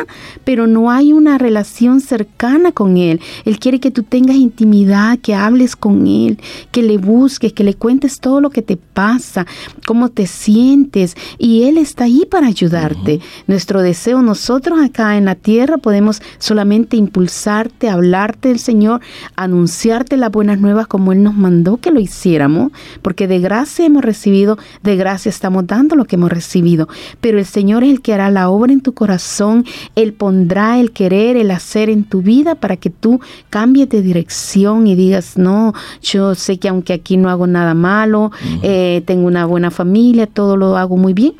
pero 0.45 0.67
no 0.67 0.89
hay 0.89 1.11
una 1.11 1.37
relación 1.37 1.64
cercana 1.99 2.71
con 2.71 2.97
Él. 2.97 3.19
Él 3.45 3.59
quiere 3.59 3.79
que 3.79 3.91
tú 3.91 4.03
tengas 4.03 4.35
intimidad, 4.35 5.19
que 5.19 5.35
hables 5.35 5.75
con 5.75 6.07
Él, 6.07 6.39
que 6.71 6.83
le 6.83 6.97
busques, 6.97 7.53
que 7.53 7.63
le 7.63 7.73
cuentes 7.73 8.19
todo 8.19 8.41
lo 8.41 8.49
que 8.49 8.61
te 8.61 8.77
pasa, 8.77 9.45
cómo 9.85 10.09
te 10.09 10.27
sientes. 10.27 11.15
Y 11.37 11.63
Él 11.63 11.77
está 11.77 12.05
ahí 12.05 12.25
para 12.29 12.47
ayudarte. 12.47 13.19
Nuestro 13.47 13.81
deseo, 13.81 14.21
nosotros 14.21 14.79
acá 14.79 15.17
en 15.17 15.25
la 15.25 15.35
tierra 15.35 15.77
podemos 15.77 16.21
solamente 16.37 16.97
impulsarte, 16.97 17.89
hablarte 17.89 18.49
del 18.49 18.59
Señor, 18.59 19.01
anunciarte 19.35 20.17
las 20.17 20.31
buenas 20.31 20.59
nuevas 20.59 20.87
como 20.87 21.11
Él 21.11 21.23
nos 21.23 21.35
mandó 21.35 21.77
que 21.77 21.91
lo 21.91 21.99
hiciéramos, 21.99 22.71
porque 23.01 23.27
de 23.27 23.39
gracia 23.39 23.85
hemos 23.85 24.03
recibido, 24.03 24.57
de 24.83 24.95
gracia 24.95 25.29
estamos 25.29 25.67
dando 25.67 25.95
lo 25.95 26.05
que 26.05 26.15
hemos 26.15 26.31
recibido. 26.31 26.87
Pero 27.21 27.39
el 27.39 27.45
Señor 27.45 27.83
es 27.83 27.91
el 27.91 28.01
que 28.01 28.13
hará 28.13 28.29
la 28.29 28.49
obra 28.49 28.73
en 28.73 28.81
tu 28.81 28.93
corazón, 28.93 29.65
Él 29.95 30.13
pondrá 30.13 30.79
el 30.79 30.91
querer, 30.91 31.37
el 31.37 31.51
hacer 31.55 31.89
en 31.89 32.03
tu 32.03 32.21
vida 32.21 32.55
para 32.55 32.77
que 32.77 32.89
tú 32.89 33.19
cambies 33.49 33.89
de 33.89 34.01
dirección 34.01 34.87
y 34.87 34.95
digas, 34.95 35.37
no, 35.37 35.73
yo 36.01 36.35
sé 36.35 36.57
que 36.57 36.69
aunque 36.69 36.93
aquí 36.93 37.17
no 37.17 37.29
hago 37.29 37.47
nada 37.47 37.73
malo, 37.73 38.31
eh, 38.61 39.03
tengo 39.05 39.27
una 39.27 39.45
buena 39.45 39.71
familia, 39.71 40.27
todo 40.27 40.57
lo 40.57 40.77
hago 40.77 40.97
muy 40.97 41.13
bien, 41.13 41.33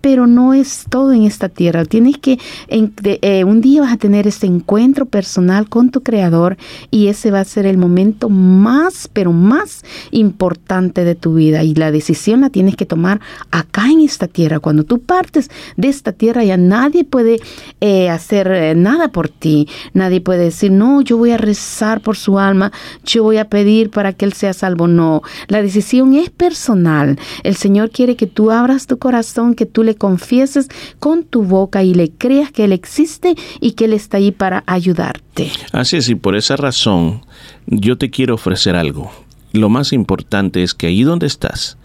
pero 0.00 0.26
no 0.26 0.54
es 0.54 0.84
todo 0.88 1.12
en 1.12 1.22
esta 1.22 1.48
tierra. 1.48 1.84
Tienes 1.84 2.18
que, 2.18 2.38
eh, 2.68 3.44
un 3.44 3.60
día 3.60 3.82
vas 3.82 3.92
a 3.92 3.96
tener 3.96 4.26
ese 4.26 4.46
encuentro 4.46 5.06
personal 5.06 5.68
con 5.68 5.90
tu 5.90 6.02
Creador 6.02 6.56
y 6.90 7.08
ese 7.08 7.30
va 7.30 7.40
a 7.40 7.44
ser 7.44 7.66
el 7.66 7.78
momento 7.78 8.28
más, 8.28 9.08
pero 9.12 9.32
más 9.32 9.84
importante 10.10 11.04
de 11.04 11.14
tu 11.14 11.34
vida. 11.34 11.62
Y 11.64 11.74
la 11.74 11.90
decisión 11.90 12.40
la 12.40 12.50
tienes 12.50 12.76
que 12.76 12.86
tomar 12.86 13.20
acá 13.50 13.90
en 13.90 14.00
esta 14.00 14.28
tierra. 14.28 14.60
Cuando 14.60 14.84
tú 14.84 15.00
partes 15.00 15.50
de 15.76 15.88
esta 15.88 16.12
tierra 16.12 16.44
ya 16.44 16.56
nadie 16.56 17.04
puede 17.04 17.40
eh, 17.80 18.10
hacer 18.10 18.48
eh, 18.48 18.74
nada 18.74 19.08
por 19.08 19.28
ti. 19.28 19.68
Nadie 19.92 20.20
puede 20.20 20.44
decir, 20.44 20.70
no, 20.70 21.00
yo 21.00 21.16
voy 21.16 21.30
a 21.32 21.36
rezar 21.36 22.00
por 22.00 22.16
su 22.16 22.38
alma, 22.38 22.72
yo 23.04 23.22
voy 23.22 23.38
a 23.38 23.48
pedir 23.48 23.90
para 23.90 24.12
que 24.12 24.24
él 24.24 24.32
sea 24.32 24.52
salvo. 24.52 24.86
No, 24.86 25.22
la 25.48 25.62
decisión 25.62 26.14
es 26.14 26.30
personal. 26.30 27.18
El 27.42 27.56
Señor 27.56 27.90
quiere 27.90 28.16
que 28.16 28.26
tú 28.26 28.50
abras 28.50 28.86
tu 28.86 28.98
corazón, 28.98 29.54
que 29.54 29.66
tú 29.66 29.82
le 29.88 29.96
confieses 29.96 30.68
con 31.00 31.24
tu 31.24 31.42
boca 31.42 31.82
y 31.82 31.94
le 31.94 32.10
creas 32.10 32.52
que 32.52 32.64
Él 32.64 32.72
existe 32.72 33.34
y 33.60 33.72
que 33.72 33.86
Él 33.86 33.94
está 33.94 34.18
ahí 34.18 34.30
para 34.30 34.62
ayudarte. 34.66 35.50
Así 35.72 35.96
es, 35.96 36.08
y 36.08 36.14
por 36.14 36.36
esa 36.36 36.56
razón 36.56 37.22
yo 37.66 37.96
te 37.96 38.10
quiero 38.10 38.34
ofrecer 38.34 38.76
algo. 38.76 39.10
Lo 39.52 39.68
más 39.68 39.92
importante 39.92 40.62
es 40.62 40.74
que 40.74 40.88
ahí 40.88 41.02
donde 41.02 41.26
estás, 41.26 41.78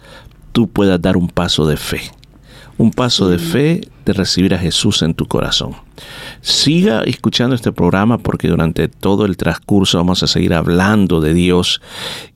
tú 0.52 0.68
puedas 0.68 1.00
dar 1.00 1.16
un 1.16 1.28
paso 1.28 1.66
de 1.66 1.76
fe 1.76 2.02
un 2.78 2.90
paso 2.90 3.28
de 3.28 3.38
fe 3.38 3.88
de 4.04 4.12
recibir 4.12 4.54
a 4.54 4.58
Jesús 4.58 5.02
en 5.02 5.14
tu 5.14 5.26
corazón. 5.26 5.72
Siga 6.40 7.02
escuchando 7.02 7.54
este 7.54 7.72
programa 7.72 8.18
porque 8.18 8.48
durante 8.48 8.88
todo 8.88 9.24
el 9.24 9.36
transcurso 9.36 9.98
vamos 9.98 10.22
a 10.22 10.26
seguir 10.26 10.54
hablando 10.54 11.20
de 11.20 11.34
Dios 11.34 11.80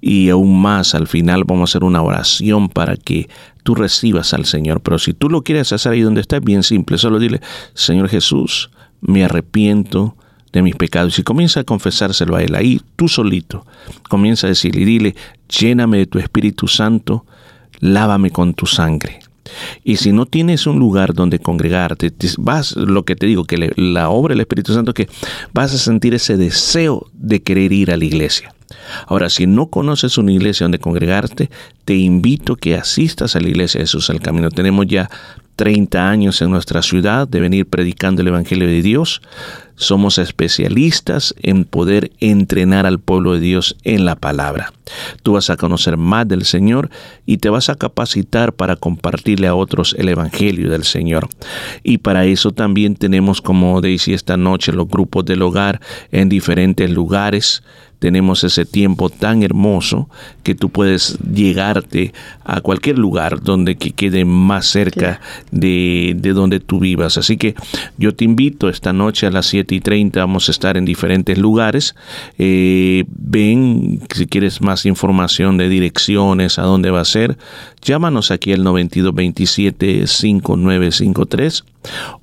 y 0.00 0.30
aún 0.30 0.60
más 0.60 0.94
al 0.94 1.08
final 1.08 1.44
vamos 1.44 1.70
a 1.70 1.70
hacer 1.72 1.84
una 1.84 2.02
oración 2.02 2.68
para 2.68 2.96
que 2.96 3.28
tú 3.68 3.74
recibas 3.74 4.32
al 4.32 4.46
Señor. 4.46 4.80
Pero 4.80 4.98
si 4.98 5.12
tú 5.12 5.28
lo 5.28 5.42
quieres 5.42 5.74
hacer 5.74 5.92
ahí 5.92 6.00
donde 6.00 6.22
estás, 6.22 6.40
bien 6.40 6.62
simple, 6.62 6.96
solo 6.96 7.18
dile, 7.18 7.42
Señor 7.74 8.08
Jesús, 8.08 8.70
me 9.02 9.26
arrepiento 9.26 10.16
de 10.54 10.62
mis 10.62 10.74
pecados 10.74 11.18
y 11.18 11.22
comienza 11.22 11.60
a 11.60 11.64
confesárselo 11.64 12.34
a 12.34 12.42
Él 12.42 12.54
ahí, 12.54 12.80
tú 12.96 13.08
solito. 13.08 13.66
Comienza 14.08 14.46
a 14.46 14.48
decirle, 14.48 14.86
dile, 14.86 15.14
lléname 15.50 15.98
de 15.98 16.06
tu 16.06 16.18
Espíritu 16.18 16.66
Santo, 16.66 17.26
lávame 17.80 18.30
con 18.30 18.54
tu 18.54 18.64
sangre. 18.64 19.18
Y 19.84 19.96
si 19.96 20.12
no 20.12 20.24
tienes 20.24 20.66
un 20.66 20.78
lugar 20.78 21.12
donde 21.12 21.38
congregarte, 21.38 22.10
vas, 22.38 22.74
lo 22.74 23.04
que 23.04 23.16
te 23.16 23.26
digo, 23.26 23.44
que 23.44 23.70
la 23.76 24.08
obra 24.08 24.32
del 24.32 24.40
Espíritu 24.40 24.72
Santo, 24.72 24.94
que 24.94 25.10
vas 25.52 25.74
a 25.74 25.78
sentir 25.78 26.14
ese 26.14 26.38
deseo 26.38 27.06
de 27.12 27.42
querer 27.42 27.70
ir 27.74 27.90
a 27.90 27.98
la 27.98 28.06
iglesia. 28.06 28.54
Ahora, 29.06 29.30
si 29.30 29.46
no 29.46 29.66
conoces 29.66 30.18
una 30.18 30.32
iglesia 30.32 30.64
donde 30.64 30.78
congregarte, 30.78 31.50
te 31.84 31.96
invito 31.96 32.56
que 32.56 32.76
asistas 32.76 33.34
a 33.36 33.40
la 33.40 33.48
iglesia 33.48 33.78
de 33.78 33.86
Jesús 33.86 34.10
el 34.10 34.20
Camino. 34.20 34.50
Tenemos 34.50 34.86
ya 34.86 35.08
30 35.58 36.08
años 36.08 36.40
en 36.40 36.52
nuestra 36.52 36.82
ciudad 36.82 37.26
de 37.26 37.40
venir 37.40 37.66
predicando 37.66 38.22
el 38.22 38.28
Evangelio 38.28 38.68
de 38.68 38.80
Dios. 38.80 39.20
Somos 39.74 40.18
especialistas 40.18 41.34
en 41.42 41.64
poder 41.64 42.12
entrenar 42.20 42.86
al 42.86 43.00
pueblo 43.00 43.32
de 43.32 43.40
Dios 43.40 43.76
en 43.82 44.04
la 44.04 44.14
palabra. 44.14 44.72
Tú 45.24 45.32
vas 45.32 45.50
a 45.50 45.56
conocer 45.56 45.96
más 45.96 46.28
del 46.28 46.44
Señor 46.44 46.90
y 47.26 47.38
te 47.38 47.48
vas 47.48 47.70
a 47.70 47.74
capacitar 47.74 48.52
para 48.52 48.76
compartirle 48.76 49.48
a 49.48 49.56
otros 49.56 49.96
el 49.98 50.08
Evangelio 50.08 50.70
del 50.70 50.84
Señor. 50.84 51.28
Y 51.82 51.98
para 51.98 52.24
eso 52.24 52.52
también 52.52 52.94
tenemos, 52.94 53.42
como 53.42 53.80
decía 53.80 54.14
esta 54.14 54.36
noche, 54.36 54.72
los 54.72 54.88
grupos 54.88 55.24
del 55.24 55.42
hogar 55.42 55.80
en 56.12 56.28
diferentes 56.28 56.88
lugares 56.88 57.64
tenemos 57.98 58.44
ese 58.44 58.64
tiempo 58.64 59.10
tan 59.10 59.42
hermoso 59.42 60.08
que 60.42 60.54
tú 60.54 60.70
puedes 60.70 61.18
llegarte 61.20 62.12
a 62.44 62.60
cualquier 62.60 62.98
lugar 62.98 63.42
donde 63.42 63.76
que 63.76 63.92
quede 63.92 64.24
más 64.24 64.66
cerca 64.66 65.20
de, 65.50 66.16
donde 66.34 66.60
tú 66.60 66.78
vivas. 66.78 67.18
Así 67.18 67.36
que 67.36 67.54
yo 67.96 68.14
te 68.14 68.24
invito 68.24 68.68
esta 68.68 68.92
noche 68.92 69.26
a 69.26 69.30
las 69.30 69.46
7 69.46 69.74
y 69.74 69.80
30 69.80 70.20
vamos 70.20 70.48
a 70.48 70.52
estar 70.52 70.76
en 70.76 70.84
diferentes 70.84 71.38
lugares. 71.38 71.94
Eh, 72.38 73.04
ven 73.08 74.00
si 74.14 74.26
quieres 74.26 74.60
más 74.60 74.86
información 74.86 75.56
de 75.56 75.68
direcciones, 75.68 76.58
a 76.58 76.62
dónde 76.62 76.90
va 76.90 77.00
a 77.00 77.04
ser. 77.04 77.36
Llámanos 77.82 78.30
aquí 78.30 78.52
al 78.52 78.64
9227 78.64 80.06
5953 80.06 81.64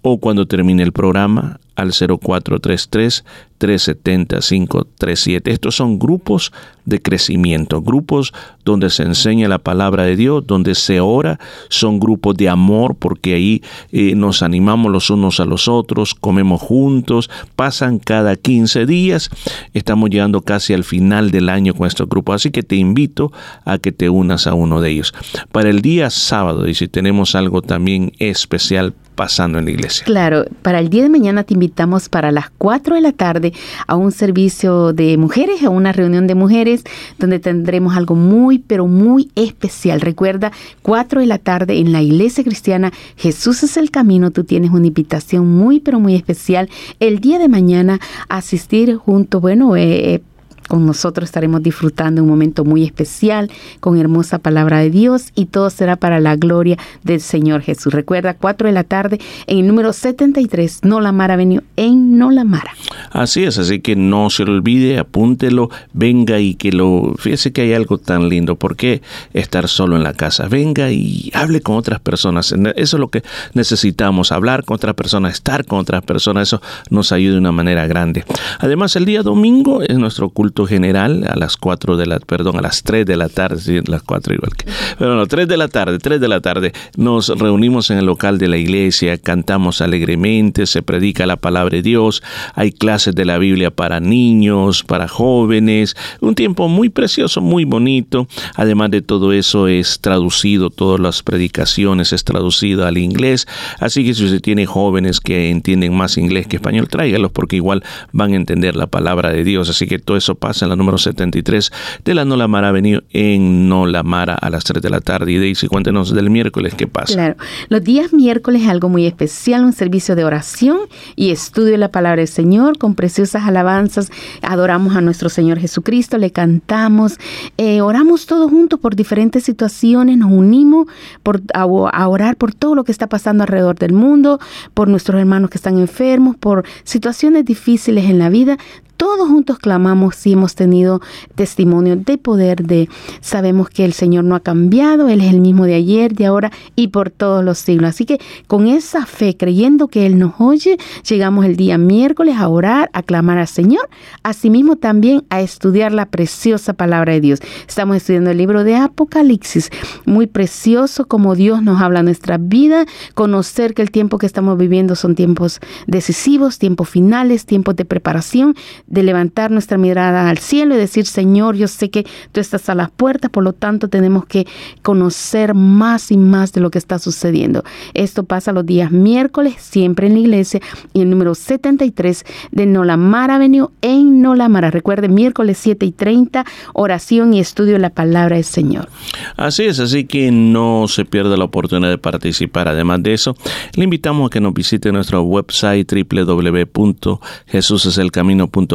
o 0.02 0.20
cuando 0.20 0.48
termine 0.48 0.84
el 0.84 0.92
programa 0.92 1.60
al 1.76 1.92
0433 1.92 3.26
370 3.58 4.40
537. 4.40 5.52
Estos 5.52 5.76
son 5.76 6.00
grupos 6.00 6.52
de 6.86 7.02
crecimiento, 7.02 7.82
grupos 7.82 8.34
donde 8.64 8.90
se 8.90 9.04
enseña 9.04 9.48
la 9.48 9.60
palabra 9.60 10.04
de 10.04 10.16
Dios, 10.16 10.46
donde 10.46 10.76
se 10.76 11.00
ora, 11.00 11.40
son 11.70 12.00
grupos 12.00 12.36
de 12.36 12.50
amor 12.50 12.96
porque 12.96 13.34
ahí 13.34 13.62
eh, 13.92 14.16
nos 14.16 14.42
animamos 14.42 14.92
los 14.92 15.10
unos 15.10 15.40
a 15.40 15.46
los 15.46 15.68
otros, 15.68 16.16
comemos 16.16 16.62
juntos, 16.62 17.30
pasan 17.56 18.00
cada 18.00 18.36
15 18.36 18.86
días, 18.86 19.30
estamos 19.74 20.10
llegando 20.10 20.42
casi 20.42 20.74
al 20.74 20.84
final 20.84 21.32
del 21.32 21.50
año 21.50 21.74
con 21.74 21.88
estos 21.88 22.08
grupos, 22.08 22.36
así 22.36 22.52
que 22.52 22.64
te 22.64 22.76
invito 22.76 23.32
a 23.66 23.78
que 23.78 23.92
te 23.92 24.10
unas 24.10 24.48
a 24.48 24.54
uno 24.54 24.82
de 24.82 24.92
ellos. 24.92 25.14
Para 25.52 25.70
el 25.70 25.82
día 25.82 26.10
sábado, 26.10 26.68
y 26.68 26.74
si 26.76 26.88
tenemos 26.88 27.36
algo 27.36 27.62
también 27.62 28.14
especial 28.20 28.94
pasando 29.16 29.58
en 29.58 29.66
la 29.66 29.72
iglesia. 29.72 30.06
Claro, 30.06 30.46
para 30.62 30.80
el 30.80 30.90
día 30.90 31.04
de 31.04 31.10
mañana 31.10 31.44
te 31.44 31.54
invitamos 31.54 32.10
para 32.10 32.32
las 32.32 32.50
4 32.58 32.96
de 32.96 33.02
la 33.02 33.12
tarde 33.12 33.54
a 33.88 33.96
un 33.96 34.12
servicio 34.12 34.94
de 34.94 35.18
mujeres, 35.18 35.64
a 35.64 35.70
una 35.70 35.92
reunión 35.92 36.28
de 36.28 36.36
mujeres, 36.36 36.84
donde 37.18 37.40
tendremos 37.40 37.96
algo 37.96 38.16
muy, 38.16 38.60
pero 38.60 38.88
muy 38.88 39.32
especial. 39.36 40.02
Recuerda, 40.02 40.52
4 40.82 41.22
de 41.22 41.26
la 41.26 41.38
tarde 41.38 41.80
en 41.80 41.92
la 41.92 42.02
iglesia 42.02 42.44
cristiana 42.44 42.92
Jesús 43.16 43.64
es 43.64 43.78
el 43.78 43.92
camino. 43.92 44.32
Tú 44.32 44.44
tienes 44.44 44.72
una 44.72 44.88
invitación 44.88 45.48
muy, 45.48 45.80
pero 45.80 46.00
muy 46.00 46.16
especial 46.16 46.70
el 47.00 47.20
día 47.20 47.40
de 47.40 47.48
mañana 47.48 48.00
a 48.30 48.38
asistir 48.38 48.96
junto, 48.96 49.40
bueno, 49.40 49.76
eh, 49.76 50.16
eh 50.16 50.22
con 50.68 50.86
nosotros 50.86 51.26
estaremos 51.26 51.62
disfrutando 51.62 52.24
un 52.24 52.30
momento 52.30 52.66
muy 52.66 52.84
especial 52.84 53.52
con 53.80 53.98
hermosa 53.98 54.40
palabra 54.40 54.80
de 54.80 54.90
Dios 54.90 55.32
y 55.36 55.46
todo 55.46 55.70
será 55.70 55.96
para 55.96 56.20
la 56.20 56.36
gloria 56.36 56.78
del 57.04 57.22
Señor 57.22 57.62
Jesús. 57.62 57.94
Recuerda, 57.94 58.34
4 58.34 58.68
de 58.68 58.74
la 58.74 58.84
tarde 58.84 59.20
en 59.48 59.60
el 59.60 59.68
número 59.68 59.94
73, 59.94 60.84
Nolamara 60.84 61.36
Avenue 61.36 61.62
en 61.76 62.18
Nolamara. 62.18 62.72
Así 63.12 63.44
es, 63.44 63.58
así 63.58 63.80
que 63.80 63.96
no 63.96 64.30
se 64.30 64.46
lo 64.46 64.54
olvide, 64.54 65.00
apúntelo, 65.00 65.70
venga 65.94 66.40
y 66.40 66.56
que 66.56 66.72
lo... 66.72 67.14
Fíjese 67.18 67.52
que 67.52 67.62
hay 67.62 67.74
algo 67.74 67.98
tan 67.98 68.30
lindo, 68.30 68.56
¿por 68.56 68.76
qué 68.76 69.02
estar 69.34 69.68
solo 69.68 69.96
en 69.96 70.04
la 70.04 70.14
casa? 70.14 70.48
Venga 70.48 70.92
y 70.92 71.32
hable 71.34 71.62
con 71.62 71.76
otras 71.76 72.00
personas. 72.00 72.52
Eso 72.52 72.98
es 72.98 73.00
lo 73.00 73.10
que 73.10 73.24
necesitamos, 73.54 74.32
hablar 74.32 74.66
con 74.66 74.76
otras 74.76 74.96
personas, 74.96 75.34
estar 75.34 75.66
con 75.66 75.80
otras 75.80 76.04
personas, 76.04 76.48
eso 76.48 76.62
nos 76.90 77.12
ayuda 77.12 77.34
de 77.34 77.40
una 77.40 77.52
manera 77.52 77.88
grande. 77.88 78.26
Además, 78.60 78.96
el 78.96 79.06
día 79.06 79.24
domingo 79.24 79.82
es 79.82 79.98
nuestro 79.98 80.30
culto 80.30 80.55
general 80.66 81.28
a 81.30 81.36
las 81.36 81.58
4 81.58 81.98
de 81.98 82.06
la, 82.06 82.20
perdón, 82.20 82.58
a 82.58 82.62
las 82.62 82.84
3 82.84 83.06
de 83.06 83.18
la 83.18 83.28
tarde, 83.28 83.84
las 83.86 84.04
4 84.04 84.34
igual 84.34 84.56
que, 84.56 84.66
pero 84.98 85.16
no, 85.16 85.28
3 85.28 85.48
de 85.48 85.58
la 85.58 85.68
tarde, 85.68 86.00
3 86.00 86.22
de 86.22 86.28
la 86.30 86.40
tarde, 86.40 86.72
nos 86.96 87.28
reunimos 87.28 87.90
en 87.90 87.98
el 87.98 88.06
local 88.06 88.38
de 88.38 88.48
la 88.48 88.58
iglesia, 88.58 89.18
cantamos 89.18 89.82
alegremente, 89.82 90.66
se 90.66 90.82
predica 90.82 91.26
la 91.26 91.36
palabra 91.36 91.76
de 91.76 91.82
Dios, 91.82 92.24
hay 92.54 92.72
clases 92.72 93.14
de 93.16 93.26
la 93.26 93.38
Biblia 93.38 93.72
para 93.72 94.00
niños, 94.00 94.84
para 94.84 95.10
jóvenes, 95.10 95.98
un 96.22 96.36
tiempo 96.36 96.70
muy 96.70 96.88
precioso, 96.88 97.42
muy 97.42 97.66
bonito, 97.66 98.28
además 98.56 98.92
de 98.92 99.02
todo 99.02 99.34
eso 99.34 99.68
es 99.68 100.00
traducido, 100.00 100.70
todas 100.70 101.00
las 101.00 101.24
predicaciones 101.24 102.14
es 102.14 102.24
traducido 102.24 102.86
al 102.86 102.98
inglés, 102.98 103.48
así 103.80 104.06
que 104.06 104.14
si 104.14 104.24
usted 104.24 104.42
tiene 104.42 104.66
jóvenes 104.66 105.20
que 105.20 105.50
entienden 105.50 105.96
más 105.96 106.18
inglés 106.18 106.48
que 106.48 106.58
español, 106.58 106.88
tráigalos 106.88 107.32
porque 107.32 107.56
igual 107.58 107.84
van 108.12 108.34
a 108.34 108.36
entender 108.36 108.76
la 108.76 108.88
palabra 108.88 109.32
de 109.32 109.44
Dios, 109.44 109.70
así 109.70 109.88
que 109.88 110.00
todo 110.00 110.18
eso 110.18 110.36
pasa 110.46 110.66
en 110.66 110.70
la 110.70 110.76
número 110.76 111.00
73 111.00 111.72
de 112.04 112.14
la 112.14 112.24
Nolamara 112.24 112.68
Avenue 112.68 113.02
en 113.14 113.68
Nolamara 113.68 114.36
a 114.36 114.52
las 114.52 114.64
3 114.64 114.80
de 114.80 114.92
la 114.92 115.02
tarde. 115.02 115.32
Y 115.32 115.40
Daisy, 115.40 115.68
cuéntenos 115.68 116.14
del 116.14 116.30
miércoles 116.30 116.76
qué 116.76 116.86
pasa. 116.86 117.16
Claro, 117.16 117.36
los 117.70 117.84
días 117.84 118.14
miércoles 118.14 118.62
es 118.62 118.68
algo 118.68 118.88
muy 118.88 119.08
especial, 119.08 119.66
un 119.66 119.74
servicio 119.74 120.16
de 120.16 120.24
oración 120.24 120.78
y 121.16 121.32
estudio 121.32 121.72
de 121.72 121.80
la 121.80 121.90
palabra 121.90 122.18
del 122.18 122.28
Señor 122.28 122.78
con 122.78 122.94
preciosas 122.94 123.42
alabanzas. 123.48 124.12
Adoramos 124.44 124.96
a 124.96 125.02
nuestro 125.02 125.30
Señor 125.30 125.58
Jesucristo, 125.58 126.20
le 126.20 126.30
cantamos, 126.30 127.18
eh, 127.58 127.82
oramos 127.82 128.28
todos 128.28 128.52
juntos 128.52 128.80
por 128.80 128.96
diferentes 128.96 129.46
situaciones, 129.46 130.16
nos 130.16 130.32
unimos 130.32 130.86
por, 131.24 131.42
a, 131.56 131.62
a 131.62 132.08
orar 132.08 132.36
por 132.36 132.54
todo 132.54 132.76
lo 132.76 132.84
que 132.84 132.92
está 132.92 133.08
pasando 133.08 133.42
alrededor 133.42 133.80
del 133.80 133.94
mundo, 133.94 134.40
por 134.76 134.90
nuestros 134.90 135.20
hermanos 135.20 135.50
que 135.50 135.58
están 135.58 135.80
enfermos, 135.80 136.36
por 136.36 136.66
situaciones 136.84 137.46
difíciles 137.46 138.06
en 138.06 138.20
la 138.20 138.30
vida 138.30 138.60
todos 138.98 139.28
juntos 139.28 139.60
clamamos 139.60 140.26
y 140.26 140.34
hemos 140.34 140.56
tenido 140.56 141.02
testimonio 141.36 141.96
de 141.96 142.18
poder 142.18 142.64
de 142.64 142.90
sabemos 143.22 143.70
que 143.70 143.86
el 143.86 143.94
Señor 143.94 144.24
no 144.24 144.36
ha 144.36 144.40
cambiado, 144.40 145.10
Él 145.10 145.22
es 145.22 145.34
el 145.34 145.42
mismo 145.42 145.66
de 145.66 145.76
ayer, 145.76 146.14
de 146.14 146.26
ahora 146.26 146.52
y 146.76 146.90
por 146.90 147.10
todos 147.10 147.44
los 147.44 147.58
siglos. 147.58 147.90
Así 147.90 148.06
que 148.06 148.20
con 148.48 148.68
esa 148.68 149.06
fe, 149.06 149.36
creyendo 149.38 149.88
que 149.88 150.06
Él 150.06 150.18
nos 150.18 150.34
oye, 150.40 150.78
llegamos 151.08 151.46
el 151.46 151.56
día 151.56 151.78
miércoles 151.78 152.38
a 152.38 152.48
orar, 152.48 152.90
a 152.94 153.04
clamar 153.04 153.38
al 153.38 153.48
Señor, 153.48 153.90
asimismo 154.24 154.76
también 154.76 155.24
a 155.30 155.42
estudiar 155.42 155.92
la 155.92 156.06
preciosa 156.06 156.74
palabra 156.74 157.14
de 157.14 157.22
Dios. 157.22 157.40
Estamos 157.68 157.98
estudiando 157.98 158.32
el 158.32 158.38
libro 158.38 158.64
de 158.64 158.76
Apocalipsis, 158.76 159.70
muy 160.06 160.28
precioso 160.28 161.08
como 161.08 161.36
Dios 161.36 161.62
nos 161.64 161.82
habla 161.82 162.04
nuestra 162.04 162.38
vida, 162.38 162.86
conocer 163.14 163.74
que 163.74 163.82
el 163.82 163.92
tiempo 163.92 164.18
que 164.18 164.26
estamos 164.26 164.58
viviendo 164.58 164.96
son 164.96 165.16
tiempos 165.16 165.60
decisivos, 165.88 166.60
tiempos 166.60 166.90
finales, 166.90 167.46
tiempos 167.46 167.76
de 167.76 167.86
preparación 167.86 168.56
de 168.88 169.04
levantar 169.04 169.52
nuestra 169.52 169.78
mirada 169.78 170.30
al 170.30 170.38
cielo 170.38 170.76
y 170.76 170.78
decir, 170.78 171.06
Señor, 171.06 171.56
yo 171.56 171.68
sé 171.68 171.90
que 171.90 172.06
tú 172.32 172.40
estás 172.40 172.70
a 172.70 172.76
las 172.76 172.92
puertas, 172.92 173.32
por 173.32 173.44
lo 173.44 173.54
tanto 173.54 173.88
tenemos 173.88 174.26
que 174.26 174.46
conocer 174.82 175.54
más 175.54 176.12
y 176.12 176.18
más 176.18 176.54
de 176.54 176.62
lo 176.62 176.70
que 176.70 176.78
está 176.78 177.00
sucediendo. 177.00 177.64
Esto 177.94 178.24
pasa 178.24 178.52
los 178.52 178.66
días 178.66 178.92
miércoles, 178.92 179.56
siempre 179.60 180.08
en 180.08 180.14
la 180.14 180.20
iglesia, 180.20 180.62
y 180.94 181.02
el 181.02 181.10
número 181.10 181.36
73 181.36 182.26
de 182.52 182.66
Nolamara 182.66 183.36
Avenue 183.36 183.70
en 183.82 184.22
Nolamara. 184.22 184.72
Recuerde, 184.72 185.08
miércoles 185.08 185.58
7 185.60 185.86
y 185.86 185.92
30, 185.92 186.46
oración 186.74 187.34
y 187.34 187.40
estudio 187.40 187.74
de 187.74 187.80
la 187.80 187.90
palabra 187.90 188.36
del 188.36 188.46
Señor. 188.46 188.90
Así 189.36 189.64
es, 189.64 189.80
así 189.80 190.06
que 190.06 190.32
no 190.32 190.88
se 190.88 191.06
pierda 191.06 191.38
la 191.38 191.46
oportunidad 191.46 191.90
de 191.90 191.98
participar. 191.98 192.68
Además 192.68 193.02
de 193.04 193.14
eso, 193.14 193.36
le 193.76 193.86
invitamos 193.86 194.28
a 194.28 194.30
que 194.30 194.40
nos 194.40 194.54
visite 194.54 194.92
nuestro 194.92 195.24
website 195.24 195.92
www.jesuseselcamino.com 195.92 198.75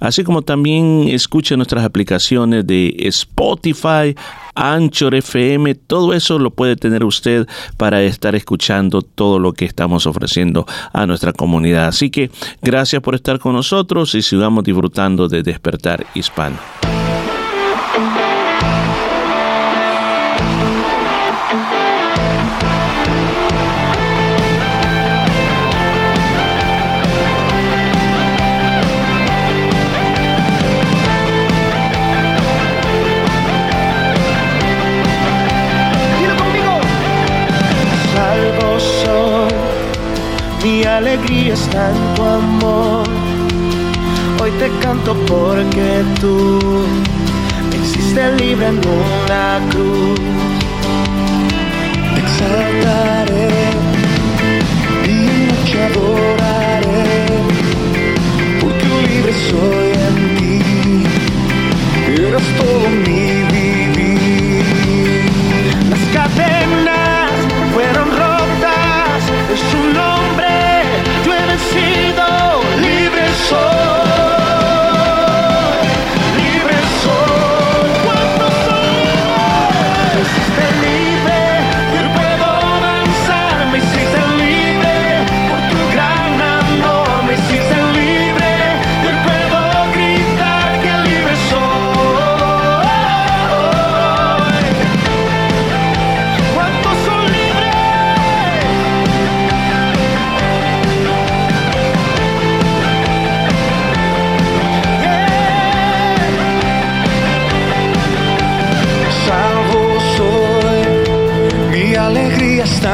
así 0.00 0.24
como 0.24 0.42
también 0.42 1.08
escuche 1.08 1.56
nuestras 1.56 1.84
aplicaciones 1.84 2.66
de 2.66 2.94
Spotify, 2.98 4.14
Anchor 4.54 5.14
FM, 5.14 5.74
todo 5.74 6.12
eso 6.12 6.38
lo 6.38 6.50
puede 6.50 6.76
tener 6.76 7.04
usted 7.04 7.46
para 7.76 8.02
estar 8.02 8.34
escuchando 8.34 9.02
todo 9.02 9.38
lo 9.38 9.52
que 9.52 9.64
estamos 9.64 10.06
ofreciendo 10.06 10.66
a 10.92 11.06
nuestra 11.06 11.32
comunidad. 11.32 11.88
Así 11.88 12.10
que 12.10 12.30
gracias 12.62 13.02
por 13.02 13.14
estar 13.14 13.38
con 13.38 13.52
nosotros 13.54 14.14
y 14.14 14.22
sigamos 14.22 14.64
disfrutando 14.64 15.28
de 15.28 15.42
despertar 15.42 16.06
hispano. 16.14 16.56
Alegría 41.14 41.54
está 41.54 41.90
en 41.90 42.14
tu 42.14 42.22
amor. 42.22 43.06
Hoy 44.40 44.50
te 44.58 44.68
canto 44.80 45.14
porque 45.26 46.04
tú 46.20 46.58
me 47.70 47.76
hiciste 47.76 48.32
libre 48.36 48.66
en 48.66 48.78
una 48.78 49.60
cruz. 49.70 50.20
Te 52.14 52.20
exaltaré 52.20 53.48
y 55.06 55.08
noche 55.46 55.78
adoraré, 55.88 57.04
porque 58.60 58.86
libre 59.08 59.32
soy 59.50 59.88
en 60.08 60.16
ti. 60.36 60.56
Eres 62.22 62.46
todo 62.58 62.86
mi 63.06 63.22
vivir. 63.52 64.64
Las 65.90 66.04
cadenas 66.12 66.93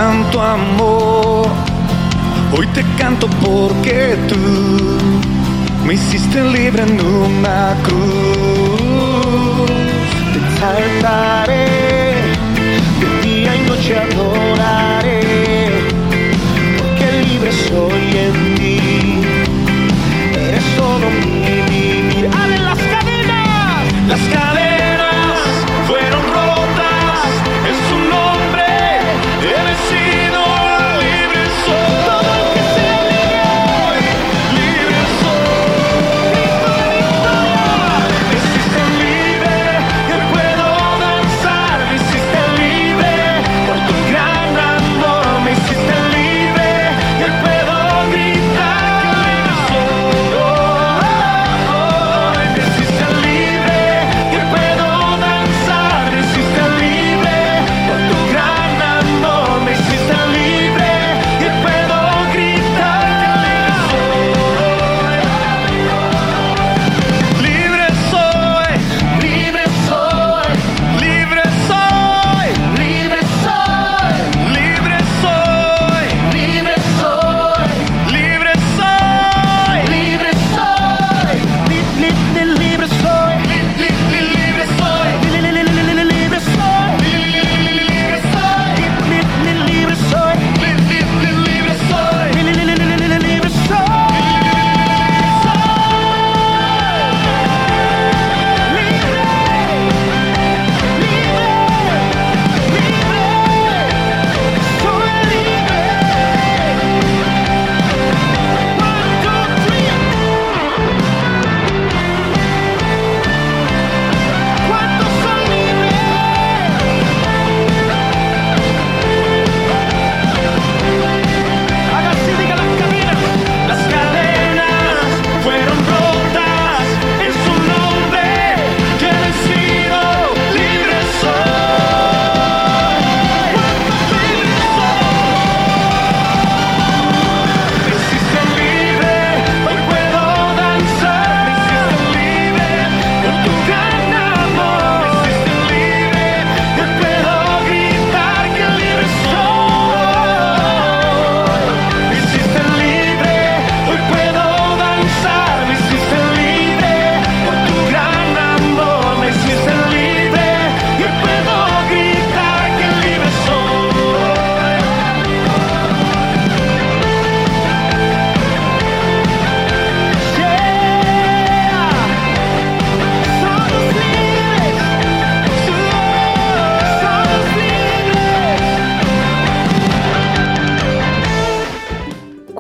tanto 0.00 0.40
amor. 0.40 1.46
Hoy 2.56 2.66
te 2.68 2.82
canto 2.98 3.26
porque 3.44 4.16
tú 4.30 4.40
me 5.86 5.92
hiciste 5.94 6.38
libre 6.56 6.82
en 6.84 6.94
una 7.22 7.76
cruz. 7.86 9.70
Te 10.32 10.38
exaltaré, 10.46 11.66
de 13.00 13.08
día 13.22 13.52
y 13.56 13.60
noche 13.68 13.92
adoraré, 14.06 15.20
porque 16.78 17.06
libre 17.28 17.52
soy 17.68 18.04
en 18.26 18.29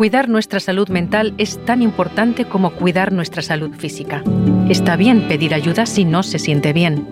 Cuidar 0.00 0.30
nuestra 0.30 0.60
salud 0.60 0.88
mental 0.88 1.34
es 1.36 1.62
tan 1.66 1.82
importante 1.82 2.46
como 2.46 2.70
cuidar 2.70 3.12
nuestra 3.12 3.42
salud 3.42 3.76
física. 3.76 4.24
Está 4.70 4.96
bien 4.96 5.28
pedir 5.28 5.52
ayuda 5.52 5.84
si 5.84 6.06
no 6.06 6.22
se 6.22 6.38
siente 6.38 6.72
bien. 6.72 7.06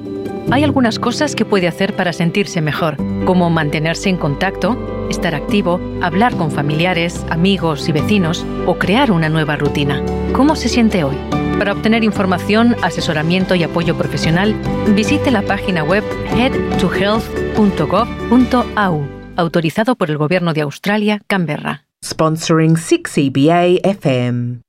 Hay 0.51 0.64
algunas 0.64 0.99
cosas 0.99 1.34
que 1.34 1.45
puede 1.45 1.68
hacer 1.68 1.95
para 1.97 2.14
sentirse 2.14 2.62
mejor, 2.62 2.97
como 3.26 3.51
mantenerse 3.51 4.09
en 4.09 4.16
contacto, 4.16 5.07
estar 5.11 5.34
activo, 5.34 5.78
hablar 6.01 6.34
con 6.39 6.51
familiares, 6.51 7.26
amigos 7.28 7.86
y 7.91 7.93
vecinos 7.93 8.47
o 8.64 8.78
crear 8.78 9.11
una 9.11 9.28
nueva 9.28 9.57
rutina. 9.57 10.03
¿Cómo 10.32 10.57
se 10.57 10.70
siente 10.70 11.05
hoy? 11.05 11.18
Para 11.59 11.74
obtener 11.74 12.05
información, 12.05 12.74
asesoramiento 12.80 13.55
y 13.55 13.64
apoyo 13.64 13.99
profesional, 13.99 14.55
visite 14.95 15.30
la 15.30 15.43
página 15.43 15.84
web 15.84 16.05
headtohealth.gov.au, 16.39 19.09
autorizado 19.36 19.95
por 19.95 20.09
el 20.09 20.16
Gobierno 20.16 20.55
de 20.55 20.62
Australia, 20.62 21.20
Canberra. 21.26 21.84
Sponsoring 22.05 22.76
6EBA 22.76 23.80
FM. 23.82 24.61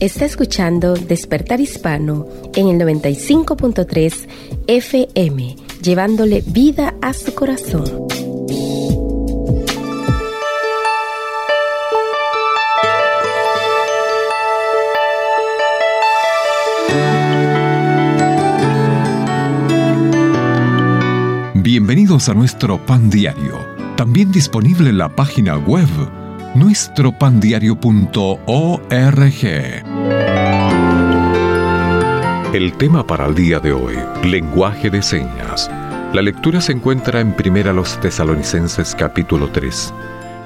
Está 0.00 0.24
escuchando 0.24 0.94
Despertar 0.94 1.60
Hispano 1.60 2.26
en 2.56 2.68
el 2.68 2.76
95.3 2.80 4.28
FM, 4.66 5.56
llevándole 5.80 6.42
vida 6.44 6.96
a 7.00 7.12
su 7.12 7.32
corazón. 7.34 8.11
Bienvenidos 21.72 22.28
a 22.28 22.34
nuestro 22.34 22.76
pan 22.84 23.08
diario, 23.08 23.56
también 23.96 24.30
disponible 24.30 24.90
en 24.90 24.98
la 24.98 25.08
página 25.08 25.56
web 25.56 25.88
nuestropandiario.org. 26.54 29.44
El 32.52 32.74
tema 32.74 33.06
para 33.06 33.24
el 33.24 33.34
día 33.34 33.58
de 33.58 33.72
hoy, 33.72 33.94
lenguaje 34.22 34.90
de 34.90 35.00
señas. 35.00 35.70
La 36.12 36.20
lectura 36.20 36.60
se 36.60 36.72
encuentra 36.72 37.20
en 37.20 37.32
Primera 37.32 37.72
los 37.72 37.98
Tesalonicenses 38.02 38.94
capítulo 38.94 39.48
3. 39.48 39.94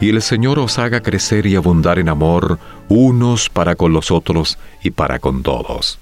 Y 0.00 0.10
el 0.10 0.22
Señor 0.22 0.60
os 0.60 0.78
haga 0.78 1.00
crecer 1.00 1.46
y 1.46 1.56
abundar 1.56 1.98
en 1.98 2.08
amor 2.08 2.60
unos 2.88 3.50
para 3.50 3.74
con 3.74 3.92
los 3.92 4.12
otros 4.12 4.58
y 4.80 4.92
para 4.92 5.18
con 5.18 5.42
todos. 5.42 5.98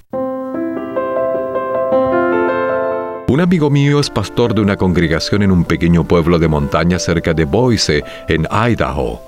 Un 3.35 3.41
amigo 3.41 3.69
mío 3.69 3.99
es 3.99 4.09
pastor 4.09 4.55
de 4.55 4.61
una 4.61 4.77
congregación 4.77 5.43
en 5.43 5.51
un 5.51 5.65
pequeño 5.65 6.05
pueblo 6.05 6.39
de 6.39 6.47
montaña 6.47 6.97
cerca 6.97 7.33
de 7.33 7.43
Boise, 7.43 8.01
en 8.29 8.47
Idaho. 8.49 9.21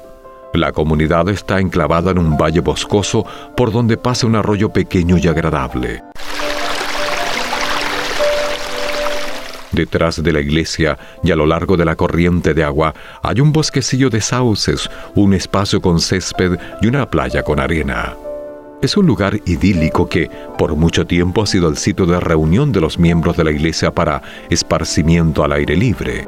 La 0.53 0.71
comunidad 0.71 1.27
está 1.27 1.59
enclavada 1.59 2.11
en 2.11 2.19
un 2.19 2.37
valle 2.37 2.61
boscoso 2.61 3.25
por 3.57 3.69
donde 3.69 3.97
pasa 3.97 4.25
un 4.25 4.37
arroyo 4.37 4.69
pequeño 4.69 5.17
y 5.17 5.27
agradable. 5.27 6.03
Detrás 9.73 10.23
de 10.23 10.31
la 10.31 10.39
iglesia 10.39 10.97
y 11.21 11.31
a 11.31 11.35
lo 11.35 11.45
largo 11.45 11.75
de 11.75 11.83
la 11.83 11.97
corriente 11.97 12.53
de 12.53 12.63
agua 12.63 12.93
hay 13.21 13.41
un 13.41 13.51
bosquecillo 13.51 14.09
de 14.09 14.21
sauces, 14.21 14.89
un 15.15 15.33
espacio 15.33 15.81
con 15.81 15.99
césped 15.99 16.57
y 16.81 16.87
una 16.87 17.09
playa 17.09 17.43
con 17.43 17.59
arena. 17.59 18.15
Es 18.79 18.95
un 18.95 19.07
lugar 19.07 19.39
idílico 19.45 20.07
que 20.07 20.29
por 20.55 20.75
mucho 20.75 21.07
tiempo 21.07 21.41
ha 21.41 21.47
sido 21.47 21.67
el 21.67 21.77
sitio 21.77 22.05
de 22.05 22.19
reunión 22.19 22.71
de 22.71 22.79
los 22.79 22.99
miembros 22.99 23.35
de 23.35 23.43
la 23.43 23.49
iglesia 23.49 23.91
para 23.91 24.21
esparcimiento 24.51 25.43
al 25.43 25.53
aire 25.53 25.75
libre. 25.75 26.27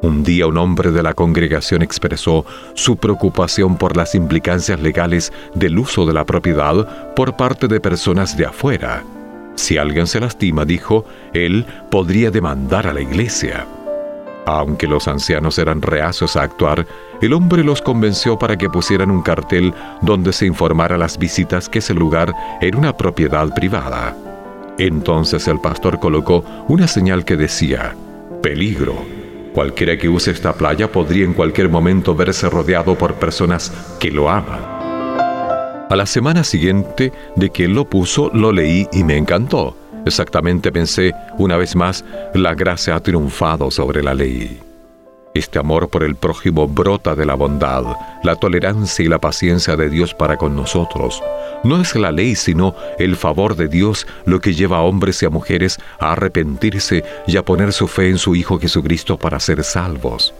Un 0.00 0.22
día 0.24 0.46
un 0.46 0.56
hombre 0.56 0.92
de 0.92 1.02
la 1.02 1.12
congregación 1.12 1.82
expresó 1.82 2.46
su 2.72 2.96
preocupación 2.96 3.76
por 3.76 3.98
las 3.98 4.14
implicancias 4.14 4.80
legales 4.80 5.30
del 5.54 5.78
uso 5.78 6.06
de 6.06 6.14
la 6.14 6.24
propiedad 6.24 7.14
por 7.14 7.36
parte 7.36 7.68
de 7.68 7.80
personas 7.80 8.34
de 8.34 8.46
afuera. 8.46 9.04
Si 9.56 9.76
alguien 9.76 10.06
se 10.06 10.20
lastima, 10.20 10.64
dijo, 10.64 11.04
él 11.34 11.66
podría 11.90 12.30
demandar 12.30 12.86
a 12.86 12.94
la 12.94 13.02
iglesia. 13.02 13.66
Aunque 14.46 14.86
los 14.86 15.08
ancianos 15.08 15.58
eran 15.58 15.80
reacios 15.80 16.36
a 16.36 16.42
actuar, 16.42 16.86
el 17.22 17.32
hombre 17.32 17.64
los 17.64 17.80
convenció 17.80 18.38
para 18.38 18.56
que 18.56 18.68
pusieran 18.68 19.10
un 19.10 19.22
cartel 19.22 19.72
donde 20.02 20.32
se 20.32 20.46
informara 20.46 20.98
las 20.98 21.18
visitas 21.18 21.68
que 21.68 21.78
ese 21.78 21.94
lugar 21.94 22.34
era 22.60 22.76
una 22.76 22.96
propiedad 22.96 23.48
privada. 23.54 24.14
Entonces 24.78 25.48
el 25.48 25.60
pastor 25.60 25.98
colocó 25.98 26.44
una 26.68 26.86
señal 26.88 27.24
que 27.24 27.36
decía, 27.36 27.94
peligro. 28.42 28.94
Cualquiera 29.54 29.96
que 29.96 30.08
use 30.08 30.32
esta 30.32 30.52
playa 30.52 30.90
podría 30.90 31.24
en 31.24 31.32
cualquier 31.32 31.68
momento 31.68 32.14
verse 32.14 32.50
rodeado 32.50 32.96
por 32.96 33.14
personas 33.14 33.72
que 34.00 34.10
lo 34.10 34.28
aman. 34.28 34.60
A 35.88 35.96
la 35.96 36.06
semana 36.06 36.42
siguiente 36.42 37.12
de 37.36 37.50
que 37.50 37.68
lo 37.68 37.84
puso, 37.84 38.30
lo 38.34 38.50
leí 38.50 38.88
y 38.92 39.04
me 39.04 39.16
encantó. 39.16 39.76
Exactamente 40.06 40.70
pensé, 40.70 41.14
una 41.38 41.56
vez 41.56 41.74
más, 41.74 42.04
la 42.34 42.54
gracia 42.54 42.96
ha 42.96 43.00
triunfado 43.00 43.70
sobre 43.70 44.02
la 44.02 44.14
ley. 44.14 44.60
Este 45.34 45.58
amor 45.58 45.88
por 45.88 46.04
el 46.04 46.14
prójimo 46.14 46.68
brota 46.68 47.16
de 47.16 47.26
la 47.26 47.34
bondad, 47.34 47.84
la 48.22 48.36
tolerancia 48.36 49.04
y 49.04 49.08
la 49.08 49.18
paciencia 49.18 49.74
de 49.74 49.88
Dios 49.88 50.14
para 50.14 50.36
con 50.36 50.54
nosotros. 50.54 51.20
No 51.64 51.80
es 51.80 51.96
la 51.96 52.12
ley, 52.12 52.36
sino 52.36 52.76
el 52.98 53.16
favor 53.16 53.56
de 53.56 53.66
Dios 53.66 54.06
lo 54.26 54.40
que 54.40 54.54
lleva 54.54 54.76
a 54.76 54.82
hombres 54.82 55.22
y 55.22 55.26
a 55.26 55.30
mujeres 55.30 55.80
a 55.98 56.12
arrepentirse 56.12 57.02
y 57.26 57.36
a 57.36 57.42
poner 57.42 57.72
su 57.72 57.88
fe 57.88 58.10
en 58.10 58.18
su 58.18 58.36
Hijo 58.36 58.60
Jesucristo 58.60 59.18
para 59.18 59.40
ser 59.40 59.64
salvos. 59.64 60.32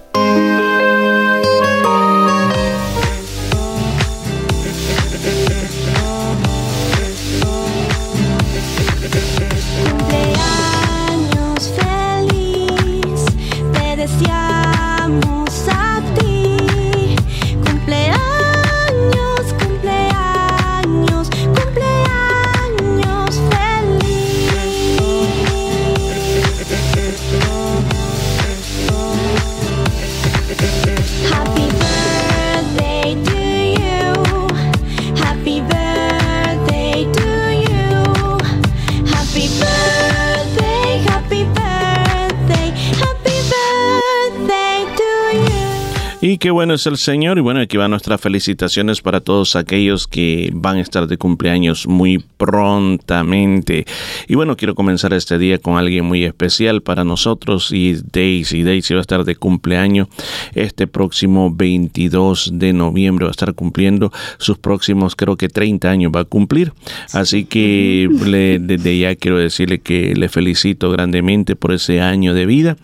Es 46.74 46.86
el 46.86 46.96
Señor. 46.96 47.38
Y 47.38 47.40
bueno, 47.40 47.60
aquí 47.60 47.76
van 47.76 47.90
nuestras 47.92 48.20
felicitaciones 48.20 49.00
para 49.00 49.20
todos 49.20 49.54
aquellos 49.54 50.08
que 50.08 50.50
van 50.52 50.76
a 50.76 50.80
estar 50.80 51.06
de 51.06 51.16
cumpleaños 51.16 51.86
muy 51.86 52.18
prontamente. 52.36 53.86
Y 54.26 54.34
bueno, 54.34 54.56
quiero 54.56 54.74
comenzar 54.74 55.12
este 55.14 55.38
día 55.38 55.58
con 55.58 55.76
alguien 55.78 56.04
muy 56.04 56.24
especial 56.24 56.82
para 56.82 57.04
nosotros 57.04 57.70
y 57.70 57.96
Daisy. 58.12 58.62
Daisy 58.64 58.94
va 58.94 59.00
a 59.00 59.02
estar 59.02 59.24
de 59.24 59.36
cumpleaños 59.36 60.08
este 60.54 60.86
próximo 60.86 61.54
22 61.54 62.50
de 62.54 62.72
noviembre. 62.72 63.24
Va 63.24 63.30
a 63.30 63.32
estar 63.32 63.54
cumpliendo 63.54 64.12
sus 64.38 64.58
próximos, 64.58 65.14
creo 65.14 65.36
que 65.36 65.48
30 65.48 65.88
años 65.88 66.12
va 66.14 66.20
a 66.20 66.24
cumplir. 66.24 66.72
Así 67.12 67.44
que 67.44 68.08
le- 68.26 68.58
desde 68.58 68.98
ya 68.98 69.14
quiero 69.14 69.38
decirle 69.38 69.78
que 69.78 70.14
le 70.16 70.28
felicito 70.28 70.90
grandemente 70.90 71.54
por 71.54 71.72
ese 71.72 72.00
año 72.00 72.34
de 72.34 72.46
vida 72.46 72.76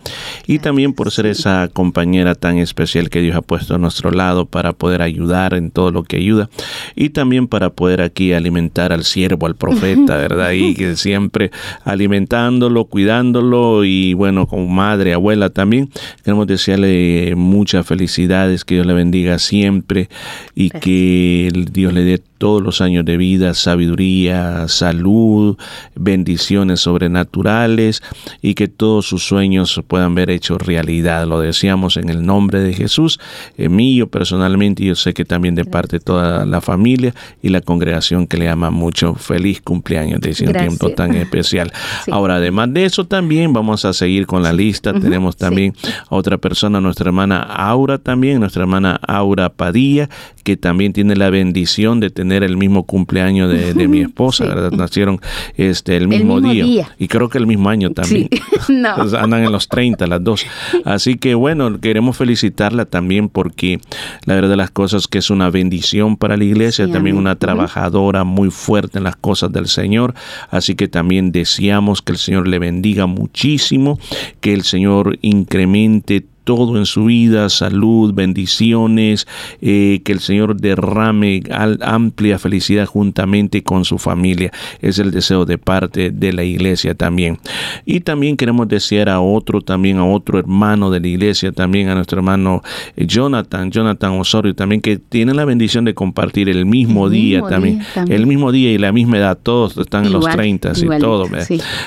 y 0.47 0.59
también 0.59 0.93
por 0.93 1.11
ser 1.11 1.25
esa 1.25 1.67
compañera 1.73 2.35
tan 2.35 2.57
especial 2.57 3.09
que 3.09 3.21
Dios 3.21 3.35
ha 3.35 3.41
puesto 3.41 3.77
nuestro 3.81 4.11
lado 4.11 4.45
para 4.45 4.73
poder 4.73 5.01
ayudar 5.01 5.53
en 5.53 5.71
todo 5.71 5.91
lo 5.91 6.03
que 6.03 6.17
ayuda 6.17 6.49
y 6.95 7.09
también 7.09 7.47
para 7.47 7.71
poder 7.71 8.01
aquí 8.01 8.33
alimentar 8.33 8.93
al 8.93 9.03
siervo, 9.03 9.47
al 9.47 9.55
profeta, 9.55 10.17
¿verdad? 10.17 10.51
Y 10.51 10.73
que 10.73 10.95
siempre 10.95 11.51
alimentándolo, 11.83 12.85
cuidándolo 12.85 13.83
y 13.83 14.13
bueno, 14.13 14.47
como 14.47 14.67
madre, 14.67 15.13
abuela 15.13 15.49
también, 15.49 15.89
queremos 16.23 16.47
desearle 16.47 17.33
muchas 17.35 17.85
felicidades, 17.85 18.65
que 18.65 18.75
Dios 18.75 18.87
le 18.87 18.93
bendiga 18.93 19.39
siempre 19.39 20.09
y 20.55 20.69
que 20.69 21.51
Dios 21.71 21.93
le 21.93 22.03
dé 22.03 22.21
todos 22.41 22.63
los 22.63 22.81
años 22.81 23.05
de 23.05 23.17
vida, 23.17 23.53
sabiduría, 23.53 24.67
salud, 24.67 25.57
bendiciones 25.93 26.79
sobrenaturales 26.79 28.01
y 28.41 28.55
que 28.55 28.67
todos 28.67 29.05
sus 29.05 29.23
sueños 29.23 29.79
puedan 29.87 30.15
ver 30.15 30.31
hechos 30.31 30.59
realidad. 30.59 31.27
Lo 31.27 31.39
deseamos 31.39 31.97
en 31.97 32.09
el 32.09 32.25
nombre 32.25 32.61
de 32.61 32.73
Jesús 32.73 33.19
eh, 33.59 33.69
mío 33.71 34.07
personalmente 34.07 34.83
y 34.83 34.87
yo 34.87 34.95
sé 34.95 35.13
que 35.13 35.25
también 35.25 35.55
de 35.55 35.65
parte 35.65 35.97
de 35.97 35.99
toda 36.01 36.45
la 36.45 36.61
familia 36.61 37.13
y 37.41 37.49
la 37.49 37.61
congregación 37.61 38.27
que 38.27 38.37
le 38.37 38.49
ama 38.49 38.69
mucho. 38.69 39.15
Feliz 39.15 39.61
cumpleaños 39.61 40.21
de 40.21 40.31
ese 40.31 40.45
Gracias. 40.45 40.77
tiempo 40.77 40.95
tan 40.95 41.15
especial. 41.15 41.71
Sí. 42.05 42.09
Ahora, 42.11 42.35
además 42.35 42.73
de 42.73 42.85
eso, 42.85 43.05
también 43.05 43.53
vamos 43.53 43.85
a 43.85 43.93
seguir 43.93 44.25
con 44.25 44.41
la 44.41 44.53
lista. 44.53 44.93
Tenemos 44.93 45.37
también 45.37 45.73
a 46.09 46.15
otra 46.15 46.37
persona, 46.37 46.81
nuestra 46.81 47.09
hermana 47.09 47.41
Aura 47.41 47.97
también, 47.97 48.39
nuestra 48.39 48.63
hermana 48.63 48.99
Aura 49.07 49.49
Padilla, 49.49 50.09
que 50.43 50.57
también 50.57 50.93
tiene 50.93 51.15
la 51.15 51.29
bendición 51.29 51.99
de 51.99 52.09
tener 52.09 52.43
el 52.43 52.57
mismo 52.57 52.83
cumpleaños 52.83 53.51
de, 53.51 53.73
de 53.73 53.87
mi 53.87 54.01
esposa, 54.01 54.45
¿verdad? 54.45 54.71
Nacieron 54.71 55.19
este, 55.57 55.97
el 55.97 56.07
mismo, 56.07 56.35
mismo 56.35 56.51
día. 56.51 56.63
día. 56.63 56.95
Y 56.97 57.07
creo 57.07 57.29
que 57.29 57.37
el 57.37 57.45
mismo 57.45 57.69
año 57.69 57.91
también. 57.91 58.29
no. 58.69 58.95
Andan 59.19 59.43
en 59.43 59.51
los 59.51 59.67
30 59.67 60.07
las 60.07 60.23
dos. 60.23 60.45
Así 60.85 61.15
que 61.17 61.35
bueno, 61.35 61.79
queremos 61.79 62.17
felicitarla 62.17 62.85
también 62.85 63.29
porque 63.29 63.60
la 64.25 64.35
verdad 64.35 64.49
de 64.49 64.57
las 64.57 64.71
cosas 64.71 65.07
que 65.07 65.19
es 65.19 65.29
una 65.29 65.49
bendición 65.49 66.17
para 66.17 66.37
la 66.37 66.43
iglesia, 66.43 66.85
Sí, 66.85 66.91
también 66.91 67.17
una 67.17 67.35
trabajadora 67.35 68.23
muy 68.23 68.49
fuerte 68.49 68.97
en 68.97 69.03
las 69.03 69.15
cosas 69.15 69.51
del 69.51 69.67
Señor. 69.67 70.13
Así 70.49 70.75
que 70.75 70.87
también 70.87 71.31
deseamos 71.31 72.01
que 72.01 72.13
el 72.13 72.17
Señor 72.17 72.47
le 72.47 72.59
bendiga 72.59 73.05
muchísimo, 73.05 73.99
que 74.39 74.53
el 74.53 74.63
Señor 74.63 75.17
incremente 75.21 76.25
todo 76.43 76.77
en 76.77 76.85
su 76.85 77.05
vida, 77.05 77.49
salud, 77.49 78.13
bendiciones, 78.13 79.27
eh, 79.61 80.01
que 80.03 80.11
el 80.11 80.19
Señor 80.19 80.55
derrame 80.59 81.43
al- 81.51 81.79
amplia 81.81 82.39
felicidad 82.39 82.85
juntamente 82.85 83.63
con 83.63 83.85
su 83.85 83.97
familia. 83.97 84.51
Es 84.81 84.99
el 84.99 85.11
deseo 85.11 85.45
de 85.45 85.57
parte 85.57 86.11
de 86.11 86.33
la 86.33 86.43
iglesia 86.43 86.95
también. 86.95 87.37
Y 87.85 88.01
también 88.01 88.37
queremos 88.37 88.67
desear 88.67 89.09
a 89.09 89.19
otro, 89.21 89.61
también 89.61 89.97
a 89.97 90.05
otro 90.05 90.39
hermano 90.39 90.89
de 90.91 90.99
la 90.99 91.07
iglesia, 91.07 91.51
también 91.51 91.89
a 91.89 91.95
nuestro 91.95 92.17
hermano 92.19 92.61
eh, 92.95 93.05
Jonathan, 93.05 93.71
Jonathan 93.71 94.11
Osorio, 94.19 94.53
también 94.55 94.81
que 94.81 94.97
tiene 94.97 95.33
la 95.33 95.45
bendición 95.45 95.85
de 95.85 95.93
compartir 95.93 96.49
el 96.49 96.65
mismo 96.65 97.05
El 97.07 97.11
día 97.13 97.37
mismo 97.37 97.49
también, 97.49 97.79
día 97.79 97.87
también. 97.93 98.19
el 98.19 98.27
mismo 98.27 98.51
día 98.51 98.71
y 98.71 98.77
la 98.77 98.91
misma 98.91 99.17
edad, 99.17 99.37
todos 99.41 99.77
están 99.77 100.05
en 100.05 100.11
los 100.13 100.21
Igual, 100.23 100.35
30 100.35 100.71
y 100.75 100.99
todo. 100.99 101.27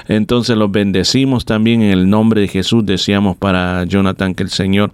Entonces 0.08 0.56
los 0.56 0.70
bendecimos 0.70 1.44
también 1.44 1.82
en 1.82 1.90
el 1.90 2.08
nombre 2.08 2.40
de 2.40 2.48
Jesús. 2.48 2.84
Deseamos 2.84 3.36
para 3.36 3.84
Jonathan 3.84 4.34
que 4.34 4.42
el 4.42 4.50
Señor 4.54 4.92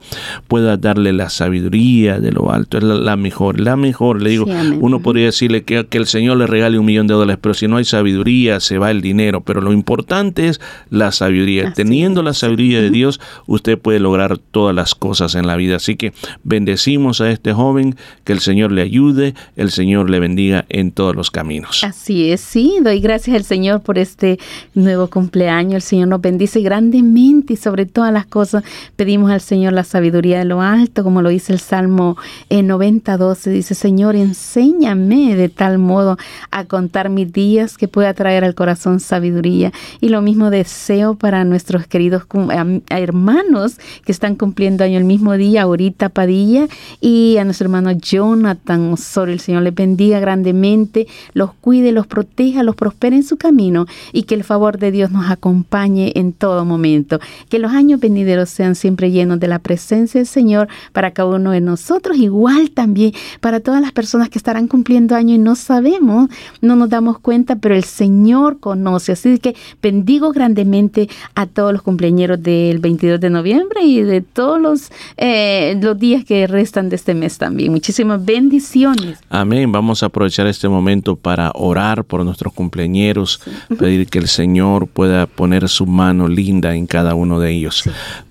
pueda 0.49 0.77
darle 0.77 1.13
la 1.13 1.31
sabiduría 1.31 2.19
de 2.19 2.33
lo 2.33 2.53
alto. 2.53 2.79
Es 2.79 2.85
la, 2.85 2.95
la 2.95 3.17
mejor, 3.17 3.61
la 3.61 3.77
mejor. 3.77 4.23
Le 4.23 4.31
digo, 4.31 4.47
Sí, 4.47 4.79
uno 4.81 5.01
podría 5.01 5.27
decirle 5.27 5.63
que, 5.63 5.87
que 5.87 5.99
el 5.99 6.07
Señor 6.07 6.39
le 6.39 6.47
regale 6.47 6.79
un 6.79 6.87
millón 6.87 7.07
de 7.07 7.15
dólares, 7.15 7.39
pero 7.41 7.55
si 7.55 7.69
no 7.69 7.77
hay 7.77 7.85
sabiduría, 7.85 8.61
se 8.61 8.79
va 8.79 8.91
el 8.91 9.01
dinero. 9.01 9.43
Pero 9.43 9.61
lo 9.61 9.73
importante 9.73 10.49
es 10.49 10.61
la 10.91 11.13
sabiduría. 11.13 11.73
Teniendo 11.73 12.23
la 12.23 12.35
sabiduría 12.35 12.81
de 12.81 12.91
Dios, 12.91 13.21
usted 13.47 13.79
puede 13.79 14.01
lograr 14.01 14.39
todas 14.39 14.75
las 14.75 14.95
cosas 14.95 15.35
en 15.35 15.47
la 15.47 15.57
vida. 15.57 15.77
Así 15.77 15.97
que 15.97 16.13
bendecimos 16.43 17.21
a 17.21 17.31
este 17.31 17.53
joven, 17.53 17.97
que 18.25 18.33
el 18.33 18.41
Señor 18.41 18.73
le 18.73 18.83
ayude, 18.83 19.35
el 19.57 19.71
Señor 19.71 20.11
le 20.11 20.21
bendiga 20.21 20.65
en 20.69 20.93
todos 20.93 21.15
los 21.15 21.31
caminos. 21.31 21.83
Así 21.85 22.31
es, 22.31 22.41
sí, 22.41 22.79
doy 22.83 23.01
gracias 23.01 23.37
al 23.37 23.45
Señor 23.45 23.83
por 23.83 23.99
este 23.99 24.39
nuevo 24.75 25.09
cumpleaños. 25.09 25.75
El 25.75 25.83
Señor 25.83 26.09
nos 26.09 26.21
bendice 26.21 26.61
grandemente 26.61 27.55
y 27.55 27.57
sobre 27.57 27.87
todas 27.87 28.13
las 28.13 28.27
cosas 28.27 28.65
pedimos 28.97 29.31
al 29.31 29.40
Señor 29.41 29.73
la 29.73 29.85
sabiduría 29.85 30.39
de 30.39 30.45
lo 30.45 30.61
alto, 30.63 31.05
como 31.05 31.23
lo 31.23 31.29
dice 31.29 31.53
el 31.53 31.61
Salmo 31.61 32.17
en 32.49 32.67
90, 32.67 33.17
12. 33.17 33.51
Dice, 33.51 33.75
Señor, 33.75 34.17
enséñame 34.17 35.37
de 35.37 35.49
tal 35.49 35.79
modo 35.79 36.17
a 36.51 36.65
contar 36.65 37.09
mis 37.09 37.33
días 37.33 37.77
que 37.77 37.89
pueda 37.89 38.15
traer 38.15 38.45
al 38.45 38.55
corazón 38.55 39.01
sabiduría. 39.01 39.73
Y 40.01 40.09
lo 40.09 40.23
mismo 40.23 40.51
deseo 40.51 41.15
para 41.15 41.45
nuestros 41.45 41.87
queridos 41.87 42.25
hermanos 42.89 43.79
que 44.05 44.13
están 44.13 44.37
cumpliendo 44.37 44.85
año 44.85 44.99
el 44.99 45.05
mismo 45.05 45.37
día, 45.37 45.63
ahorita 45.63 46.09
Padilla, 46.09 46.67
y 47.01 47.37
a 47.39 47.45
nuestro 47.45 47.67
hermano 47.67 47.93
Jonathan 47.93 48.93
Osorio. 48.93 49.35
El 49.35 49.41
Señor 49.41 49.63
les 49.63 49.75
bendiga 49.75 50.21
grandemente, 50.21 51.07
los 51.35 51.53
cuide, 51.55 51.93
los 51.93 52.07
proteja, 52.07 52.63
los 52.63 52.77
prospere 52.77 53.17
en 53.17 53.23
su 53.23 53.37
camino 53.37 53.87
y 54.13 54.25
que 54.25 54.35
el 54.35 54.45
favor 54.45 54.79
de 54.79 54.91
Dios 54.91 55.11
nos 55.11 55.31
acompañe 55.31 56.13
en 56.15 56.33
todo 56.33 56.65
momento. 56.65 57.21
Que 57.49 57.59
los 57.59 57.73
años 57.73 58.01
venideros 58.01 58.51
sean 58.51 58.75
siempre 58.75 59.11
llenos 59.11 59.30
de 59.39 59.49
la 59.49 59.59
presencia 59.59 60.19
del 60.19 60.27
Señor 60.27 60.69
para 60.93 61.13
cada 61.13 61.29
uno 61.29 61.53
de 61.53 61.61
nosotros, 61.61 62.17
igual 62.17 62.71
también 62.71 63.13
para 63.41 63.61
todas 63.61 63.81
las 63.81 63.93
personas 63.93 64.29
que 64.29 64.39
estarán 64.39 64.67
cumpliendo 64.67 65.15
año 65.15 65.35
y 65.35 65.39
no 65.39 65.55
sabemos, 65.55 66.29
no 66.61 66.77
nos 66.77 66.89
damos 66.89 67.19
cuenta, 67.19 67.57
pero 67.57 67.75
el 67.75 67.85
Señor 67.85 68.59
conoce. 68.59 69.13
Así 69.13 69.39
que 69.39 69.55
bendigo 69.83 70.33
grandemente 70.33 71.09
a 71.35 71.47
todos 71.47 71.73
los 71.73 71.83
cumpleañeros 71.83 72.43
del 72.43 72.79
22 72.79 73.21
de 73.21 73.31
noviembre 73.31 73.83
y 73.83 74.03
de 74.03 74.21
todos 74.21 74.61
los, 74.61 74.91
eh, 75.17 75.79
los 75.81 75.99
días 75.99 76.25
que 76.25 76.47
restan 76.47 76.89
de 76.89 76.97
este 76.97 77.15
mes 77.15 77.39
también. 77.39 77.73
Muchísimas 77.73 78.25
bendiciones. 78.25 79.19
Amén. 79.29 79.71
Vamos 79.73 80.03
a 80.03 80.07
aprovechar 80.07 80.47
este 80.47 80.69
momento 80.69 81.17
para 81.17 81.53
orar 81.55 82.05
por 82.05 82.25
nuestros 82.25 82.53
cumpleañeros, 82.53 83.41
pedir 83.79 84.09
que 84.09 84.19
el 84.19 84.29
Señor 84.29 84.87
pueda 84.87 85.27
poner 85.27 85.69
su 85.69 85.87
mano 85.87 86.29
linda 86.29 86.75
en 86.75 86.87
cada 86.87 87.15
uno 87.15 87.41
de 87.41 87.53
ellos. 87.53 87.85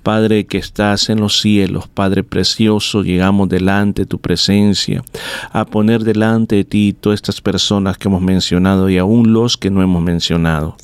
Padre 0.04 0.45
que 0.45 0.58
estás 0.90 1.10
en 1.10 1.20
los 1.20 1.40
cielos, 1.40 1.88
Padre 1.88 2.24
precioso, 2.24 3.04
llegamos 3.04 3.48
delante 3.48 4.02
de 4.02 4.06
tu 4.08 4.18
presencia 4.18 5.04
a 5.52 5.66
poner 5.66 6.04
delante 6.04 6.56
de 6.56 6.64
ti 6.64 6.96
todas 7.00 7.18
estas 7.18 7.42
personas 7.42 7.98
que 7.98 8.08
hemos 8.08 8.24
mencionado 8.24 8.90
y 8.90 8.98
aún 8.98 9.32
los 9.32 9.56
que 9.56 9.70
no 9.70 9.84
hemos 9.84 10.02
mencionado. 10.02 10.78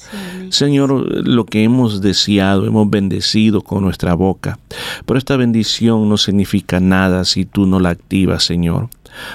Señor, 0.49 0.91
lo 1.27 1.45
que 1.45 1.63
hemos 1.63 2.01
deseado, 2.01 2.67
hemos 2.67 2.87
bendecido 2.87 3.61
con 3.61 3.83
nuestra 3.83 4.13
boca, 4.13 4.59
pero 5.07 5.17
esta 5.17 5.37
bendición 5.37 6.07
no 6.07 6.17
significa 6.17 6.79
nada 6.79 7.25
si 7.25 7.45
tú 7.45 7.65
no 7.65 7.79
la 7.79 7.89
activas, 7.89 8.43
Señor. 8.43 8.89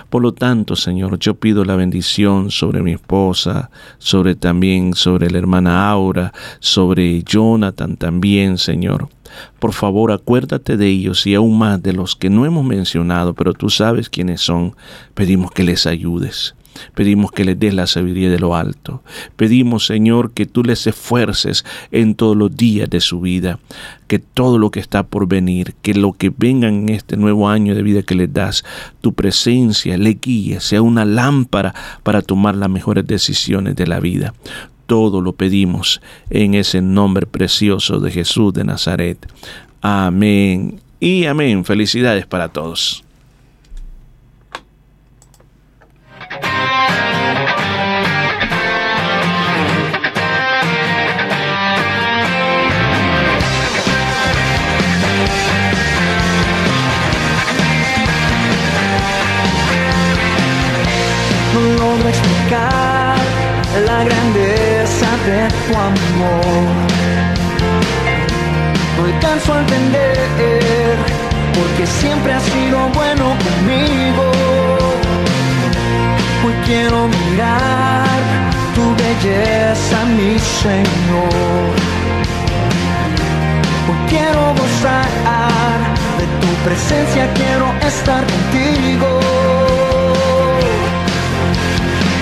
Por 0.08 0.22
lo 0.22 0.34
tanto, 0.34 0.76
Señor, 0.76 1.18
yo 1.18 1.34
pido 1.34 1.64
la 1.64 1.74
bendición 1.74 2.52
sobre 2.52 2.82
mi 2.82 2.92
esposa, 2.92 3.70
sobre 3.98 4.36
también 4.36 4.94
sobre 4.94 5.30
la 5.30 5.38
hermana 5.38 5.90
Aura, 5.90 6.32
sobre 6.60 7.24
Jonathan 7.24 7.96
también, 7.96 8.56
Señor. 8.56 9.08
Por 9.58 9.72
favor, 9.72 10.12
acuérdate 10.12 10.76
de 10.76 10.88
ellos 10.88 11.26
y 11.26 11.34
aún 11.34 11.58
más 11.58 11.82
de 11.82 11.92
los 11.92 12.16
que 12.16 12.30
no 12.30 12.46
hemos 12.46 12.64
mencionado, 12.64 13.34
pero 13.34 13.52
tú 13.52 13.70
sabes 13.70 14.08
quiénes 14.08 14.40
son. 14.40 14.74
Pedimos 15.14 15.50
que 15.50 15.64
les 15.64 15.86
ayudes. 15.86 16.54
Pedimos 16.94 17.32
que 17.32 17.44
les 17.44 17.58
des 17.58 17.74
la 17.74 17.86
sabiduría 17.86 18.30
de 18.30 18.38
lo 18.38 18.54
alto. 18.54 19.02
Pedimos, 19.36 19.86
Señor, 19.86 20.32
que 20.32 20.46
tú 20.46 20.62
les 20.62 20.86
esfuerces 20.86 21.64
en 21.90 22.14
todos 22.14 22.36
los 22.36 22.56
días 22.56 22.88
de 22.88 23.00
su 23.00 23.20
vida, 23.20 23.58
que 24.06 24.18
todo 24.18 24.58
lo 24.58 24.70
que 24.70 24.80
está 24.80 25.02
por 25.02 25.26
venir, 25.26 25.74
que 25.82 25.94
lo 25.94 26.12
que 26.12 26.32
venga 26.34 26.68
en 26.68 26.88
este 26.88 27.16
nuevo 27.16 27.48
año 27.48 27.74
de 27.74 27.82
vida 27.82 28.02
que 28.02 28.14
les 28.14 28.32
das, 28.32 28.64
tu 29.00 29.14
presencia 29.14 29.96
le 29.98 30.18
guíe, 30.20 30.60
sea 30.60 30.82
una 30.82 31.04
lámpara 31.04 31.74
para 32.02 32.22
tomar 32.22 32.56
las 32.56 32.70
mejores 32.70 33.06
decisiones 33.06 33.76
de 33.76 33.86
la 33.86 34.00
vida. 34.00 34.34
Todo 34.90 35.20
lo 35.20 35.34
pedimos 35.34 36.00
en 36.30 36.54
ese 36.54 36.82
nombre 36.82 37.24
precioso 37.24 38.00
de 38.00 38.10
Jesús 38.10 38.52
de 38.52 38.64
Nazaret. 38.64 39.24
Amén 39.80 40.80
y 40.98 41.26
amén. 41.26 41.64
Felicidades 41.64 42.26
para 42.26 42.48
todos. 42.48 43.04
De 65.26 65.48
tu 65.66 65.74
amor. 65.76 66.66
No 68.96 69.04
alcanzo 69.04 69.54
a 69.54 69.60
entender 69.60 70.96
porque 71.54 71.86
siempre 71.86 72.32
has 72.32 72.42
sido 72.42 72.78
bueno 72.94 73.36
conmigo. 73.46 74.24
Hoy 76.44 76.54
quiero 76.64 77.08
mirar 77.08 78.06
tu 78.74 78.84
belleza, 79.02 80.04
mi 80.16 80.38
Señor. 80.38 81.70
Hoy 83.88 84.00
quiero 84.08 84.54
gozar 84.60 85.08
de 86.18 86.26
tu 86.40 86.50
presencia, 86.64 87.32
quiero 87.34 87.66
estar 87.86 88.24
contigo 88.26 89.20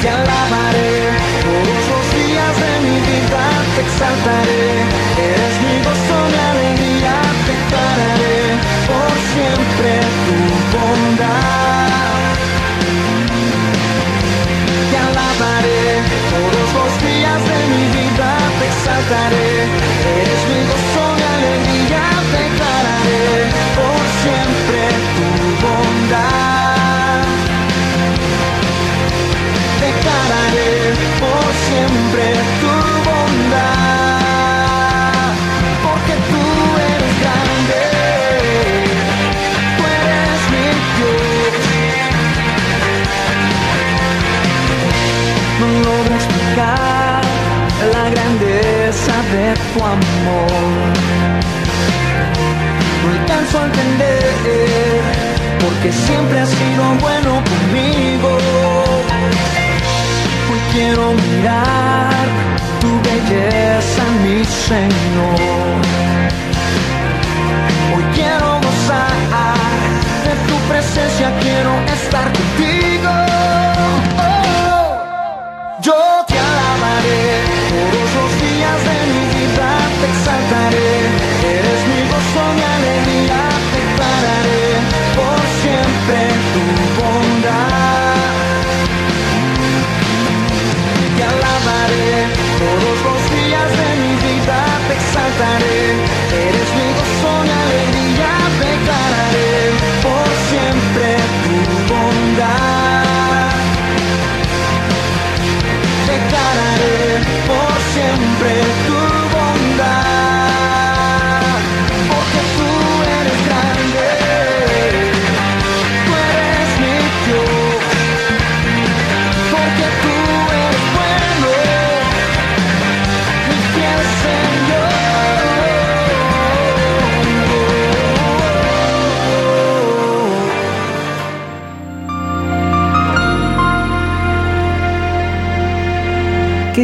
te 0.00 0.08
alabaré 0.08 0.90
de 1.46 1.87
te 3.30 3.80
exaltaré, 3.82 4.64
eres 5.28 5.54
mi 5.64 5.76
gozo, 5.84 6.18
mi 6.32 6.38
alegría, 6.50 7.14
te 7.46 7.54
pararé. 7.72 8.38
Por 8.88 9.12
siempre 9.32 9.90
tu 10.24 10.36
bondad. 10.74 12.32
Te 14.90 14.96
alabaré. 15.08 15.82
Todos 16.32 16.68
los 16.76 16.92
días 17.04 17.40
de 17.50 17.58
mi 17.72 17.84
vida, 17.98 18.30
te 18.58 18.64
exaltaré, 18.72 19.50
eres 20.16 20.42
mi 20.50 20.60
gozo, 20.70 21.02
mi 21.18 21.24
alegría, 21.36 22.04
te 22.32 22.44
pararé. 22.60 23.26
Por 23.78 24.00
siempre 24.22 24.80
tu 25.16 25.28
bondad. 25.64 27.22
Te 29.80 29.90
pararé. 30.06 30.72
Por 31.20 31.46
siempre 31.66 32.24
tu 32.60 32.67
amor. 49.84 50.92
No 53.02 53.10
alcanzo 53.20 53.60
a 53.60 53.64
entender 53.66 54.28
porque 55.60 55.92
siempre 55.92 56.40
has 56.40 56.48
sido 56.48 56.84
bueno 57.00 57.42
conmigo. 57.50 58.38
Hoy 60.50 60.60
quiero 60.72 61.12
mirar 61.12 62.26
tu 62.80 62.90
belleza, 63.08 64.02
mi 64.24 64.44
Señor. 64.44 65.80
Hoy 67.94 68.04
quiero 68.14 68.60
gozar 68.66 69.12
de 70.26 70.34
tu 70.48 70.56
presencia, 70.68 71.32
quiero 71.40 71.72
estar 71.92 72.24
contigo. 72.32 72.87
Exaltaré. 80.70 81.07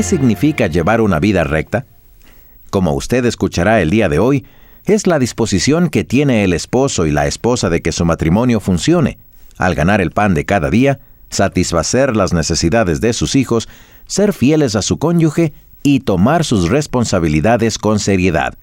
Significa 0.04 0.68
llevar 0.68 1.00
una 1.00 1.18
vida 1.18 1.42
recta? 1.42 1.86
Como 2.70 2.92
usted 2.92 3.24
escuchará 3.24 3.80
el 3.80 3.90
día 3.90 4.08
de 4.08 4.18
hoy, 4.18 4.46
es 4.84 5.06
la 5.06 5.18
disposición 5.18 5.88
que 5.88 6.04
tiene 6.04 6.44
el 6.44 6.52
esposo 6.52 7.06
y 7.06 7.10
la 7.10 7.26
esposa 7.26 7.70
de 7.70 7.80
que 7.80 7.90
su 7.90 8.04
matrimonio 8.04 8.60
funcione, 8.60 9.18
al 9.56 9.74
ganar 9.74 10.00
el 10.00 10.10
pan 10.10 10.34
de 10.34 10.44
cada 10.44 10.70
día, 10.70 11.00
satisfacer 11.30 12.14
las 12.16 12.32
necesidades 12.32 13.00
de 13.00 13.12
sus 13.12 13.34
hijos, 13.34 13.68
ser 14.06 14.32
fieles 14.32 14.76
a 14.76 14.82
su 14.82 14.98
cónyuge 14.98 15.54
y 15.82 16.00
tomar 16.00 16.44
sus 16.44 16.68
responsabilidades 16.68 17.78
con 17.78 17.98
seriedad. 17.98 18.54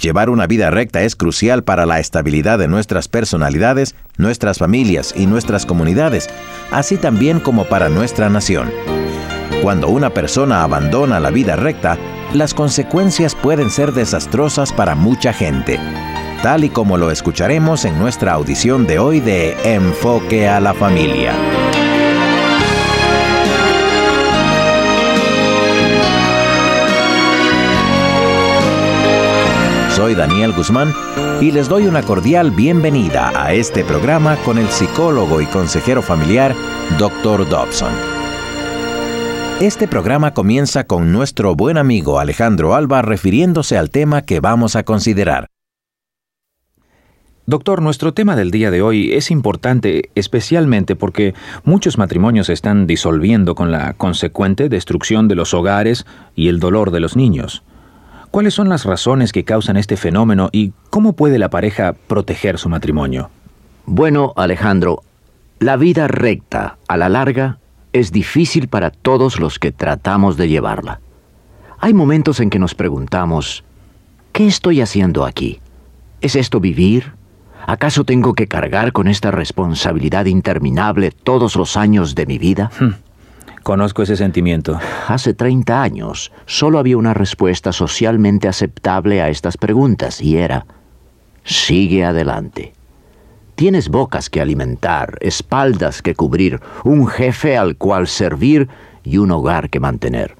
Llevar 0.00 0.30
una 0.30 0.46
vida 0.46 0.70
recta 0.70 1.02
es 1.02 1.16
crucial 1.16 1.64
para 1.64 1.84
la 1.86 2.00
estabilidad 2.00 2.58
de 2.58 2.68
nuestras 2.68 3.08
personalidades, 3.08 3.94
nuestras 4.16 4.58
familias 4.58 5.12
y 5.16 5.26
nuestras 5.26 5.66
comunidades, 5.66 6.30
así 6.70 6.96
también 6.96 7.40
como 7.40 7.64
para 7.64 7.88
nuestra 7.88 8.30
nación. 8.30 8.70
Cuando 9.62 9.90
una 9.90 10.10
persona 10.10 10.64
abandona 10.64 11.20
la 11.20 11.30
vida 11.30 11.54
recta, 11.54 11.96
las 12.34 12.52
consecuencias 12.52 13.36
pueden 13.36 13.70
ser 13.70 13.92
desastrosas 13.92 14.72
para 14.72 14.96
mucha 14.96 15.32
gente, 15.32 15.78
tal 16.42 16.64
y 16.64 16.68
como 16.68 16.96
lo 16.96 17.12
escucharemos 17.12 17.84
en 17.84 17.96
nuestra 17.96 18.32
audición 18.32 18.88
de 18.88 18.98
hoy 18.98 19.20
de 19.20 19.56
Enfoque 19.62 20.48
a 20.48 20.58
la 20.58 20.74
Familia. 20.74 21.32
Soy 29.94 30.16
Daniel 30.16 30.52
Guzmán 30.54 30.92
y 31.40 31.52
les 31.52 31.68
doy 31.68 31.86
una 31.86 32.02
cordial 32.02 32.50
bienvenida 32.50 33.30
a 33.36 33.52
este 33.52 33.84
programa 33.84 34.34
con 34.38 34.58
el 34.58 34.68
psicólogo 34.70 35.40
y 35.40 35.46
consejero 35.46 36.02
familiar, 36.02 36.52
Dr. 36.98 37.48
Dobson. 37.48 38.11
Este 39.62 39.86
programa 39.86 40.34
comienza 40.34 40.88
con 40.88 41.12
nuestro 41.12 41.54
buen 41.54 41.78
amigo 41.78 42.18
Alejandro 42.18 42.74
Alba 42.74 43.00
refiriéndose 43.00 43.78
al 43.78 43.90
tema 43.90 44.22
que 44.22 44.40
vamos 44.40 44.74
a 44.74 44.82
considerar. 44.82 45.46
Doctor, 47.46 47.80
nuestro 47.80 48.12
tema 48.12 48.34
del 48.34 48.50
día 48.50 48.72
de 48.72 48.82
hoy 48.82 49.12
es 49.12 49.30
importante 49.30 50.10
especialmente 50.16 50.96
porque 50.96 51.34
muchos 51.62 51.96
matrimonios 51.96 52.48
se 52.48 52.54
están 52.54 52.88
disolviendo 52.88 53.54
con 53.54 53.70
la 53.70 53.92
consecuente 53.92 54.68
destrucción 54.68 55.28
de 55.28 55.36
los 55.36 55.54
hogares 55.54 56.06
y 56.34 56.48
el 56.48 56.58
dolor 56.58 56.90
de 56.90 56.98
los 56.98 57.14
niños. 57.14 57.62
¿Cuáles 58.32 58.54
son 58.54 58.68
las 58.68 58.84
razones 58.84 59.30
que 59.30 59.44
causan 59.44 59.76
este 59.76 59.96
fenómeno 59.96 60.48
y 60.50 60.72
cómo 60.90 61.12
puede 61.12 61.38
la 61.38 61.50
pareja 61.50 61.92
proteger 62.08 62.58
su 62.58 62.68
matrimonio? 62.68 63.30
Bueno, 63.86 64.32
Alejandro, 64.34 65.04
la 65.60 65.76
vida 65.76 66.08
recta, 66.08 66.78
a 66.88 66.96
la 66.96 67.08
larga, 67.08 67.60
es 67.92 68.12
difícil 68.12 68.68
para 68.68 68.90
todos 68.90 69.38
los 69.38 69.58
que 69.58 69.72
tratamos 69.72 70.36
de 70.36 70.48
llevarla. 70.48 71.00
Hay 71.78 71.94
momentos 71.94 72.40
en 72.40 72.50
que 72.50 72.58
nos 72.58 72.74
preguntamos, 72.74 73.64
¿qué 74.32 74.46
estoy 74.46 74.80
haciendo 74.80 75.24
aquí? 75.24 75.60
¿Es 76.20 76.36
esto 76.36 76.60
vivir? 76.60 77.12
¿Acaso 77.66 78.04
tengo 78.04 78.34
que 78.34 78.48
cargar 78.48 78.92
con 78.92 79.08
esta 79.08 79.30
responsabilidad 79.30 80.26
interminable 80.26 81.10
todos 81.10 81.56
los 81.56 81.76
años 81.76 82.14
de 82.14 82.26
mi 82.26 82.38
vida? 82.38 82.70
Conozco 83.62 84.02
ese 84.02 84.16
sentimiento. 84.16 84.80
Hace 85.06 85.34
30 85.34 85.82
años 85.82 86.32
solo 86.46 86.78
había 86.78 86.96
una 86.96 87.14
respuesta 87.14 87.72
socialmente 87.72 88.48
aceptable 88.48 89.22
a 89.22 89.28
estas 89.28 89.56
preguntas 89.56 90.20
y 90.20 90.36
era, 90.36 90.66
sigue 91.44 92.04
adelante. 92.04 92.72
Tienes 93.54 93.88
bocas 93.88 94.30
que 94.30 94.40
alimentar, 94.40 95.18
espaldas 95.20 96.02
que 96.02 96.14
cubrir, 96.14 96.60
un 96.84 97.06
jefe 97.06 97.56
al 97.56 97.76
cual 97.76 98.08
servir 98.08 98.68
y 99.04 99.18
un 99.18 99.30
hogar 99.30 99.70
que 99.70 99.80
mantener. 99.80 100.36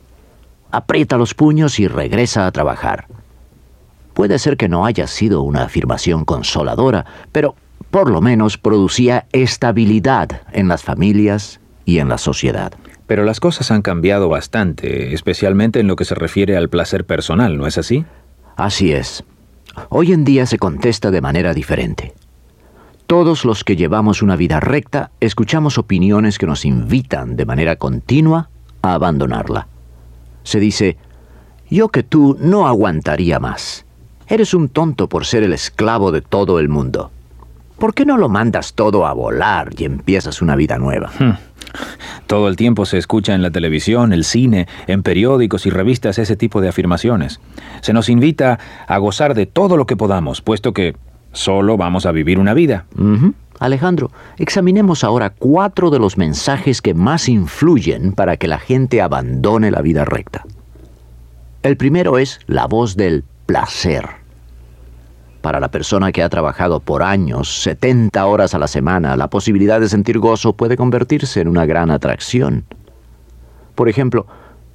Aprieta 0.70 1.18
los 1.18 1.34
puños 1.34 1.78
y 1.78 1.86
regresa 1.86 2.46
a 2.46 2.52
trabajar. 2.52 3.06
Puede 4.14 4.38
ser 4.38 4.56
que 4.56 4.68
no 4.68 4.86
haya 4.86 5.06
sido 5.06 5.42
una 5.42 5.64
afirmación 5.64 6.24
consoladora, 6.24 7.04
pero 7.30 7.54
por 7.90 8.10
lo 8.10 8.20
menos 8.20 8.56
producía 8.58 9.26
estabilidad 9.32 10.42
en 10.52 10.68
las 10.68 10.82
familias 10.82 11.60
y 11.84 11.98
en 11.98 12.08
la 12.08 12.18
sociedad. 12.18 12.72
Pero 13.06 13.24
las 13.24 13.40
cosas 13.40 13.70
han 13.70 13.82
cambiado 13.82 14.28
bastante, 14.28 15.12
especialmente 15.12 15.80
en 15.80 15.86
lo 15.86 15.96
que 15.96 16.06
se 16.06 16.14
refiere 16.14 16.56
al 16.56 16.70
placer 16.70 17.04
personal, 17.04 17.58
¿no 17.58 17.66
es 17.66 17.76
así? 17.76 18.06
Así 18.56 18.92
es. 18.92 19.24
Hoy 19.88 20.12
en 20.12 20.24
día 20.24 20.46
se 20.46 20.58
contesta 20.58 21.10
de 21.10 21.20
manera 21.20 21.52
diferente. 21.52 22.14
Todos 23.12 23.44
los 23.44 23.62
que 23.62 23.76
llevamos 23.76 24.22
una 24.22 24.36
vida 24.36 24.58
recta 24.58 25.10
escuchamos 25.20 25.76
opiniones 25.76 26.38
que 26.38 26.46
nos 26.46 26.64
invitan 26.64 27.36
de 27.36 27.44
manera 27.44 27.76
continua 27.76 28.48
a 28.80 28.94
abandonarla. 28.94 29.68
Se 30.44 30.58
dice, 30.58 30.96
yo 31.68 31.90
que 31.90 32.04
tú 32.04 32.38
no 32.40 32.66
aguantaría 32.66 33.38
más. 33.38 33.84
Eres 34.28 34.54
un 34.54 34.70
tonto 34.70 35.10
por 35.10 35.26
ser 35.26 35.42
el 35.42 35.52
esclavo 35.52 36.10
de 36.10 36.22
todo 36.22 36.58
el 36.58 36.70
mundo. 36.70 37.10
¿Por 37.78 37.92
qué 37.92 38.06
no 38.06 38.16
lo 38.16 38.30
mandas 38.30 38.72
todo 38.72 39.04
a 39.04 39.12
volar 39.12 39.74
y 39.76 39.84
empiezas 39.84 40.40
una 40.40 40.56
vida 40.56 40.78
nueva? 40.78 41.10
Hmm. 41.18 41.32
Todo 42.26 42.48
el 42.48 42.56
tiempo 42.56 42.86
se 42.86 42.96
escucha 42.96 43.34
en 43.34 43.42
la 43.42 43.50
televisión, 43.50 44.14
el 44.14 44.24
cine, 44.24 44.68
en 44.86 45.02
periódicos 45.02 45.66
y 45.66 45.70
revistas 45.70 46.18
ese 46.18 46.36
tipo 46.36 46.62
de 46.62 46.70
afirmaciones. 46.70 47.40
Se 47.82 47.92
nos 47.92 48.08
invita 48.08 48.58
a 48.86 48.96
gozar 48.96 49.34
de 49.34 49.44
todo 49.44 49.76
lo 49.76 49.84
que 49.84 49.98
podamos, 49.98 50.40
puesto 50.40 50.72
que 50.72 50.96
solo 51.32 51.76
vamos 51.76 52.06
a 52.06 52.12
vivir 52.12 52.38
una 52.38 52.54
vida. 52.54 52.86
Alejandro, 53.58 54.10
examinemos 54.38 55.04
ahora 55.04 55.30
cuatro 55.30 55.90
de 55.90 55.98
los 55.98 56.18
mensajes 56.18 56.82
que 56.82 56.94
más 56.94 57.28
influyen 57.28 58.12
para 58.12 58.36
que 58.36 58.48
la 58.48 58.58
gente 58.58 59.00
abandone 59.00 59.70
la 59.70 59.82
vida 59.82 60.04
recta. 60.04 60.44
El 61.62 61.76
primero 61.76 62.18
es 62.18 62.40
la 62.46 62.66
voz 62.66 62.96
del 62.96 63.24
placer. 63.46 64.04
Para 65.42 65.60
la 65.60 65.70
persona 65.70 66.12
que 66.12 66.22
ha 66.22 66.28
trabajado 66.28 66.80
por 66.80 67.02
años, 67.02 67.62
70 67.62 68.24
horas 68.26 68.54
a 68.54 68.58
la 68.58 68.68
semana, 68.68 69.16
la 69.16 69.28
posibilidad 69.28 69.80
de 69.80 69.88
sentir 69.88 70.18
gozo 70.18 70.54
puede 70.54 70.76
convertirse 70.76 71.40
en 71.40 71.48
una 71.48 71.66
gran 71.66 71.90
atracción. 71.90 72.64
Por 73.74 73.88
ejemplo, 73.88 74.26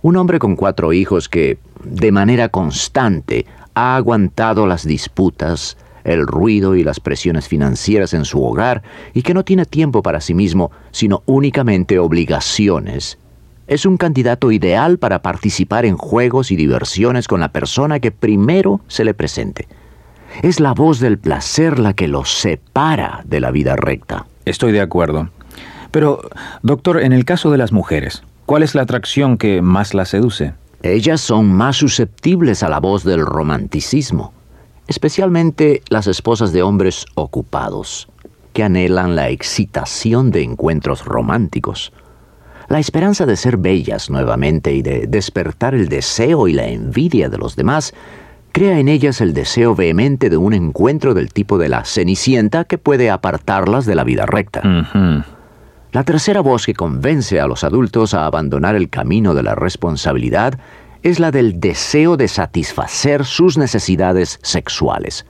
un 0.01 0.16
hombre 0.16 0.39
con 0.39 0.55
cuatro 0.55 0.93
hijos 0.93 1.28
que, 1.30 1.58
de 1.84 2.12
manera 2.12 2.49
constante, 2.49 3.45
ha 3.74 3.95
aguantado 3.95 4.66
las 4.68 4.86
disputas, 4.86 5.78
el 6.08 6.26
ruido 6.26 6.76
y 6.76 6.84
las 6.84 6.99
presiones 6.99 7.47
financieras 7.47 8.14
en 8.14 8.26
su 8.26 8.43
hogar 8.43 8.82
y 9.14 9.22
que 9.22 9.34
no 9.34 9.43
tiene 9.43 9.66
tiempo 9.66 10.01
para 10.01 10.22
sí 10.22 10.34
mismo, 10.34 10.72
sino 10.91 11.22
únicamente 11.26 11.99
obligaciones, 11.99 13.20
Es 13.68 13.86
un 13.86 13.97
candidato 13.97 14.53
ideal 14.53 14.97
para 14.97 15.22
participar 15.22 15.86
en 15.86 15.97
juegos 15.97 16.51
y 16.51 16.55
diversiones 16.55 17.28
con 17.28 17.41
la 17.41 17.51
persona 17.51 17.99
que 17.99 18.12
primero 18.12 18.80
se 18.88 19.03
le 19.03 19.14
presente. 19.14 19.68
Es 20.41 20.62
la 20.62 20.74
voz 20.74 21.01
del 21.01 21.18
placer 21.18 21.78
la 21.78 21.93
que 21.93 22.08
lo 22.08 22.24
separa 22.24 23.24
de 23.26 23.41
la 23.41 23.51
vida 23.51 23.76
recta. 23.76 24.26
Estoy 24.45 24.72
de 24.72 24.80
acuerdo. 24.80 25.30
Pero, 25.91 26.22
doctor, 26.64 27.01
en 27.01 27.12
el 27.12 27.26
caso 27.26 27.51
de 27.51 27.58
las 27.58 27.74
mujeres, 27.74 28.24
¿cuál 28.45 28.64
es 28.64 28.74
la 28.74 28.84
atracción 28.84 29.38
que 29.38 29.62
más 29.62 29.93
las 29.93 30.10
seduce? 30.10 30.53
Ellas 30.82 31.20
son 31.20 31.51
más 31.51 31.76
susceptibles 31.76 32.64
a 32.64 32.70
la 32.70 32.80
voz 32.80 33.03
del 33.03 33.26
romanticismo, 33.26 34.32
especialmente 34.88 35.81
las 35.89 36.07
esposas 36.07 36.53
de 36.53 36.63
hombres 36.63 37.05
ocupados, 37.15 38.07
que 38.53 38.63
anhelan 38.63 39.15
la 39.15 39.29
excitación 39.29 40.31
de 40.31 40.43
encuentros 40.43 41.05
románticos. 41.05 41.93
La 42.69 42.79
esperanza 42.79 43.25
de 43.25 43.38
ser 43.38 43.57
bellas 43.57 44.09
nuevamente 44.09 44.73
y 44.73 44.81
de 44.81 45.07
despertar 45.07 45.73
el 45.75 45.88
deseo 45.88 46.47
y 46.47 46.53
la 46.53 46.67
envidia 46.67 47.29
de 47.29 47.38
los 47.38 47.55
demás 47.55 47.93
crea 48.51 48.79
en 48.79 48.88
ellas 48.88 49.21
el 49.21 49.33
deseo 49.33 49.75
vehemente 49.75 50.29
de 50.29 50.38
un 50.38 50.53
encuentro 50.53 51.13
del 51.13 51.31
tipo 51.31 51.57
de 51.57 51.69
la 51.69 51.85
cenicienta 51.85 52.63
que 52.63 52.77
puede 52.77 53.11
apartarlas 53.11 53.85
de 53.85 53.95
la 53.95 54.03
vida 54.03 54.25
recta. 54.25 54.63
La 55.91 56.03
tercera 56.03 56.41
voz 56.41 56.65
que 56.65 56.73
convence 56.73 57.39
a 57.39 57.47
los 57.47 57.63
adultos 57.63 58.13
a 58.13 58.25
abandonar 58.25 58.75
el 58.75 58.89
camino 58.89 59.33
de 59.33 59.43
la 59.43 59.55
responsabilidad 59.55 60.59
es 61.03 61.19
la 61.19 61.31
del 61.31 61.59
deseo 61.59 62.17
de 62.17 62.27
satisfacer 62.27 63.25
sus 63.25 63.57
necesidades 63.57 64.39
sexuales. 64.41 65.25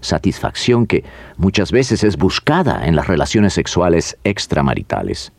Satisfacción 0.00 0.86
que 0.86 1.04
muchas 1.36 1.72
veces 1.72 2.04
es 2.04 2.16
buscada 2.16 2.86
en 2.86 2.96
las 2.96 3.06
relaciones 3.06 3.52
sexuales 3.52 4.16
extramaritales. 4.24 5.32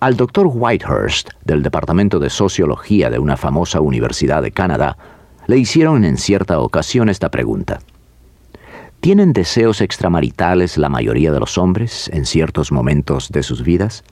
Al 0.00 0.16
doctor 0.16 0.50
Whitehurst, 0.52 1.30
del 1.44 1.62
Departamento 1.62 2.18
de 2.18 2.30
Sociología 2.30 3.10
de 3.10 3.18
una 3.18 3.36
famosa 3.36 3.80
universidad 3.80 4.42
de 4.42 4.52
Canadá, 4.52 4.96
le 5.46 5.58
hicieron 5.58 6.04
en 6.04 6.16
cierta 6.16 6.58
ocasión 6.60 7.08
esta 7.08 7.30
pregunta. 7.30 7.80
¿Tienen 9.00 9.34
deseos 9.34 9.82
extramaritales 9.82 10.78
la 10.78 10.88
mayoría 10.88 11.30
de 11.30 11.40
los 11.40 11.58
hombres 11.58 12.08
en 12.12 12.24
ciertos 12.24 12.72
momentos 12.72 13.30
de 13.30 13.42
sus 13.42 13.62
vidas? 13.62 14.02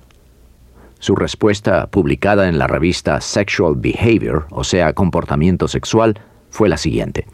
Su 1.02 1.16
respuesta, 1.16 1.88
publicada 1.88 2.48
en 2.48 2.58
la 2.58 2.68
revista 2.68 3.20
Sexual 3.20 3.74
Behavior, 3.74 4.46
o 4.52 4.62
sea, 4.62 4.92
comportamiento 4.92 5.66
sexual, 5.66 6.20
fue 6.48 6.68
la 6.68 6.76
siguiente. 6.76 7.26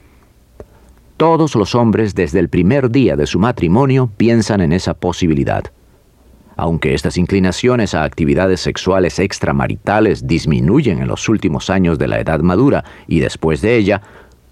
Todos 1.19 1.55
los 1.55 1.75
hombres 1.75 2.15
desde 2.15 2.39
el 2.39 2.49
primer 2.49 2.91
día 2.91 3.15
de 3.15 3.27
su 3.27 3.39
matrimonio 3.39 4.11
piensan 4.17 4.63
en 4.63 4.73
esa 4.73 4.95
posibilidad. 4.95 5.65
Aunque 6.57 6.95
estas 6.95 7.19
inclinaciones 7.19 7.95
a 7.95 8.05
actividades 8.05 8.61
sexuales 8.61 9.19
extramaritales 9.19 10.27
disminuyen 10.27 11.01
en 11.01 11.09
los 11.09 11.29
últimos 11.29 11.69
años 11.69 11.99
de 11.99 12.09
la 12.09 12.21
edad 12.21 12.41
madura 12.41 12.87
y 13.07 13.21
después 13.21 13.61
de 13.61 13.77
ella, 13.77 14.01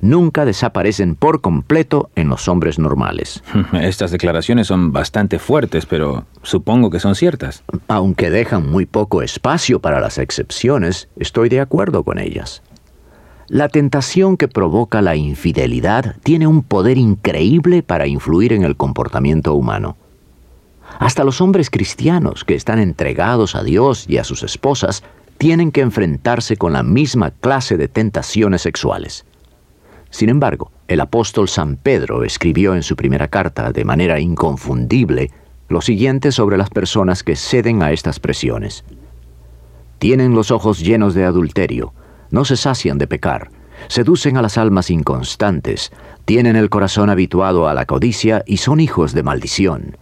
nunca 0.01 0.44
desaparecen 0.44 1.14
por 1.14 1.40
completo 1.40 2.11
en 2.14 2.28
los 2.28 2.49
hombres 2.49 2.78
normales. 2.78 3.42
Estas 3.72 4.11
declaraciones 4.11 4.66
son 4.66 4.92
bastante 4.92 5.38
fuertes, 5.38 5.86
pero 5.86 6.24
supongo 6.42 6.90
que 6.90 7.01
son 7.01 7.14
ciertas. 7.14 7.62
Aunque 7.88 8.30
dejan 8.30 8.70
muy 8.70 8.86
poco 8.86 9.22
espacio 9.22 9.80
para 9.80 10.01
las 10.01 10.18
excepciones, 10.18 11.09
estoy 11.16 11.49
de 11.49 11.61
acuerdo 11.61 12.05
con 12.05 12.18
ellas. 12.18 12.62
La 13.49 13.68
tentación 13.68 14.36
que 14.36 14.49
provoca 14.49 15.03
la 15.03 15.14
infidelidad 15.14 16.16
tiene 16.24 16.49
un 16.49 16.62
poder 16.62 16.99
increíble 16.99 17.84
para 17.84 18.09
influir 18.09 18.53
en 18.53 18.64
el 18.64 18.76
comportamiento 18.76 19.55
humano. 19.55 19.97
Hasta 20.99 21.22
los 21.22 21.40
hombres 21.40 21.70
cristianos 21.70 22.44
que 22.44 22.55
están 22.55 22.78
entregados 22.80 23.55
a 23.55 23.62
Dios 23.62 24.07
y 24.09 24.18
a 24.18 24.24
sus 24.24 24.42
esposas 24.42 25.05
tienen 25.38 25.70
que 25.70 25.82
enfrentarse 25.82 26.57
con 26.57 26.72
la 26.72 26.82
misma 26.82 27.30
clase 27.30 27.76
de 27.76 27.88
tentaciones 27.88 28.62
sexuales. 28.62 29.24
Sin 30.11 30.28
embargo, 30.28 30.70
el 30.88 31.00
apóstol 31.00 31.48
San 31.48 31.76
Pedro 31.76 32.24
escribió 32.24 32.74
en 32.74 32.82
su 32.82 32.96
primera 32.96 33.28
carta 33.28 33.72
de 33.72 33.84
manera 33.84 34.20
inconfundible 34.20 35.30
lo 35.68 35.80
siguiente 35.80 36.32
sobre 36.32 36.57
las 36.57 36.70
personas 36.70 37.22
que 37.22 37.36
ceden 37.36 37.82
a 37.82 37.92
estas 37.92 38.20
presiones. 38.20 38.84
Tienen 39.98 40.34
los 40.34 40.50
ojos 40.50 40.80
llenos 40.80 41.14
de 41.14 41.24
adulterio, 41.24 41.92
no 42.30 42.44
se 42.44 42.57
sacian 42.57 42.98
de 42.98 43.07
pecar, 43.07 43.50
seducen 43.88 44.36
a 44.36 44.42
las 44.42 44.59
almas 44.59 44.90
inconstantes, 44.90 45.92
tienen 46.24 46.57
el 46.57 46.70
corazón 46.70 47.11
habituado 47.11 47.68
a 47.68 47.74
la 47.74 47.86
codicia 47.86 48.42
y 48.46 48.59
son 48.59 48.80
hijos 48.80 49.12
de 49.12 49.22
maldición. 49.22 49.96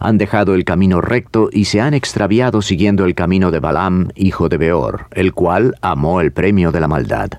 Han 0.00 0.18
dejado 0.18 0.54
el 0.54 0.64
camino 0.64 1.00
recto 1.00 1.48
y 1.50 1.64
se 1.64 1.80
han 1.80 1.94
extraviado 1.94 2.60
siguiendo 2.60 3.04
el 3.04 3.14
camino 3.14 3.50
de 3.50 3.60
Balaam, 3.60 4.10
hijo 4.14 4.48
de 4.48 4.58
Beor, 4.58 5.06
el 5.12 5.32
cual 5.32 5.74
amó 5.80 6.20
el 6.20 6.32
premio 6.32 6.70
de 6.70 6.80
la 6.80 6.88
maldad. 6.88 7.30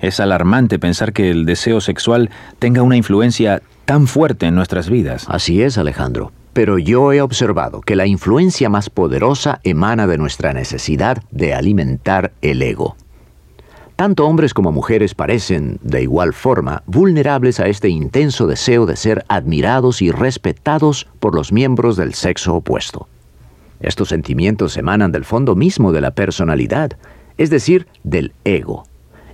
Es 0.00 0.20
alarmante 0.20 0.78
pensar 0.78 1.12
que 1.12 1.30
el 1.30 1.44
deseo 1.44 1.80
sexual 1.80 2.30
tenga 2.58 2.82
una 2.82 2.96
influencia 2.96 3.62
tan 3.84 4.06
fuerte 4.06 4.46
en 4.46 4.54
nuestras 4.54 4.90
vidas. 4.90 5.26
Así 5.28 5.62
es, 5.62 5.78
Alejandro. 5.78 6.32
Pero 6.52 6.78
yo 6.78 7.12
he 7.12 7.20
observado 7.20 7.80
que 7.80 7.96
la 7.96 8.06
influencia 8.06 8.68
más 8.68 8.90
poderosa 8.90 9.60
emana 9.64 10.06
de 10.06 10.18
nuestra 10.18 10.52
necesidad 10.52 11.22
de 11.30 11.54
alimentar 11.54 12.32
el 12.42 12.62
ego. 12.62 12.96
Tanto 13.96 14.26
hombres 14.26 14.54
como 14.54 14.70
mujeres 14.70 15.14
parecen, 15.14 15.78
de 15.82 16.02
igual 16.02 16.32
forma, 16.32 16.82
vulnerables 16.86 17.58
a 17.58 17.66
este 17.66 17.88
intenso 17.88 18.46
deseo 18.46 18.86
de 18.86 18.96
ser 18.96 19.24
admirados 19.28 20.02
y 20.02 20.12
respetados 20.12 21.08
por 21.18 21.34
los 21.34 21.52
miembros 21.52 21.96
del 21.96 22.14
sexo 22.14 22.54
opuesto. 22.54 23.08
Estos 23.80 24.08
sentimientos 24.08 24.76
emanan 24.76 25.12
del 25.12 25.24
fondo 25.24 25.56
mismo 25.56 25.92
de 25.92 26.00
la 26.00 26.12
personalidad, 26.12 26.92
es 27.38 27.50
decir, 27.50 27.86
del 28.04 28.32
ego, 28.44 28.87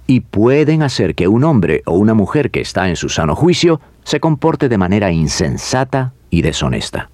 y 0.06 0.20
pueden 0.20 0.82
hacer 0.82 1.14
que 1.14 1.28
un 1.28 1.44
hombre 1.44 1.82
o 1.86 1.92
una 1.92 2.14
mujer 2.14 2.50
que 2.50 2.60
está 2.60 2.88
en 2.88 2.96
su 2.96 3.08
sano 3.08 3.34
juicio 3.34 3.80
se 4.04 4.20
comporte 4.20 4.68
de 4.68 4.78
manera 4.78 5.12
insensata 5.12 6.12
y 6.30 6.42
deshonesta. 6.42 7.10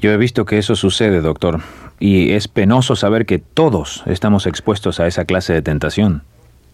Yo 0.00 0.12
he 0.12 0.16
visto 0.16 0.44
que 0.44 0.58
eso 0.58 0.76
sucede, 0.76 1.20
doctor, 1.20 1.60
y 1.98 2.32
es 2.32 2.48
penoso 2.48 2.96
saber 2.96 3.26
que 3.26 3.38
todos 3.38 4.02
estamos 4.06 4.46
expuestos 4.46 5.00
a 5.00 5.06
esa 5.06 5.24
clase 5.24 5.52
de 5.52 5.62
tentación. 5.62 6.22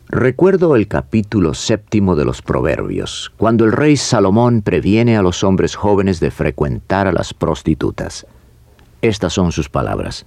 Recuerdo 0.09 0.75
el 0.75 0.89
capítulo 0.89 1.55
séptimo 1.55 2.17
de 2.17 2.25
los 2.25 2.43
Proverbios, 2.43 3.33
cuando 3.37 3.65
el 3.65 3.71
rey 3.71 3.97
Salomón 3.97 4.63
previene 4.63 5.17
a 5.17 5.23
los 5.23 5.45
hombres 5.45 5.77
jóvenes 5.77 6.19
de 6.19 6.33
frecuentar 6.33 7.07
a 7.07 7.13
las 7.13 7.33
prostitutas. 7.33 8.27
Estas 9.03 9.33
son 9.33 9.53
sus 9.53 9.69
palabras. 9.69 10.27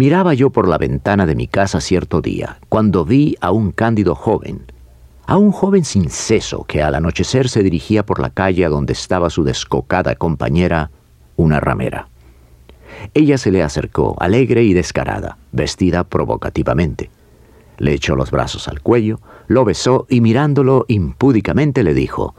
Miraba 0.00 0.32
yo 0.32 0.48
por 0.48 0.66
la 0.66 0.78
ventana 0.78 1.26
de 1.26 1.34
mi 1.34 1.46
casa 1.46 1.78
cierto 1.78 2.22
día, 2.22 2.56
cuando 2.70 3.04
vi 3.04 3.36
a 3.42 3.50
un 3.52 3.70
cándido 3.70 4.14
joven, 4.14 4.62
a 5.26 5.36
un 5.36 5.52
joven 5.52 5.84
sin 5.84 6.08
seso 6.08 6.64
que 6.64 6.82
al 6.82 6.94
anochecer 6.94 7.50
se 7.50 7.62
dirigía 7.62 8.06
por 8.06 8.18
la 8.18 8.30
calle 8.30 8.64
a 8.64 8.70
donde 8.70 8.94
estaba 8.94 9.28
su 9.28 9.44
descocada 9.44 10.14
compañera, 10.14 10.90
una 11.36 11.60
ramera. 11.60 12.08
Ella 13.12 13.36
se 13.36 13.50
le 13.50 13.62
acercó, 13.62 14.16
alegre 14.20 14.62
y 14.64 14.72
descarada, 14.72 15.36
vestida 15.52 16.02
provocativamente. 16.04 17.10
Le 17.76 17.92
echó 17.92 18.16
los 18.16 18.30
brazos 18.30 18.68
al 18.68 18.80
cuello, 18.80 19.20
lo 19.48 19.66
besó 19.66 20.06
y 20.08 20.22
mirándolo 20.22 20.86
impúdicamente 20.88 21.82
le 21.82 21.92
dijo, 21.92 22.34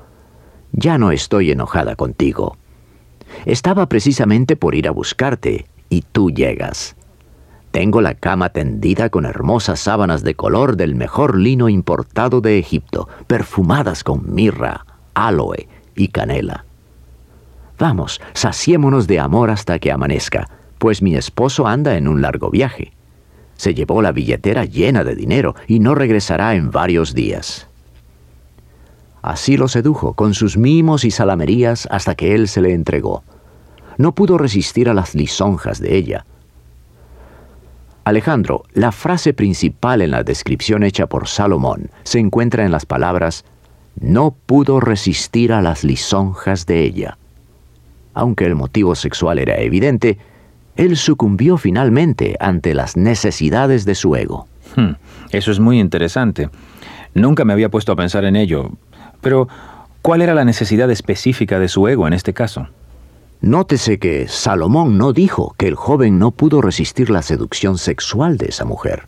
Ya 0.72 0.97
no 0.97 1.12
estoy 1.12 1.51
enojada 1.51 1.95
contigo. 1.95 2.57
Estaba 3.45 3.88
precisamente 3.88 4.55
por 4.55 4.74
ir 4.74 4.88
a 4.88 4.91
buscarte 4.91 5.68
y 5.89 6.01
tú 6.01 6.32
llegas. 6.32 6.95
Tengo 7.72 8.01
la 8.01 8.15
cama 8.15 8.49
tendida 8.49 9.09
con 9.09 9.26
hermosas 9.26 9.80
sábanas 9.80 10.24
de 10.24 10.36
color 10.36 10.76
del 10.76 10.93
mejor 10.95 11.38
lino 11.38 11.69
importado 11.69 12.41
de 12.41 12.59
Egipto, 12.59 13.07
perfumadas 13.28 14.03
con 14.03 14.34
mirra, 14.34 14.86
aloe 15.13 15.67
y 15.95 16.09
canela. 16.09 16.65
Vamos, 17.80 18.22
saciémonos 18.34 19.07
de 19.07 19.19
amor 19.19 19.49
hasta 19.49 19.80
que 19.80 19.91
amanezca, 19.91 20.49
pues 20.78 21.01
mi 21.01 21.15
esposo 21.15 21.65
anda 21.65 21.95
en 21.95 22.07
un 22.07 22.22
largo 22.22 22.51
viaje. 22.51 22.91
Se 23.55 23.74
llevó 23.74 24.01
la 24.01 24.11
billetera 24.11 24.65
llena 24.65 25.03
de 25.03 25.15
dinero 25.15 25.55
y 25.67 25.80
no 25.80 25.95
regresará 25.95 26.55
en 26.55 26.72
varios 26.72 27.13
días. 27.13 27.67
Así 29.22 29.55
lo 29.55 29.67
sedujo 29.67 30.13
con 30.13 30.34
sus 30.34 30.57
mimos 30.57 31.05
y 31.05 31.11
salamerías 31.11 31.88
hasta 31.91 32.15
que 32.15 32.34
él 32.34 32.47
se 32.47 32.61
le 32.61 32.74
entregó. 32.74 33.24
No 33.97 34.13
pudo 34.13 34.38
resistir 34.38 34.89
a 34.89 34.93
las 34.93 35.15
lisonjas 35.15 35.80
de 35.80 35.95
ella. 35.95 36.26
Alejandro, 38.04 38.64
la 38.74 38.91
frase 38.91 39.34
principal 39.34 40.02
en 40.02 40.12
la 40.12 40.24
descripción 40.24 40.84
hecha 40.84 41.08
por 41.08 41.28
Salomón 41.28 41.91
se 42.04 42.20
encuentra 42.20 42.66
en 42.66 42.72
las 42.72 42.86
palabras 42.86 43.45
no 43.99 44.32
pudo 44.45 44.80
resistir 44.80 45.54
a 45.54 45.62
las 45.62 45.84
lisonjas 45.84 46.66
de 46.66 46.82
ella. 46.82 47.18
Aunque 48.14 48.45
el 48.45 48.56
motivo 48.56 48.95
sexual 48.95 49.38
era 49.39 49.58
evidente, 49.58 50.18
él 50.76 50.97
sucumbió 50.97 51.58
finalmente 51.58 52.36
ante 52.39 52.74
las 52.74 52.97
necesidades 52.97 53.86
de 53.86 53.95
su 53.95 54.16
ego. 54.16 54.47
Hmm, 54.76 54.93
Eso 55.32 55.52
es 55.52 55.60
muy 55.60 55.80
interesante. 55.80 56.49
Nunca 57.14 57.45
me 57.45 57.54
había 57.54 57.70
puesto 57.70 57.91
a 57.91 57.95
pensar 57.95 58.26
en 58.26 58.36
ello. 58.36 58.72
Pero, 59.22 59.47
¿cuál 60.02 60.22
era 60.22 60.34
la 60.34 60.45
necesidad 60.45 60.89
específica 60.89 61.60
de 61.60 61.68
su 61.68 61.88
ego 61.88 62.08
en 62.08 62.14
este 62.14 62.34
caso? 62.34 62.68
Nótese 63.42 63.98
que 63.98 64.28
Salomón 64.28 65.00
no 65.00 65.14
dijo 65.14 65.56
que 65.58 65.68
el 65.68 65.74
joven 65.74 66.20
no 66.20 66.30
pudo 66.30 66.62
resistir 66.62 67.10
la 67.10 67.24
seducción 67.24 67.80
sexual 67.80 68.38
de 68.38 68.46
esa 68.50 68.66
mujer. 68.66 69.08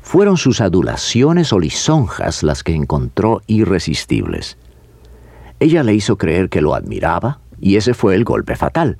Fueron 0.00 0.36
sus 0.36 0.60
adulaciones 0.60 1.52
o 1.52 1.58
lisonjas 1.58 2.44
las 2.44 2.62
que 2.62 2.72
encontró 2.72 3.42
irresistibles. 3.48 4.58
Ella 5.58 5.82
le 5.82 5.92
hizo 5.92 6.16
creer 6.16 6.50
que 6.50 6.60
lo 6.60 6.72
admiraba 6.72 7.40
y 7.60 7.74
ese 7.74 7.94
fue 7.94 8.14
el 8.14 8.22
golpe 8.22 8.54
fatal. 8.54 8.96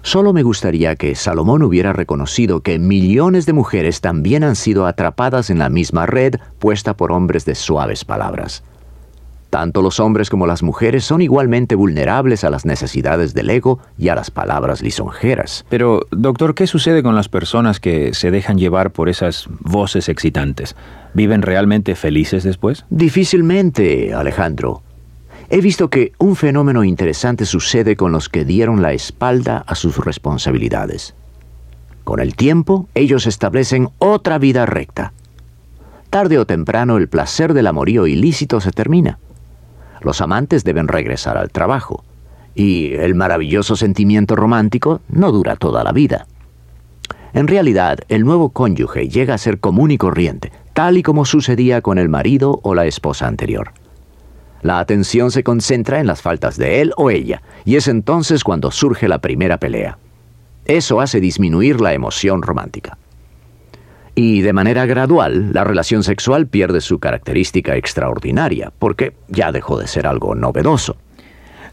Solo 0.00 0.32
me 0.32 0.42
gustaría 0.42 0.96
que 0.96 1.14
Salomón 1.14 1.62
hubiera 1.62 1.92
reconocido 1.92 2.62
que 2.62 2.78
millones 2.78 3.44
de 3.44 3.52
mujeres 3.52 4.00
también 4.00 4.44
han 4.44 4.56
sido 4.56 4.86
atrapadas 4.86 5.50
en 5.50 5.58
la 5.58 5.68
misma 5.68 6.06
red 6.06 6.36
puesta 6.58 6.96
por 6.96 7.12
hombres 7.12 7.44
de 7.44 7.54
suaves 7.54 8.06
palabras. 8.06 8.62
Tanto 9.50 9.80
los 9.80 9.98
hombres 9.98 10.28
como 10.28 10.46
las 10.46 10.62
mujeres 10.62 11.04
son 11.04 11.22
igualmente 11.22 11.74
vulnerables 11.74 12.44
a 12.44 12.50
las 12.50 12.66
necesidades 12.66 13.32
del 13.32 13.48
ego 13.48 13.78
y 13.96 14.08
a 14.08 14.14
las 14.14 14.30
palabras 14.30 14.82
lisonjeras. 14.82 15.64
Pero, 15.70 16.06
doctor, 16.10 16.54
¿qué 16.54 16.66
sucede 16.66 17.02
con 17.02 17.14
las 17.14 17.30
personas 17.30 17.80
que 17.80 18.12
se 18.12 18.30
dejan 18.30 18.58
llevar 18.58 18.90
por 18.90 19.08
esas 19.08 19.46
voces 19.60 20.10
excitantes? 20.10 20.76
¿Viven 21.14 21.40
realmente 21.40 21.94
felices 21.94 22.44
después? 22.44 22.84
Difícilmente, 22.90 24.12
Alejandro. 24.12 24.82
He 25.48 25.62
visto 25.62 25.88
que 25.88 26.12
un 26.18 26.36
fenómeno 26.36 26.84
interesante 26.84 27.46
sucede 27.46 27.96
con 27.96 28.12
los 28.12 28.28
que 28.28 28.44
dieron 28.44 28.82
la 28.82 28.92
espalda 28.92 29.64
a 29.66 29.74
sus 29.74 29.96
responsabilidades. 29.96 31.14
Con 32.04 32.20
el 32.20 32.36
tiempo, 32.36 32.86
ellos 32.94 33.26
establecen 33.26 33.88
otra 33.96 34.36
vida 34.36 34.66
recta. 34.66 35.14
Tarde 36.10 36.38
o 36.38 36.46
temprano 36.46 36.98
el 36.98 37.08
placer 37.08 37.54
del 37.54 37.66
amorío 37.66 38.06
ilícito 38.06 38.60
se 38.60 38.72
termina. 38.72 39.18
Los 40.00 40.20
amantes 40.20 40.64
deben 40.64 40.88
regresar 40.88 41.36
al 41.36 41.50
trabajo. 41.50 42.04
Y 42.54 42.94
el 42.94 43.14
maravilloso 43.14 43.76
sentimiento 43.76 44.36
romántico 44.36 45.00
no 45.08 45.32
dura 45.32 45.56
toda 45.56 45.84
la 45.84 45.92
vida. 45.92 46.26
En 47.32 47.46
realidad, 47.46 47.98
el 48.08 48.24
nuevo 48.24 48.50
cónyuge 48.50 49.08
llega 49.08 49.34
a 49.34 49.38
ser 49.38 49.60
común 49.60 49.90
y 49.90 49.98
corriente, 49.98 50.52
tal 50.72 50.96
y 50.96 51.02
como 51.02 51.24
sucedía 51.24 51.82
con 51.82 51.98
el 51.98 52.08
marido 52.08 52.60
o 52.62 52.74
la 52.74 52.86
esposa 52.86 53.26
anterior. 53.26 53.72
La 54.62 54.80
atención 54.80 55.30
se 55.30 55.44
concentra 55.44 56.00
en 56.00 56.06
las 56.06 56.22
faltas 56.22 56.56
de 56.56 56.80
él 56.80 56.92
o 56.96 57.10
ella, 57.10 57.42
y 57.64 57.76
es 57.76 57.86
entonces 57.86 58.42
cuando 58.42 58.70
surge 58.70 59.08
la 59.08 59.20
primera 59.20 59.58
pelea. 59.58 59.98
Eso 60.64 61.00
hace 61.00 61.20
disminuir 61.20 61.80
la 61.80 61.94
emoción 61.94 62.42
romántica. 62.42 62.98
Y 64.20 64.40
de 64.40 64.52
manera 64.52 64.84
gradual, 64.84 65.52
la 65.52 65.62
relación 65.62 66.02
sexual 66.02 66.48
pierde 66.48 66.80
su 66.80 66.98
característica 66.98 67.76
extraordinaria, 67.76 68.72
porque 68.76 69.12
ya 69.28 69.52
dejó 69.52 69.78
de 69.78 69.86
ser 69.86 70.08
algo 70.08 70.34
novedoso. 70.34 70.96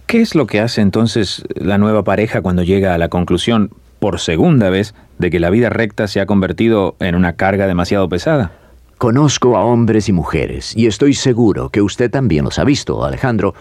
¿Qué 0.05 0.21
es 0.21 0.35
lo 0.35 0.45
que 0.45 0.59
hace 0.59 0.81
entonces 0.81 1.43
la 1.55 1.79
nueva 1.79 2.03
pareja 2.03 2.43
cuando 2.43 2.61
llega 2.61 2.93
a 2.93 2.99
la 2.99 3.09
conclusión, 3.09 3.71
por 3.97 4.19
segunda 4.19 4.69
vez, 4.69 4.93
de 5.17 5.31
que 5.31 5.39
la 5.39 5.49
vida 5.49 5.71
recta 5.71 6.07
se 6.07 6.21
ha 6.21 6.27
convertido 6.27 6.95
en 6.99 7.15
una 7.15 7.33
carga 7.33 7.65
demasiado 7.65 8.07
pesada? 8.09 8.51
Conozco 8.99 9.57
a 9.57 9.65
hombres 9.65 10.07
y 10.07 10.13
mujeres, 10.13 10.77
y 10.77 10.85
estoy 10.85 11.15
seguro 11.15 11.69
que 11.69 11.81
usted 11.81 12.11
también 12.11 12.45
los 12.45 12.59
ha 12.59 12.63
visto, 12.63 13.03
Alejandro, 13.03 13.55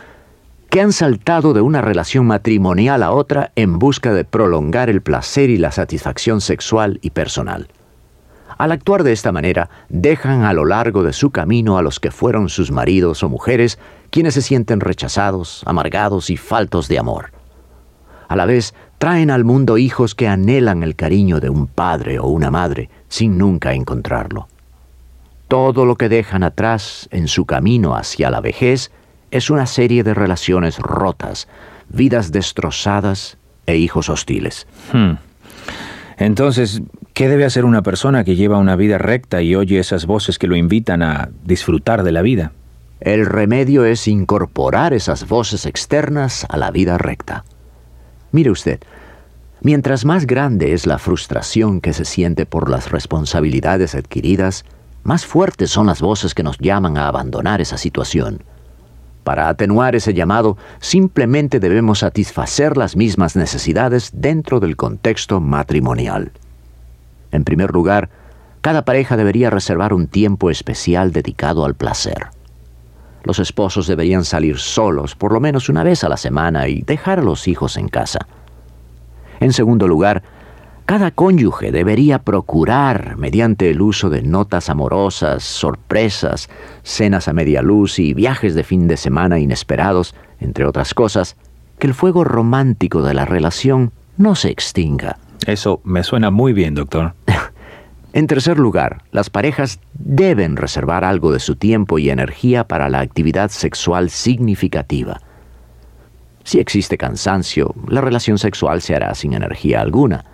que 0.68 0.82
han 0.82 0.93
saltado 0.93 1.55
de 1.55 1.62
una 1.62 1.80
relación 1.80 2.26
matrimonial 2.26 3.03
a 3.03 3.12
otra 3.12 3.51
en 3.57 3.78
busca 3.78 4.12
de 4.12 4.26
prolongar 4.26 4.91
el 4.91 5.01
placer 5.01 5.49
y 5.49 5.57
la 5.57 5.72
satisfacción 5.72 6.43
sexual 6.43 6.99
y 7.01 7.09
personal. 7.12 7.68
Al 8.57 8.72
actuar 8.72 9.02
de 9.02 9.12
esta 9.12 9.32
manera, 9.32 9.68
dejan 9.88 10.44
a 10.44 10.52
lo 10.52 10.64
largo 10.64 11.02
de 11.02 11.12
su 11.12 11.30
camino 11.30 11.76
a 11.78 11.82
los 11.82 12.00
que 12.00 12.11
fueron 12.11 12.48
sus 12.48 12.70
maridos 12.70 13.22
o 13.22 13.28
mujeres, 13.28 13.78
quienes 14.11 14.34
se 14.34 14.42
sienten 14.42 14.80
rechazados, 14.80 15.62
amargados 15.66 16.30
y 16.30 16.36
faltos 16.36 16.88
de 16.88 16.98
amor. 16.98 17.32
A 18.28 18.36
la 18.36 18.46
vez, 18.46 18.74
traen 18.98 19.30
al 19.30 19.44
mundo 19.44 19.76
hijos 19.76 20.14
que 20.14 20.28
anhelan 20.28 20.82
el 20.82 20.96
cariño 20.96 21.40
de 21.40 21.50
un 21.50 21.66
padre 21.66 22.18
o 22.18 22.26
una 22.28 22.50
madre, 22.50 22.88
sin 23.09 23.38
nunca 23.38 23.74
encontrarlo. 23.74 24.48
Todo 25.48 25.84
lo 25.84 25.96
que 25.96 26.09
dejan 26.09 26.42
atrás 26.42 27.09
en 27.11 27.28
su 27.28 27.44
camino 27.44 27.96
hacia 27.96 28.30
la 28.30 28.40
vejez 28.40 28.90
es 29.30 29.50
una 29.50 29.66
serie 29.66 30.05
de 30.05 30.14
relaciones 30.14 30.78
rotas, 30.78 31.48
vidas 31.88 32.32
destrozadas 32.32 33.36
e 33.66 33.76
hijos 33.76 34.09
hostiles. 34.09 34.66
Hmm. 34.92 35.14
Entonces, 36.16 36.82
¿qué 37.12 37.28
debe 37.28 37.44
hacer 37.44 37.64
una 37.64 37.82
persona 37.82 38.24
que 38.24 38.36
lleva 38.36 38.58
una 38.58 38.76
vida 38.76 38.98
recta 38.98 39.42
y 39.42 39.54
oye 39.54 39.78
esas 39.78 40.06
voces 40.06 40.38
que 40.38 40.46
lo 40.46 40.56
invitan 40.56 41.02
a 41.02 41.30
disfrutar 41.44 42.02
de 42.02 42.12
la 42.12 42.22
vida? 42.22 42.52
El 43.00 43.26
remedio 43.26 43.84
es 43.84 44.08
incorporar 44.08 44.94
esas 44.94 45.28
voces 45.28 45.66
externas 45.66 46.46
a 46.48 46.56
la 46.56 46.70
vida 46.70 46.96
recta. 46.96 47.44
Mire 48.32 48.50
usted, 48.50 48.80
mientras 49.60 50.04
más 50.04 50.26
grande 50.26 50.72
es 50.72 50.86
la 50.86 50.98
frustración 50.98 51.80
que 51.80 51.92
se 51.92 52.04
siente 52.04 52.46
por 52.46 52.70
las 52.70 52.90
responsabilidades 52.90 53.94
adquiridas, 53.94 54.64
más 55.02 55.26
fuertes 55.26 55.70
son 55.70 55.86
las 55.86 56.00
voces 56.00 56.34
que 56.34 56.42
nos 56.42 56.58
llaman 56.58 56.96
a 56.96 57.08
abandonar 57.08 57.60
esa 57.60 57.76
situación. 57.76 58.42
Para 59.25 59.49
atenuar 59.49 59.97
ese 59.97 60.12
llamado, 60.12 60.59
simplemente 60.81 61.59
debemos 61.59 62.01
satisfacer 62.01 62.77
las 62.77 62.95
mismas 62.95 63.37
necesidades 63.37 64.11
dentro 64.12 64.61
del 64.61 64.77
contexto 64.77 65.41
matrimonial. 65.41 66.33
En 67.33 67.43
primer 67.43 67.72
lugar, 67.72 68.11
cada 68.61 68.85
pareja 68.85 69.16
debería 69.16 69.49
reservar 69.49 69.95
un 69.95 70.07
tiempo 70.07 70.51
especial 70.51 71.11
dedicado 71.11 71.64
al 71.64 71.75
placer. 71.75 72.29
Los 73.25 73.39
esposos 73.39 73.87
deberían 73.87 74.25
salir 74.25 74.59
solos 74.59 75.14
por 75.14 75.33
lo 75.33 75.41
menos 75.41 75.70
una 75.70 75.83
vez 75.83 76.05
a 76.05 76.11
la 76.11 76.18
semana 76.18 76.68
y 76.68 76.83
dejar 76.83 77.18
a 77.18 77.22
los 77.22 77.49
hijos 77.49 77.79
en 77.79 77.89
casa. 77.89 78.27
En 79.41 79.55
segundo 79.55 79.89
lugar, 79.89 80.22
cada 80.87 81.11
cónyuge 81.11 81.72
debería 81.72 82.18
procurar, 82.20 83.16
mediante 83.16 83.70
el 83.70 83.80
uso 83.80 84.11
de 84.11 84.22
notas 84.22 84.68
amorosas, 84.68 85.43
sorpresas, 85.43 86.51
cenas 86.82 87.26
a 87.26 87.32
media 87.32 87.62
luz 87.62 87.99
y 87.99 88.12
viajes 88.12 88.55
de 88.55 88.64
fin 88.64 88.87
de 88.87 88.97
semana 88.97 89.39
inesperados, 89.39 90.14
entre 90.41 90.66
otras 90.66 90.93
cosas, 90.93 91.37
que 91.78 91.87
el 91.87 91.95
fuego 91.95 92.22
romántico 92.22 93.03
de 93.03 93.14
la 93.14 93.24
relación 93.24 93.93
no 94.18 94.35
se 94.35 94.51
extinga. 94.51 95.16
Eso 95.47 95.80
me 95.85 96.03
suena 96.05 96.30
muy 96.30 96.53
bien, 96.53 96.74
doctor. 96.74 97.14
En 98.12 98.28
tercer 98.28 98.61
lugar, 98.61 99.03
las 99.11 99.28
parejas 99.28 99.80
deben 99.93 100.57
reservar 100.57 101.03
algo 101.03 101.32
de 101.32 101.41
su 101.41 101.57
tiempo 101.57 101.99
y 101.99 102.11
energía 102.11 102.62
para 102.62 102.89
la 102.89 103.01
actividad 103.01 103.51
sexual 103.51 104.09
significativa. 104.09 105.20
Si 106.45 106.61
existe 106.61 106.97
cansancio, 106.97 107.74
la 107.89 108.01
relación 108.01 108.39
sexual 108.39 108.82
se 108.82 108.95
hará 108.95 109.12
sin 109.16 109.32
energía 109.32 109.80
alguna. 109.80 110.24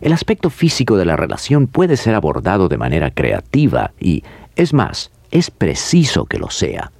El 0.00 0.12
aspecto 0.12 0.50
físico 0.50 0.96
de 0.96 1.04
la 1.04 1.16
relación 1.16 1.66
puede 1.66 1.96
ser 1.96 2.14
abordado 2.14 2.68
de 2.68 2.78
manera 2.78 3.10
creativa 3.10 3.92
y, 3.98 4.22
es 4.56 4.72
más, 4.72 5.10
es 5.30 5.50
preciso 5.50 6.26
que 6.26 6.38
lo 6.38 6.50
sea. 6.50 6.92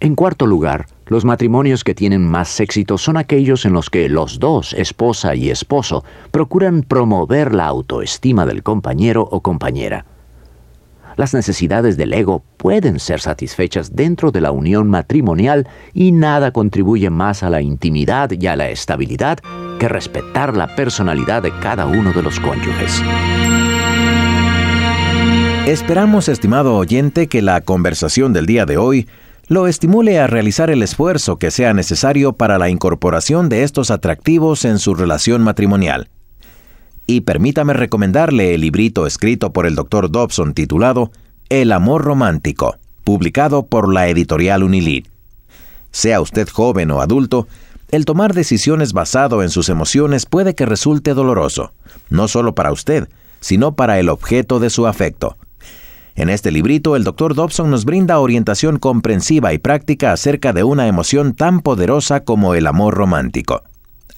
En 0.00 0.14
cuarto 0.14 0.46
lugar, 0.46 0.86
los 1.06 1.26
matrimonios 1.26 1.84
que 1.84 1.94
tienen 1.94 2.26
más 2.26 2.58
éxito 2.58 2.96
son 2.96 3.18
aquellos 3.18 3.66
en 3.66 3.74
los 3.74 3.90
que 3.90 4.08
los 4.08 4.38
dos, 4.38 4.72
esposa 4.72 5.34
y 5.34 5.50
esposo, 5.50 6.04
procuran 6.30 6.82
promover 6.82 7.54
la 7.54 7.66
autoestima 7.66 8.46
del 8.46 8.62
compañero 8.62 9.28
o 9.30 9.42
compañera. 9.42 10.06
Las 11.20 11.34
necesidades 11.34 11.98
del 11.98 12.14
ego 12.14 12.42
pueden 12.56 12.98
ser 12.98 13.20
satisfechas 13.20 13.94
dentro 13.94 14.30
de 14.30 14.40
la 14.40 14.52
unión 14.52 14.88
matrimonial 14.88 15.68
y 15.92 16.12
nada 16.12 16.50
contribuye 16.50 17.10
más 17.10 17.42
a 17.42 17.50
la 17.50 17.60
intimidad 17.60 18.30
y 18.30 18.46
a 18.46 18.56
la 18.56 18.70
estabilidad 18.70 19.38
que 19.78 19.86
respetar 19.86 20.56
la 20.56 20.74
personalidad 20.74 21.42
de 21.42 21.52
cada 21.60 21.84
uno 21.84 22.14
de 22.14 22.22
los 22.22 22.40
cónyuges. 22.40 23.02
Esperamos, 25.66 26.30
estimado 26.30 26.74
oyente, 26.76 27.26
que 27.26 27.42
la 27.42 27.60
conversación 27.60 28.32
del 28.32 28.46
día 28.46 28.64
de 28.64 28.78
hoy 28.78 29.06
lo 29.46 29.66
estimule 29.66 30.20
a 30.20 30.26
realizar 30.26 30.70
el 30.70 30.82
esfuerzo 30.82 31.38
que 31.38 31.50
sea 31.50 31.74
necesario 31.74 32.32
para 32.32 32.56
la 32.56 32.70
incorporación 32.70 33.50
de 33.50 33.64
estos 33.64 33.90
atractivos 33.90 34.64
en 34.64 34.78
su 34.78 34.94
relación 34.94 35.42
matrimonial. 35.42 36.08
Y 37.10 37.22
permítame 37.22 37.72
recomendarle 37.72 38.54
el 38.54 38.60
librito 38.60 39.04
escrito 39.04 39.52
por 39.52 39.66
el 39.66 39.74
Dr. 39.74 40.12
Dobson 40.12 40.54
titulado 40.54 41.10
El 41.48 41.72
amor 41.72 42.04
romántico, 42.04 42.76
publicado 43.02 43.66
por 43.66 43.92
la 43.92 44.06
editorial 44.06 44.62
Unilid. 44.62 45.06
Sea 45.90 46.20
usted 46.20 46.48
joven 46.48 46.92
o 46.92 47.00
adulto, 47.00 47.48
el 47.90 48.04
tomar 48.04 48.32
decisiones 48.32 48.92
basado 48.92 49.42
en 49.42 49.50
sus 49.50 49.68
emociones 49.70 50.24
puede 50.24 50.54
que 50.54 50.66
resulte 50.66 51.12
doloroso, 51.12 51.72
no 52.10 52.28
solo 52.28 52.54
para 52.54 52.70
usted, 52.70 53.08
sino 53.40 53.72
para 53.72 53.98
el 53.98 54.08
objeto 54.08 54.60
de 54.60 54.70
su 54.70 54.86
afecto. 54.86 55.36
En 56.14 56.28
este 56.28 56.52
librito, 56.52 56.94
el 56.94 57.02
Dr. 57.02 57.34
Dobson 57.34 57.72
nos 57.72 57.84
brinda 57.84 58.20
orientación 58.20 58.78
comprensiva 58.78 59.52
y 59.52 59.58
práctica 59.58 60.12
acerca 60.12 60.52
de 60.52 60.62
una 60.62 60.86
emoción 60.86 61.34
tan 61.34 61.60
poderosa 61.60 62.20
como 62.20 62.54
el 62.54 62.68
amor 62.68 62.94
romántico. 62.94 63.64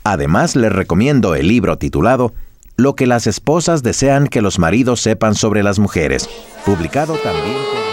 Además, 0.05 0.57
les 0.57 0.72
recomiendo 0.72 1.34
el 1.34 1.49
libro 1.49 1.78
titulado 1.78 2.34
Lo 2.77 2.95
que 2.95 3.07
las 3.07 3.27
esposas 3.27 3.83
desean 3.83 4.29
que 4.29 4.41
los 4.43 4.59
maridos 4.59 5.01
sepan 5.01 5.35
sobre 5.35 5.62
las 5.62 5.79
mujeres, 5.79 6.29
publicado 6.64 7.16
también 7.16 7.91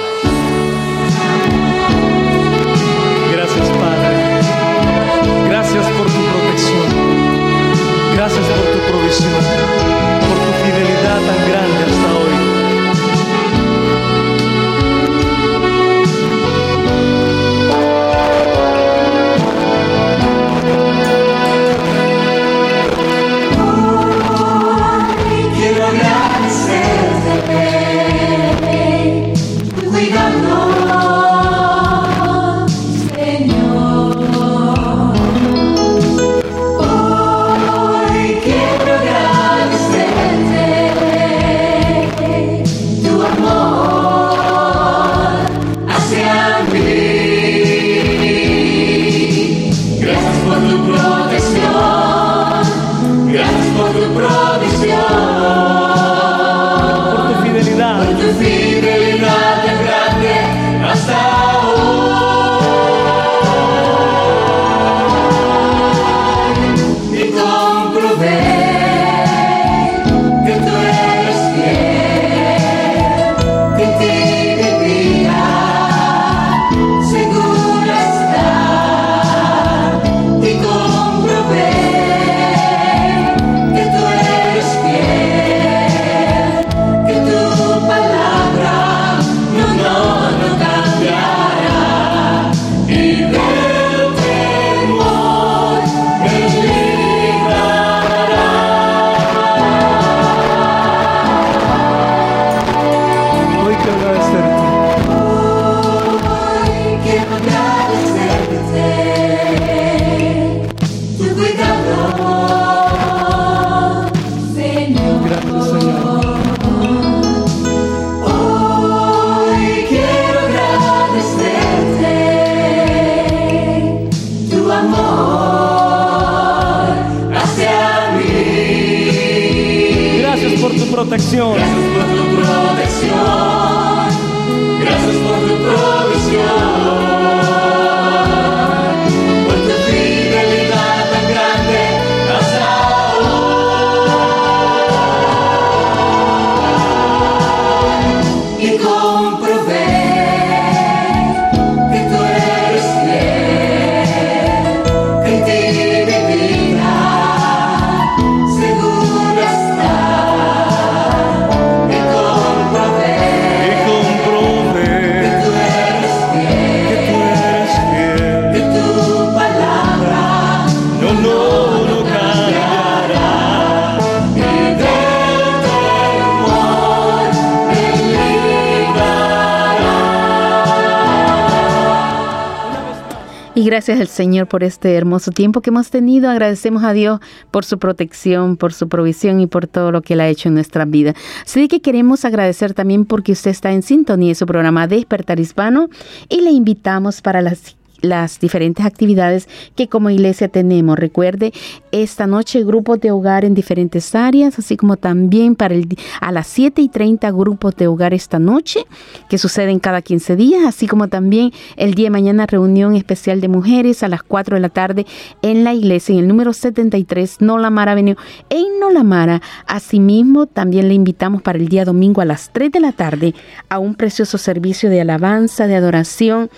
gracias 183.70 184.00
al 184.00 184.08
Señor 184.08 184.48
por 184.48 184.64
este 184.64 184.96
hermoso 184.96 185.30
tiempo 185.30 185.62
que 185.62 185.70
hemos 185.70 185.92
tenido. 185.92 186.28
Agradecemos 186.28 186.84
a 186.84 186.92
Dios 186.92 187.20
por 187.52 187.66
su 187.66 187.78
protección, 187.78 188.58
por 188.58 188.74
su 188.74 188.90
provisión 188.90 189.40
y 189.42 189.46
por 189.46 189.68
todo 189.68 189.92
lo 189.92 190.02
que 190.02 190.16
Él 190.16 190.22
ha 190.22 190.28
hecho 190.28 190.50
en 190.50 190.56
nuestra 190.56 190.86
vida. 190.86 191.14
Así 191.46 191.68
que 191.68 191.80
queremos 191.80 192.26
agradecer 192.26 192.74
también 192.74 193.06
porque 193.06 193.34
usted 193.34 193.52
está 193.52 193.72
en 193.72 193.84
sintonía 193.84 194.30
de 194.30 194.36
su 194.36 194.48
programa 194.48 194.88
Despertar 194.88 195.40
Hispano 195.40 195.88
y 196.30 196.42
le 196.42 196.50
invitamos 196.50 197.22
para 197.22 197.44
las 197.44 197.76
las 198.02 198.39
diferentes 198.39 198.86
actividades 198.86 199.47
que 199.76 199.88
como 199.88 200.10
iglesia 200.10 200.47
tenemos. 200.47 200.97
Recuerde, 200.97 201.54
esta 201.91 202.28
noche 202.28 202.64
grupos 202.64 203.00
de 203.02 203.12
hogar 203.12 203.45
en 203.45 203.54
diferentes 203.54 204.16
áreas, 204.16 204.60
así 204.60 204.78
como 204.78 204.97
también 204.97 205.56
para 205.56 205.74
el, 205.74 205.88
a 206.22 206.32
las 206.32 206.47
7 206.47 206.82
y 206.82 206.89
30 206.89 207.32
grupos 207.32 207.76
de 207.76 207.88
hogar 207.88 208.14
esta 208.14 208.39
noche, 208.39 208.86
que 209.30 209.38
suceden 209.38 209.80
cada 209.80 210.02
15 210.02 210.36
días, 210.36 210.64
así 210.66 210.88
como 210.88 211.08
también 211.08 211.52
el 211.78 211.93
día 211.93 212.06
de 212.06 212.12
mañana 212.12 212.45
reunión 212.45 212.95
especial 212.95 213.41
de 213.41 213.47
mujeres 213.47 214.04
a 214.04 214.08
las 214.08 214.24
4 214.24 214.56
de 214.56 214.62
la 214.62 214.70
tarde 214.70 215.06
en 215.41 215.64
la 215.64 215.74
iglesia, 215.74 216.14
en 216.14 216.20
el 216.20 216.28
número 216.28 216.54
73, 216.54 217.41
Nolamara 217.41 217.93
Avenue, 217.93 218.16
en 218.50 218.80
Nolamara. 218.80 219.41
Asimismo, 219.68 220.45
también 220.45 220.88
le 220.88 220.93
invitamos 220.93 221.41
para 221.41 221.58
el 221.58 221.68
día 221.68 221.86
domingo 221.86 222.22
a 222.22 222.26
las 222.26 222.52
3 222.52 222.72
de 222.72 222.80
la 222.80 222.91
tarde 222.91 223.34
a 223.70 223.80
un 223.80 223.95
precioso 223.95 224.38
servicio 224.38 224.89
de 224.89 225.02
alabanza, 225.02 225.68
de 225.68 225.76
adoración, 225.76 226.50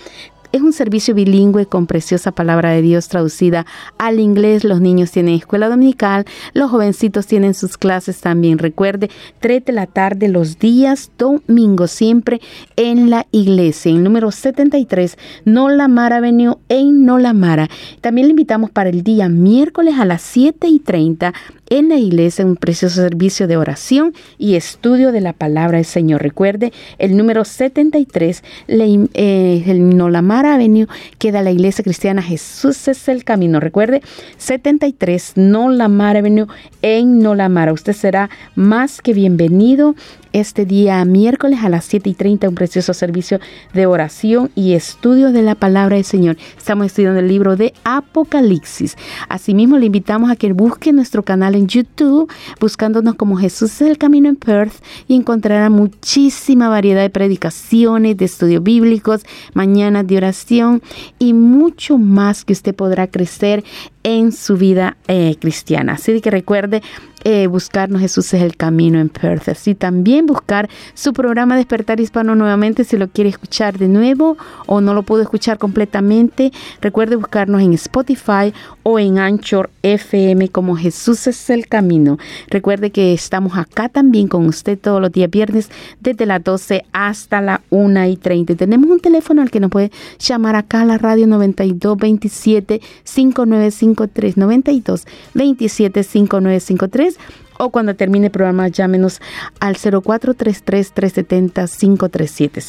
es 0.52 0.60
un 0.60 0.72
servicio 0.72 1.14
bilingüe 1.14 1.66
con 1.66 1.86
preciosa 1.86 2.30
palabra 2.30 2.70
de 2.70 2.82
Dios 2.82 3.08
traducida 3.08 3.66
al 3.98 4.20
inglés. 4.20 4.64
Los 4.64 4.80
niños 4.80 5.10
tienen 5.10 5.34
escuela 5.34 5.68
dominical, 5.68 6.26
los 6.52 6.70
jovencitos 6.70 7.26
tienen 7.26 7.54
sus 7.54 7.78
clases 7.78 8.20
también. 8.20 8.58
Recuerde, 8.58 9.10
3 9.40 9.64
de 9.64 9.72
la 9.72 9.86
tarde 9.86 10.28
los 10.28 10.58
días 10.58 11.10
domingos, 11.18 11.90
siempre 11.90 12.40
en 12.76 13.10
la 13.10 13.26
iglesia, 13.32 13.90
en 13.90 14.02
número 14.02 14.30
73, 14.30 15.16
Nolamara 15.44 16.16
Avenue, 16.16 16.58
en 16.68 17.04
Nolamara. 17.04 17.68
También 18.00 18.26
le 18.26 18.32
invitamos 18.32 18.70
para 18.70 18.90
el 18.90 19.02
día 19.02 19.28
miércoles 19.28 19.94
a 19.98 20.04
las 20.04 20.22
7 20.22 20.68
y 20.68 20.78
30 20.78 21.32
en 21.78 21.88
la 21.88 21.96
iglesia 21.96 22.44
un 22.44 22.56
precioso 22.56 22.96
servicio 22.96 23.46
de 23.46 23.56
oración 23.56 24.12
y 24.36 24.56
estudio 24.56 25.10
de 25.10 25.22
la 25.22 25.32
palabra 25.32 25.78
del 25.78 25.86
Señor. 25.86 26.20
Recuerde, 26.22 26.70
el 26.98 27.16
número 27.16 27.46
73, 27.46 28.44
le- 28.66 29.08
eh, 29.14 29.64
el 29.66 29.96
Nolamara 29.96 30.54
Avenue, 30.56 30.86
queda 31.18 31.40
la 31.40 31.50
iglesia 31.50 31.82
cristiana 31.82 32.20
Jesús 32.20 32.88
es 32.88 33.08
el 33.08 33.24
camino. 33.24 33.58
Recuerde, 33.58 34.02
73 34.36 35.32
Nolamara 35.36 36.18
Avenue 36.18 36.46
en 36.82 37.20
Nolamara. 37.20 37.72
Usted 37.72 37.94
será 37.94 38.28
más 38.54 39.00
que 39.00 39.14
bienvenido 39.14 39.94
este 40.34 40.64
día 40.64 41.04
miércoles 41.04 41.60
a 41.62 41.68
las 41.68 41.84
7 41.84 42.08
y 42.08 42.14
30, 42.14 42.48
un 42.48 42.54
precioso 42.54 42.94
servicio 42.94 43.38
de 43.74 43.84
oración 43.86 44.50
y 44.54 44.72
estudio 44.72 45.30
de 45.30 45.42
la 45.42 45.54
palabra 45.54 45.96
del 45.96 46.04
Señor. 46.06 46.36
Estamos 46.56 46.86
estudiando 46.86 47.20
el 47.20 47.28
libro 47.28 47.54
de 47.56 47.74
Apocalipsis. 47.84 48.96
Asimismo, 49.28 49.78
le 49.78 49.86
invitamos 49.86 50.30
a 50.30 50.36
que 50.36 50.52
busque 50.52 50.92
nuestro 50.92 51.22
canal 51.22 51.54
en 51.54 51.61
YouTube, 51.66 52.30
buscándonos 52.60 53.14
como 53.14 53.36
Jesús 53.36 53.72
es 53.80 53.82
el 53.82 53.98
camino 53.98 54.28
en 54.28 54.36
Perth 54.36 54.82
y 55.08 55.14
encontrará 55.16 55.70
muchísima 55.70 56.68
variedad 56.68 57.02
de 57.02 57.10
predicaciones, 57.10 58.16
de 58.16 58.24
estudios 58.24 58.62
bíblicos, 58.62 59.22
mañanas 59.54 60.06
de 60.06 60.16
oración 60.16 60.82
y 61.18 61.34
mucho 61.34 61.98
más 61.98 62.44
que 62.44 62.52
usted 62.52 62.74
podrá 62.74 63.06
crecer 63.06 63.64
en 64.02 64.32
su 64.32 64.56
vida 64.56 64.96
eh, 65.08 65.36
cristiana. 65.40 65.94
Así 65.94 66.20
que 66.20 66.30
recuerde 66.30 66.82
eh, 67.24 67.46
buscarnos 67.46 68.00
Jesús 68.00 68.32
es 68.34 68.42
el 68.42 68.56
camino 68.56 68.98
en 68.98 69.08
Perth. 69.08 69.48
Así 69.48 69.74
también 69.74 70.26
buscar 70.26 70.68
su 70.94 71.12
programa 71.12 71.56
Despertar 71.56 72.00
Hispano 72.00 72.34
nuevamente 72.34 72.84
si 72.84 72.96
lo 72.96 73.08
quiere 73.08 73.30
escuchar 73.30 73.78
de 73.78 73.88
nuevo 73.88 74.36
o 74.66 74.80
no 74.80 74.94
lo 74.94 75.02
pudo 75.02 75.22
escuchar 75.22 75.58
completamente. 75.58 76.52
Recuerde 76.80 77.16
buscarnos 77.16 77.62
en 77.62 77.74
Spotify 77.74 78.52
o 78.82 78.98
en 78.98 79.18
Anchor 79.18 79.70
FM 79.82 80.48
como 80.48 80.76
Jesús 80.76 81.26
es 81.26 81.50
el 81.50 81.68
camino. 81.68 82.18
Recuerde 82.48 82.90
que 82.90 83.12
estamos 83.12 83.56
acá 83.56 83.88
también 83.88 84.28
con 84.28 84.46
usted 84.46 84.78
todos 84.78 85.00
los 85.00 85.12
días 85.12 85.30
viernes 85.30 85.70
desde 86.00 86.26
las 86.26 86.42
12 86.42 86.84
hasta 86.92 87.40
la 87.40 87.62
1 87.70 88.06
y 88.06 88.16
30. 88.16 88.56
Tenemos 88.56 88.90
un 88.90 89.00
teléfono 89.00 89.42
al 89.42 89.50
que 89.50 89.60
nos 89.60 89.70
puede 89.70 89.92
llamar 90.18 90.56
acá 90.56 90.82
a 90.82 90.84
la 90.84 90.98
radio 90.98 91.26
9227 91.26 92.80
5953 93.04 94.36
92 94.36 95.06
27 95.34 96.02
5953 96.02 97.11
o 97.58 97.70
cuando 97.70 97.94
termine 97.94 98.26
el 98.26 98.32
programa 98.32 98.68
llámenos 98.68 99.20
al 99.60 99.76
0433-370-537. 99.76 102.60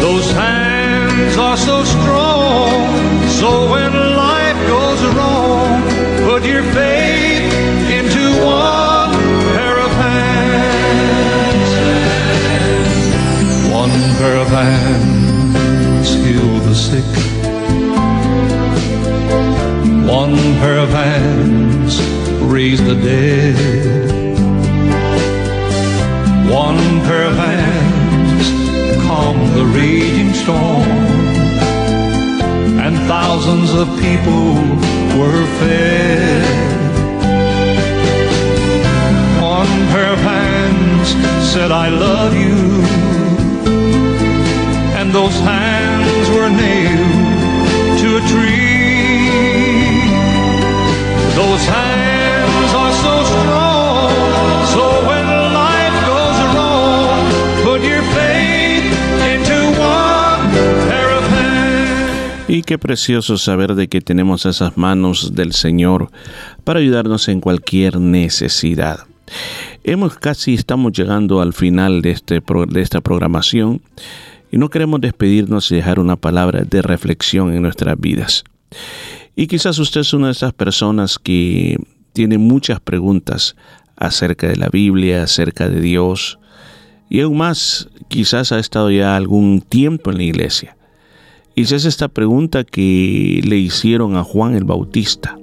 Those 0.00 0.30
hands 0.30 1.36
are 1.36 1.56
so 1.56 1.82
strong, 1.82 3.28
so 3.28 3.68
when 3.72 3.92
life 3.92 4.56
goes 4.68 5.02
wrong, 5.16 5.82
put 6.28 6.44
your 6.44 6.62
faith 6.78 7.52
into 7.90 8.22
one 8.44 9.12
pair 9.54 9.78
of 9.86 9.90
hands. 10.06 11.70
One 13.72 13.90
pair 14.18 14.36
of 14.36 14.48
hands 14.48 16.14
heal 16.14 16.60
the 16.60 16.74
sick. 16.74 17.10
One 20.08 20.36
pair 20.60 20.78
of 20.78 20.90
hands 20.90 21.75
raise 22.46 22.82
the 22.82 22.94
dead. 22.94 23.56
One 26.48 26.78
pair 27.06 27.24
of 27.24 27.36
hands 27.36 28.46
calm 29.06 29.36
the 29.54 29.66
raging 29.66 30.32
storm. 30.32 30.88
And 32.84 32.96
thousands 33.08 33.70
of 33.74 33.88
people 34.00 34.54
were 35.18 35.44
fed. 35.58 36.44
One 39.42 39.72
pair 39.92 40.12
of 40.12 40.20
hands 40.20 41.08
said, 41.52 41.70
I 41.72 41.88
love 41.88 42.32
you. 42.34 42.58
And 44.98 45.12
those 45.12 45.38
hands 45.40 46.28
were 46.30 46.48
nailed 46.48 47.98
to 48.00 48.08
a 48.20 48.22
tree. 48.32 48.86
Those 51.34 51.64
hands 51.66 52.05
qué 62.66 62.78
precioso 62.78 63.38
saber 63.38 63.76
de 63.76 63.88
que 63.88 64.00
tenemos 64.00 64.44
esas 64.44 64.76
manos 64.76 65.34
del 65.34 65.52
Señor 65.52 66.10
para 66.64 66.80
ayudarnos 66.80 67.28
en 67.28 67.40
cualquier 67.40 68.00
necesidad. 68.00 69.06
Hemos 69.84 70.16
casi 70.16 70.54
estamos 70.54 70.92
llegando 70.92 71.40
al 71.40 71.52
final 71.52 72.02
de, 72.02 72.10
este, 72.10 72.42
de 72.68 72.82
esta 72.82 73.00
programación 73.00 73.80
y 74.50 74.58
no 74.58 74.68
queremos 74.68 75.00
despedirnos 75.00 75.70
y 75.70 75.76
dejar 75.76 76.00
una 76.00 76.16
palabra 76.16 76.62
de 76.62 76.82
reflexión 76.82 77.54
en 77.54 77.62
nuestras 77.62 77.98
vidas. 77.98 78.42
Y 79.36 79.46
quizás 79.46 79.78
usted 79.78 80.00
es 80.00 80.12
una 80.12 80.26
de 80.26 80.32
esas 80.32 80.52
personas 80.52 81.18
que 81.20 81.76
tiene 82.12 82.36
muchas 82.36 82.80
preguntas 82.80 83.54
acerca 83.96 84.48
de 84.48 84.56
la 84.56 84.68
Biblia, 84.68 85.22
acerca 85.22 85.68
de 85.68 85.80
Dios, 85.80 86.40
y 87.08 87.20
aún 87.20 87.38
más, 87.38 87.88
quizás 88.08 88.50
ha 88.50 88.58
estado 88.58 88.90
ya 88.90 89.14
algún 89.14 89.60
tiempo 89.60 90.10
en 90.10 90.16
la 90.16 90.24
iglesia. 90.24 90.75
Y 91.56 91.62
esa 91.62 91.76
es 91.76 91.86
esta 91.86 92.08
pregunta 92.08 92.64
que 92.64 93.40
le 93.42 93.56
hicieron 93.56 94.16
a 94.16 94.22
Juan 94.22 94.54
el 94.54 94.64
Bautista. 94.64 95.38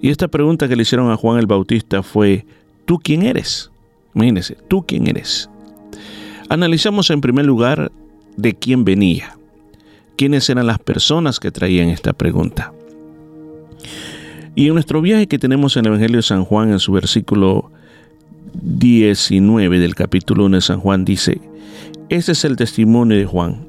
Y 0.00 0.10
esta 0.10 0.28
pregunta 0.28 0.68
que 0.68 0.76
le 0.76 0.82
hicieron 0.82 1.10
a 1.10 1.16
Juan 1.16 1.40
el 1.40 1.46
Bautista 1.46 2.04
fue, 2.04 2.46
¿tú 2.84 3.00
quién 3.00 3.22
eres? 3.24 3.72
Imagínense, 4.14 4.56
¿tú 4.68 4.86
quién 4.86 5.08
eres? 5.08 5.50
Analizamos 6.48 7.10
en 7.10 7.20
primer 7.20 7.44
lugar 7.44 7.90
de 8.36 8.54
quién 8.54 8.84
venía, 8.84 9.36
quiénes 10.16 10.48
eran 10.48 10.68
las 10.68 10.78
personas 10.78 11.40
que 11.40 11.50
traían 11.50 11.88
esta 11.88 12.12
pregunta. 12.12 12.72
Y 14.54 14.68
en 14.68 14.74
nuestro 14.74 15.02
viaje 15.02 15.26
que 15.26 15.40
tenemos 15.40 15.76
en 15.76 15.86
el 15.86 15.88
Evangelio 15.88 16.18
de 16.18 16.22
San 16.22 16.44
Juan, 16.44 16.70
en 16.70 16.78
su 16.78 16.92
versículo 16.92 17.72
19 18.62 19.80
del 19.80 19.96
capítulo 19.96 20.44
1 20.44 20.58
de 20.58 20.62
San 20.62 20.78
Juan, 20.78 21.04
dice, 21.04 21.40
este 22.10 22.30
es 22.30 22.44
el 22.44 22.54
testimonio 22.54 23.18
de 23.18 23.26
Juan. 23.26 23.66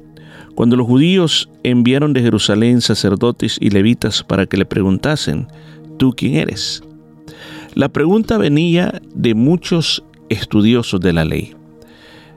Cuando 0.58 0.74
los 0.74 0.88
judíos 0.88 1.48
enviaron 1.62 2.12
de 2.12 2.20
Jerusalén 2.20 2.80
sacerdotes 2.80 3.58
y 3.60 3.70
levitas 3.70 4.24
para 4.24 4.46
que 4.46 4.56
le 4.56 4.66
preguntasen, 4.66 5.46
¿tú 5.98 6.12
quién 6.16 6.34
eres? 6.34 6.82
La 7.74 7.88
pregunta 7.90 8.38
venía 8.38 9.00
de 9.14 9.36
muchos 9.36 10.02
estudiosos 10.30 11.00
de 11.00 11.12
la 11.12 11.24
ley, 11.24 11.54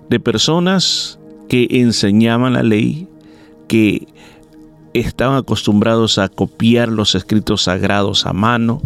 de 0.07 0.19
personas 0.19 1.19
que 1.49 1.65
enseñaban 1.72 2.53
la 2.53 2.61
ley, 2.61 3.07
que 3.68 4.06
estaban 4.93 5.38
acostumbrados 5.38 6.19
a 6.19 6.27
copiar 6.30 6.89
los 6.89 7.15
escritos 7.15 7.64
sagrados 7.64 8.27
a 8.27 8.34
mano, 8.34 8.84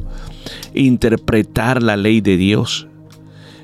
interpretar 0.74 1.84
la 1.84 1.98
ley 1.98 2.22
de 2.22 2.38
Dios. 2.38 2.88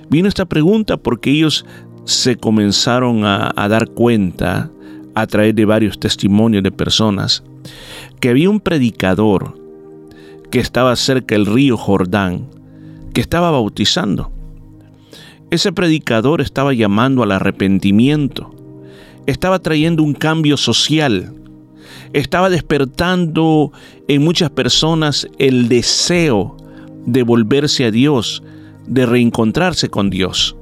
Vino 0.10 0.28
esta 0.28 0.44
pregunta 0.44 0.98
porque 0.98 1.32
ellos 1.32 1.66
se 2.04 2.36
comenzaron 2.36 3.24
a, 3.24 3.54
a 3.56 3.70
dar 3.70 3.88
cuenta 3.92 4.70
a 5.22 5.28
través 5.28 5.56
de 5.56 5.66
varios 5.66 6.00
testimonios 6.00 6.64
de 6.64 6.72
personas 6.72 7.44
que 8.20 8.30
había 8.30 8.50
un 8.50 8.60
predicador 8.60 9.56
que 10.50 10.60
estaba 10.60 10.96
cerca 10.96 11.36
del 11.36 11.46
río 11.46 11.78
Jordán, 11.78 12.48
que 13.14 13.22
estaba 13.22 13.52
bautizando. 13.52 14.32
Ese 15.52 15.72
predicador 15.72 16.42
estaba 16.42 16.74
llamando 16.74 17.24
al 17.24 17.32
arrepentimiento, 17.32 18.54
estaba 19.28 19.60
trayendo 19.60 20.02
un 20.02 20.14
cambio 20.14 20.58
social, 20.58 21.34
estaba 22.14 22.50
despertando 22.50 23.72
en 24.08 24.24
muchas 24.24 24.50
personas 24.50 25.28
el 25.38 25.70
deseo 25.70 26.58
de 27.06 27.24
volverse 27.24 27.86
a 27.86 27.92
Dios, 27.92 28.44
de 28.88 29.06
reencontrarse 29.06 29.90
con 29.90 30.10
Dios. 30.10 30.56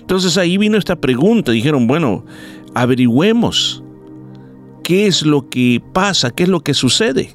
Entonces 0.00 0.36
ahí 0.36 0.58
vino 0.58 0.76
esta 0.76 0.96
pregunta, 0.96 1.50
dijeron, 1.50 1.86
bueno, 1.86 2.26
averigüemos 2.74 3.82
qué 4.82 5.06
es 5.06 5.24
lo 5.24 5.48
que 5.48 5.82
pasa, 5.92 6.30
qué 6.30 6.44
es 6.44 6.48
lo 6.48 6.60
que 6.60 6.74
sucede. 6.74 7.32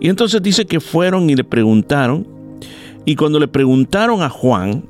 Y 0.00 0.08
entonces 0.08 0.40
dice 0.42 0.66
que 0.66 0.80
fueron 0.80 1.28
y 1.28 1.34
le 1.34 1.44
preguntaron, 1.44 2.26
y 3.04 3.16
cuando 3.16 3.40
le 3.40 3.48
preguntaron 3.48 4.22
a 4.22 4.28
Juan, 4.28 4.84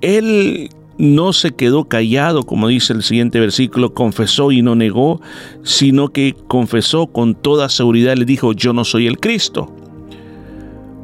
él 0.00 0.68
no 0.98 1.32
se 1.32 1.52
quedó 1.52 1.88
callado, 1.88 2.44
como 2.44 2.68
dice 2.68 2.92
el 2.92 3.02
siguiente 3.02 3.40
versículo, 3.40 3.94
confesó 3.94 4.52
y 4.52 4.62
no 4.62 4.74
negó, 4.74 5.20
sino 5.62 6.08
que 6.08 6.34
confesó 6.46 7.08
con 7.08 7.34
toda 7.34 7.68
seguridad, 7.68 8.16
le 8.16 8.24
dijo, 8.24 8.52
yo 8.52 8.72
no 8.72 8.84
soy 8.84 9.06
el 9.06 9.18
Cristo. 9.18 9.74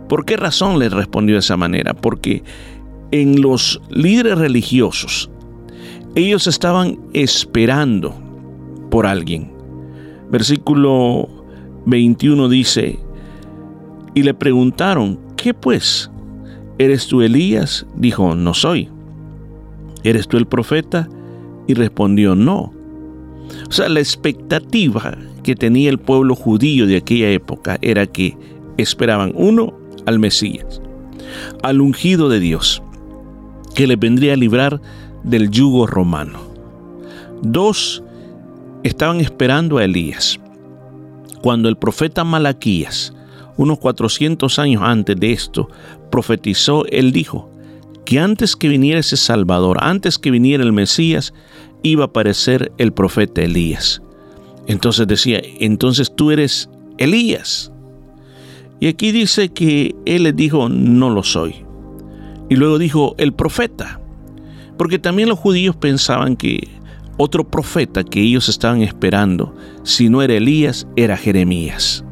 ¿Por 0.08 0.24
qué 0.24 0.36
razón 0.36 0.78
le 0.78 0.88
respondió 0.88 1.34
de 1.34 1.40
esa 1.40 1.56
manera? 1.56 1.94
Porque 1.94 2.42
en 3.10 3.40
los 3.40 3.80
líderes 3.90 4.38
religiosos, 4.38 5.30
ellos 6.14 6.46
estaban 6.46 6.98
esperando 7.12 8.14
por 8.90 9.06
alguien. 9.06 9.50
Versículo 10.30 11.28
21 11.86 12.48
dice, 12.48 12.98
y 14.14 14.22
le 14.22 14.34
preguntaron, 14.34 15.18
¿qué 15.36 15.54
pues? 15.54 16.10
¿Eres 16.78 17.06
tú 17.06 17.22
Elías? 17.22 17.86
Dijo, 17.96 18.34
no 18.34 18.54
soy. 18.54 18.88
¿Eres 20.04 20.28
tú 20.28 20.36
el 20.36 20.46
profeta? 20.46 21.08
Y 21.66 21.74
respondió, 21.74 22.34
no. 22.34 22.72
O 23.68 23.72
sea, 23.72 23.88
la 23.88 24.00
expectativa 24.00 25.16
que 25.42 25.54
tenía 25.54 25.90
el 25.90 25.98
pueblo 25.98 26.34
judío 26.34 26.86
de 26.86 26.96
aquella 26.96 27.30
época 27.30 27.78
era 27.82 28.06
que 28.06 28.36
esperaban, 28.76 29.32
uno, 29.34 29.74
al 30.06 30.18
Mesías, 30.18 30.80
al 31.62 31.80
ungido 31.80 32.28
de 32.28 32.40
Dios, 32.40 32.82
que 33.74 33.86
le 33.86 33.96
vendría 33.96 34.34
a 34.34 34.36
librar 34.36 34.80
del 35.24 35.50
yugo 35.50 35.86
romano. 35.86 36.40
Dos, 37.42 38.02
estaban 38.82 39.20
esperando 39.20 39.78
a 39.78 39.84
Elías. 39.84 40.38
Cuando 41.42 41.68
el 41.68 41.76
profeta 41.76 42.24
Malaquías, 42.24 43.12
unos 43.56 43.78
400 43.78 44.58
años 44.58 44.82
antes 44.84 45.16
de 45.16 45.32
esto, 45.32 45.68
profetizó, 46.10 46.84
él 46.86 47.12
dijo 47.12 47.50
que 48.04 48.18
antes 48.18 48.56
que 48.56 48.68
viniera 48.68 49.00
ese 49.00 49.16
Salvador, 49.16 49.78
antes 49.80 50.18
que 50.18 50.30
viniera 50.30 50.64
el 50.64 50.72
Mesías, 50.72 51.32
iba 51.82 52.04
a 52.04 52.06
aparecer 52.08 52.72
el 52.78 52.92
profeta 52.92 53.42
Elías. 53.42 54.02
Entonces 54.66 55.06
decía, 55.06 55.40
entonces 55.60 56.14
tú 56.14 56.30
eres 56.30 56.68
Elías. 56.98 57.72
Y 58.80 58.88
aquí 58.88 59.12
dice 59.12 59.48
que 59.48 59.94
él 60.06 60.24
les 60.24 60.36
dijo, 60.36 60.68
no 60.68 61.10
lo 61.10 61.22
soy. 61.22 61.64
Y 62.48 62.56
luego 62.56 62.78
dijo, 62.78 63.14
el 63.18 63.32
profeta. 63.32 64.01
Porque 64.82 64.98
también 64.98 65.28
los 65.28 65.38
judíos 65.38 65.76
pensaban 65.76 66.34
que 66.34 66.68
otro 67.16 67.48
profeta 67.48 68.02
que 68.02 68.20
ellos 68.20 68.48
estaban 68.48 68.82
esperando, 68.82 69.54
si 69.84 70.08
no 70.08 70.22
era 70.22 70.34
Elías, 70.34 70.88
era 70.96 71.16
Jeremías. 71.16 72.04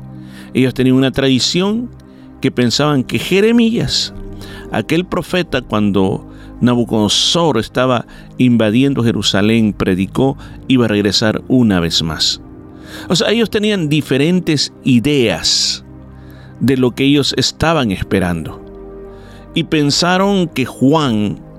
Ellos 0.54 0.72
tenían 0.72 0.94
una 0.94 1.10
tradición 1.10 1.90
que 2.40 2.52
pensaban 2.52 3.02
que 3.02 3.18
Jeremías, 3.18 4.14
aquel 4.70 5.04
profeta 5.04 5.62
cuando 5.62 6.32
Nabucodonosor 6.60 7.58
estaba 7.58 8.06
invadiendo 8.38 9.02
Jerusalén, 9.02 9.72
predicó, 9.72 10.38
iba 10.68 10.84
a 10.84 10.88
regresar 10.88 11.42
una 11.48 11.80
vez 11.80 12.04
más. 12.04 12.40
O 13.08 13.16
sea, 13.16 13.32
ellos 13.32 13.50
tenían 13.50 13.88
diferentes 13.88 14.72
ideas 14.84 15.84
de 16.60 16.76
lo 16.76 16.92
que 16.92 17.02
ellos 17.02 17.34
estaban 17.36 17.90
esperando. 17.90 18.64
Y 19.56 19.64
pensaron 19.64 20.46
que 20.46 20.66
Juan 20.66 21.49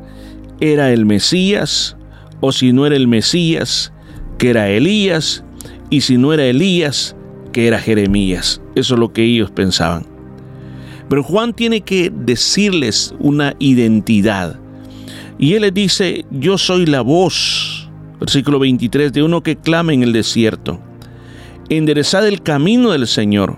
era 0.61 0.93
el 0.93 1.05
Mesías, 1.07 1.97
o 2.39 2.51
si 2.51 2.71
no 2.71 2.85
era 2.85 2.95
el 2.95 3.07
Mesías, 3.07 3.91
que 4.37 4.51
era 4.51 4.69
Elías, 4.69 5.43
y 5.89 6.01
si 6.01 6.17
no 6.17 6.33
era 6.33 6.45
Elías, 6.45 7.15
que 7.51 7.67
era 7.67 7.79
Jeremías. 7.79 8.61
Eso 8.75 8.93
es 8.93 8.99
lo 8.99 9.11
que 9.11 9.23
ellos 9.23 9.51
pensaban. 9.51 10.05
Pero 11.09 11.23
Juan 11.23 11.53
tiene 11.53 11.81
que 11.81 12.11
decirles 12.15 13.13
una 13.19 13.55
identidad. 13.59 14.59
Y 15.37 15.55
él 15.55 15.63
les 15.63 15.73
dice, 15.73 16.25
yo 16.29 16.57
soy 16.59 16.85
la 16.85 17.01
voz, 17.01 17.89
versículo 18.19 18.59
23, 18.59 19.11
de 19.11 19.23
uno 19.23 19.41
que 19.41 19.57
clama 19.57 19.93
en 19.93 20.03
el 20.03 20.13
desierto. 20.13 20.79
Enderezad 21.69 22.27
el 22.27 22.43
camino 22.43 22.91
del 22.91 23.07
Señor, 23.07 23.57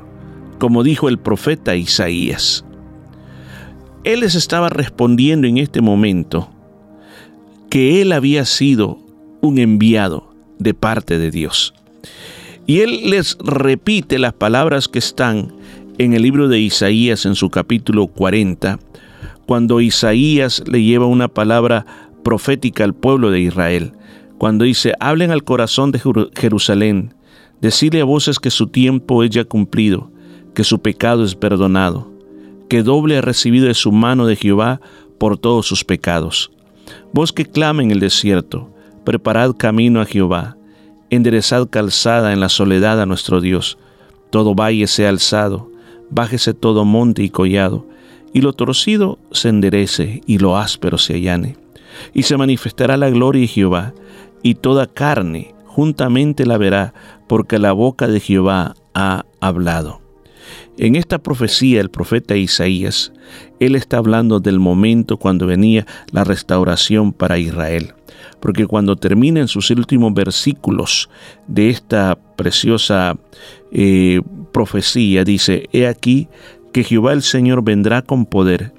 como 0.58 0.84
dijo 0.84 1.10
el 1.10 1.20
profeta 1.20 1.76
Isaías. 1.76 2.64
Él 4.06 4.22
les 4.22 4.36
estaba 4.36 4.70
respondiendo 4.70 5.48
en 5.48 5.58
este 5.58 5.82
momento 5.82 6.53
que 7.74 8.04
él 8.04 8.12
había 8.12 8.46
sido 8.46 9.00
un 9.42 9.58
enviado 9.58 10.32
de 10.60 10.76
parte 10.76 11.18
de 11.18 11.32
Dios. 11.32 11.74
Y 12.68 12.82
él 12.82 13.10
les 13.10 13.36
repite 13.40 14.20
las 14.20 14.34
palabras 14.34 14.88
que 14.88 15.00
están 15.00 15.52
en 15.98 16.14
el 16.14 16.22
libro 16.22 16.48
de 16.50 16.60
Isaías 16.60 17.26
en 17.26 17.34
su 17.34 17.50
capítulo 17.50 18.06
40, 18.06 18.78
cuando 19.48 19.82
Isaías 19.82 20.64
le 20.68 20.84
lleva 20.84 21.08
una 21.08 21.30
palabra 21.30 21.88
profética 22.24 22.84
al 22.84 22.94
pueblo 22.94 23.32
de 23.32 23.40
Israel, 23.40 23.94
cuando 24.38 24.66
dice, 24.66 24.94
hablen 25.00 25.32
al 25.32 25.44
corazón 25.44 25.92
de 25.92 26.00
Jerusalén, 26.36 27.16
decirle 27.60 28.02
a 28.02 28.06
voces 28.06 28.38
que 28.38 28.52
su 28.52 28.68
tiempo 28.68 29.24
es 29.24 29.32
ya 29.32 29.46
cumplido, 29.46 30.12
que 30.54 30.64
su 30.64 30.80
pecado 30.80 31.24
es 31.24 31.34
perdonado, 31.34 32.14
que 32.70 32.84
doble 32.84 33.18
ha 33.18 33.22
recibido 33.22 33.66
de 33.66 33.74
su 33.74 33.92
mano 33.92 34.28
de 34.28 34.36
Jehová 34.36 34.80
por 35.18 35.40
todos 35.40 35.66
sus 35.66 35.84
pecados. 35.84 36.53
Vos 37.12 37.32
que 37.34 37.46
clama 37.46 37.84
en 37.84 37.92
el 37.92 38.00
desierto, 38.00 38.70
preparad 39.04 39.56
camino 39.56 40.02
a 40.02 40.06
Jehová, 40.06 40.58
enderezad 41.10 41.68
calzada 41.70 42.34
en 42.34 42.40
la 42.40 42.50
soledad 42.50 43.02
a 43.02 43.06
nuestro 43.06 43.42
Dios. 43.42 43.78
Todo 44.30 44.56
valle 44.56 44.88
sea 44.88 45.10
alzado, 45.10 45.70
bájese 46.10 46.54
todo 46.54 46.86
monte 46.86 47.24
y 47.24 47.30
collado, 47.30 47.88
y 48.34 48.42
lo 48.42 48.54
torcido 48.54 49.20
se 49.32 49.50
enderece 49.50 50.22
y 50.26 50.40
lo 50.40 50.58
áspero 50.58 50.98
se 50.98 51.16
allane. 51.16 51.58
Y 52.14 52.24
se 52.24 52.38
manifestará 52.38 52.98
la 52.98 53.10
gloria 53.10 53.42
de 53.42 53.48
Jehová, 53.48 53.94
y 54.42 54.56
toda 54.56 54.88
carne 54.88 55.54
juntamente 55.66 56.46
la 56.46 56.58
verá, 56.58 56.94
porque 57.28 57.60
la 57.60 57.72
boca 57.72 58.08
de 58.08 58.20
Jehová 58.20 58.76
ha 58.94 59.26
hablado. 59.40 60.03
En 60.78 60.96
esta 60.96 61.20
profecía 61.20 61.82
el 61.82 61.92
profeta 61.92 62.36
Isaías, 62.36 63.14
él 63.60 63.76
está 63.76 63.98
hablando 63.98 64.40
del 64.40 64.60
momento 64.60 65.18
cuando 65.18 65.46
venía 65.46 65.86
la 66.12 66.24
restauración 66.24 67.14
para 67.14 67.38
Israel. 67.38 67.94
Porque 68.40 68.66
cuando 68.66 68.96
termina 68.96 69.40
en 69.40 69.48
sus 69.48 69.70
últimos 69.70 70.14
versículos 70.14 71.10
de 71.48 71.70
esta 71.70 72.18
preciosa 72.36 73.18
eh, 73.72 74.22
profecía, 74.52 75.24
dice, 75.24 75.70
He 75.72 75.86
aquí 75.86 76.28
que 76.72 76.84
Jehová 76.84 77.14
el 77.14 77.22
Señor 77.22 77.64
vendrá 77.64 78.02
con 78.02 78.26
poder 78.26 78.74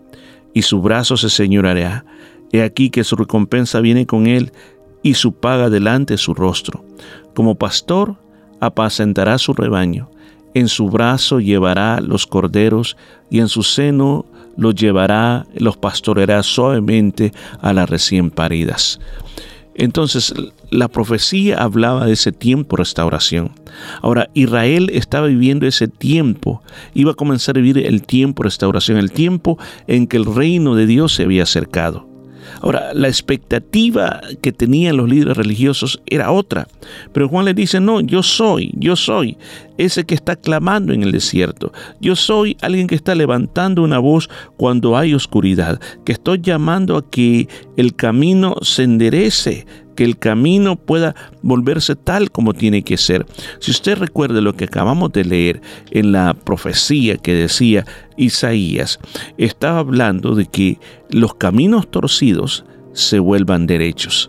y 0.53 0.63
su 0.63 0.83
brazo 0.83 1.17
se 1.17 1.31
señorará. 1.31 2.05
He 2.53 2.63
aquí 2.63 2.91
que 2.91 3.05
su 3.05 3.15
recompensa 3.15 3.81
viene 3.81 4.05
con 4.05 4.27
él 4.27 4.53
y 5.05 5.15
su 5.15 5.33
paga 5.33 5.71
delante 5.71 6.15
de 6.15 6.19
su 6.19 6.35
rostro. 6.35 6.85
Como 7.35 7.55
pastor 7.55 8.17
apacentará 8.61 9.39
su 9.39 9.53
rebaño 9.53 10.11
en 10.55 10.69
su 10.69 10.89
brazo 10.89 11.41
llevará 11.41 12.01
los 12.01 12.27
corderos 12.27 12.97
y 13.31 13.41
en 13.41 13.49
su 13.49 13.63
seno 13.63 14.25
los 14.57 14.75
llevará, 14.75 15.47
los 15.55 15.77
pastoreará 15.77 16.43
suavemente 16.43 17.33
a 17.61 17.73
las 17.73 17.91
recién 17.91 18.31
paridas. 18.31 19.01
Entonces, 19.75 20.33
la 20.71 20.87
profecía 20.87 21.59
hablaba 21.59 22.07
de 22.07 22.13
ese 22.13 22.31
tiempo 22.31 22.77
de 22.77 22.83
restauración. 22.83 23.51
Ahora, 24.03 24.31
Israel 24.35 24.89
estaba 24.93 25.27
viviendo 25.27 25.67
ese 25.67 25.89
tiempo, 25.89 26.63
iba 26.95 27.11
a 27.11 27.17
comenzar 27.17 27.57
a 27.57 27.61
vivir 27.61 27.85
el 27.85 28.03
tiempo 28.03 28.43
de 28.43 28.49
restauración, 28.49 28.99
el 28.99 29.11
tiempo 29.11 29.59
en 29.89 30.07
que 30.07 30.17
el 30.17 30.33
reino 30.33 30.77
de 30.77 30.87
Dios 30.87 31.15
se 31.15 31.25
había 31.25 31.43
acercado. 31.43 32.15
Ahora, 32.61 32.95
la 32.95 33.09
expectativa 33.09 34.21
que 34.41 34.53
tenían 34.53 34.97
los 34.97 35.09
líderes 35.09 35.37
religiosos 35.37 36.01
era 36.07 36.31
otra. 36.31 36.69
Pero 37.13 37.29
Juan 37.29 37.45
les 37.45 37.57
dice, 37.57 37.81
no, 37.81 38.01
yo 38.01 38.23
soy, 38.23 38.73
yo 38.77 38.97
soy 38.97 39.37
ese 39.79 40.05
que 40.05 40.15
está 40.15 40.37
clamando 40.37 40.93
en 40.93 41.03
el 41.03 41.13
desierto. 41.13 41.73
Yo 42.01 42.17
soy 42.17 42.57
alguien 42.61 42.87
que 42.87 42.95
está 42.95 43.15
levantando 43.15 43.83
una 43.83 43.99
voz 43.99 44.29
cuando 44.57 44.97
hay 44.97 45.15
oscuridad, 45.15 45.81
que 46.05 46.13
estoy 46.13 46.41
llamando 46.41 46.97
a 46.97 47.11
que 47.11 47.49
el 47.77 47.95
camino 47.95 48.57
se 48.63 48.85
enderece, 48.85 49.67
que 49.95 50.05
el 50.05 50.19
camino 50.19 50.77
pueda 50.77 51.15
volverse 51.43 51.97
tal 51.97 52.31
como 52.31 52.53
tiene 52.55 52.83
que 52.83 52.97
ser. 52.97 53.27
Si 53.61 53.71
usted 53.71 53.99
recuerda 53.99 54.41
lo 54.41 54.55
que 54.55 54.65
acabamos 54.65 55.13
de 55.13 55.25
leer 55.25 55.61
en 55.91 56.13
la 56.13 56.35
profecía 56.35 57.17
que 57.17 57.35
decía 57.35 57.85
Isaías, 58.17 58.99
estaba 59.39 59.79
hablando 59.79 60.35
de 60.35 60.47
que 60.47 60.79
los 61.11 61.35
caminos 61.35 61.91
torcidos 61.91 62.65
se 62.93 63.19
vuelvan 63.19 63.67
derechos. 63.67 64.29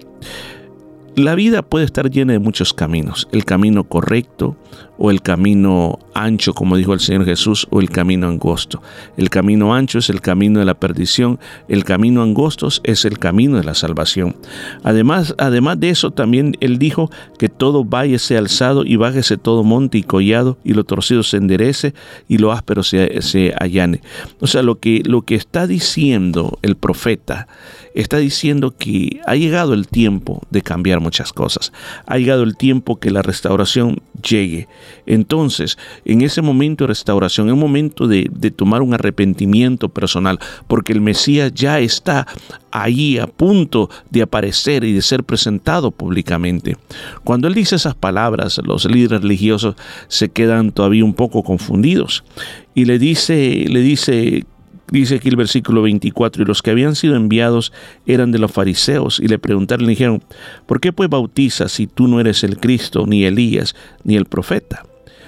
La 1.16 1.36
vida 1.36 1.62
puede 1.62 1.86
estar 1.86 2.10
llena 2.10 2.34
de 2.34 2.40
muchos 2.40 2.74
caminos, 2.74 3.28
el 3.32 3.46
camino 3.46 3.86
correcto 3.86 4.58
o 4.98 5.12
el 5.12 5.22
camino 5.22 6.00
ancho, 6.14 6.54
como 6.54 6.78
dijo 6.78 6.94
el 6.94 7.00
Señor 7.00 7.26
Jesús, 7.26 7.68
o 7.70 7.82
el 7.82 7.90
camino 7.90 8.28
angosto. 8.28 8.82
El 9.18 9.30
camino 9.30 9.74
ancho 9.74 10.00
es 10.00 10.10
el 10.10 10.22
camino 10.22 10.60
de 10.60 10.66
la 10.66 10.74
perdición, 10.74 11.40
el 11.68 11.84
camino 11.84 12.22
angosto 12.22 12.68
es 12.84 13.06
el 13.06 13.20
camino 13.20 13.58
de 13.58 13.64
la 13.64 13.74
salvación. 13.74 14.36
Además, 14.84 15.36
además 15.38 15.80
de 15.80 15.90
eso, 15.90 16.12
también 16.12 16.56
Él 16.60 16.78
dijo 16.80 17.10
que 17.38 17.50
todo 17.50 17.84
valle 17.84 18.18
alzado 18.38 18.86
y 18.86 18.96
bájese 18.96 19.38
todo 19.38 19.64
monte 19.64 19.98
y 19.98 20.04
collado, 20.04 20.58
y 20.64 20.74
lo 20.74 20.84
torcido 20.84 21.24
se 21.24 21.38
enderece 21.38 21.94
y 22.28 22.38
lo 22.38 22.52
áspero 22.52 22.84
se, 22.84 23.22
se 23.22 23.54
allane. 23.60 24.02
O 24.40 24.48
sea, 24.48 24.62
lo 24.64 24.80
que, 24.80 25.02
lo 25.06 25.24
que 25.24 25.36
está 25.36 25.68
diciendo 25.68 26.58
el 26.62 26.76
profeta, 26.76 27.48
está 27.96 28.18
diciendo 28.18 28.76
que 28.78 29.22
ha 29.26 29.36
llegado 29.36 29.74
el 29.74 29.88
tiempo 29.88 30.42
de 30.52 30.62
cambiar 30.62 31.00
muchas 31.00 31.34
cosas. 31.34 31.72
Ha 32.06 32.18
llegado 32.18 32.44
el 32.44 32.58
tiempo 32.58 32.98
que 32.98 33.10
la 33.10 33.22
restauración 33.22 34.02
llegue. 34.22 34.68
Entonces, 35.06 35.78
en 36.04 36.22
ese 36.22 36.42
momento 36.42 36.84
de 36.84 36.90
restauración, 36.90 37.50
un 37.50 37.60
momento 37.60 38.08
de, 38.08 38.30
de 38.32 38.52
tomar 38.52 38.82
un 38.82 38.94
arrepentimiento 38.94 39.90
personal, 39.90 40.40
porque 40.68 40.92
el 40.92 41.02
Mesías 41.02 41.54
ya 41.54 41.80
está 41.80 42.28
ahí 42.72 43.18
a 43.18 43.28
punto 43.28 43.90
de 44.10 44.22
aparecer 44.22 44.84
y 44.84 44.92
de 44.92 45.02
ser 45.02 45.24
presentado 45.24 45.92
públicamente. 45.92 46.76
Cuando 47.24 47.48
él 47.48 47.54
dice 47.54 47.78
esas 47.78 47.96
palabras, 47.96 48.60
los 48.64 48.84
líderes 48.86 49.22
religiosos 49.22 49.76
se 50.10 50.30
quedan 50.30 50.74
todavía 50.74 51.06
un 51.06 51.14
poco 51.14 51.44
confundidos 51.44 52.26
y 52.74 52.84
le 52.84 53.00
dice, 53.00 53.66
le 53.70 53.80
dice 53.80 54.46
Dice 54.92 55.16
aquí 55.16 55.30
el 55.30 55.36
versículo 55.36 55.82
24, 55.82 56.44
y 56.44 56.46
los 56.46 56.62
que 56.62 56.72
habían 56.72 56.96
sido 56.96 57.16
enviados 57.16 57.74
eran 58.06 58.32
de 58.32 58.40
los 58.40 58.52
fariseos, 58.52 59.20
y 59.20 59.28
le 59.28 59.40
preguntaron, 59.40 59.86
le 59.86 59.92
dijeron, 59.92 60.24
¿por 60.66 60.80
qué 60.80 60.94
pues 60.94 61.10
bautizas 61.10 61.72
si 61.72 61.88
tú 61.88 62.08
no 62.08 62.20
eres 62.20 62.44
el 62.44 62.58
Cristo, 62.58 63.06
ni 63.08 63.26
Elías, 63.26 63.76
ni 64.04 64.16
el 64.16 64.26
profeta? 64.26 64.86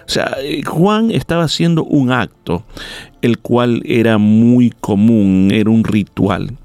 O 0.08 0.10
sea, 0.10 0.38
eh, 0.42 0.64
Juan 0.64 1.12
estaba 1.12 1.44
haciendo 1.44 1.84
un 1.84 2.14
acto, 2.14 2.64
el 3.22 3.40
cual 3.40 3.82
era 3.86 4.18
muy 4.18 4.70
común, 4.70 5.50
era 5.52 5.70
un 5.70 5.84
ritual. 5.84 6.56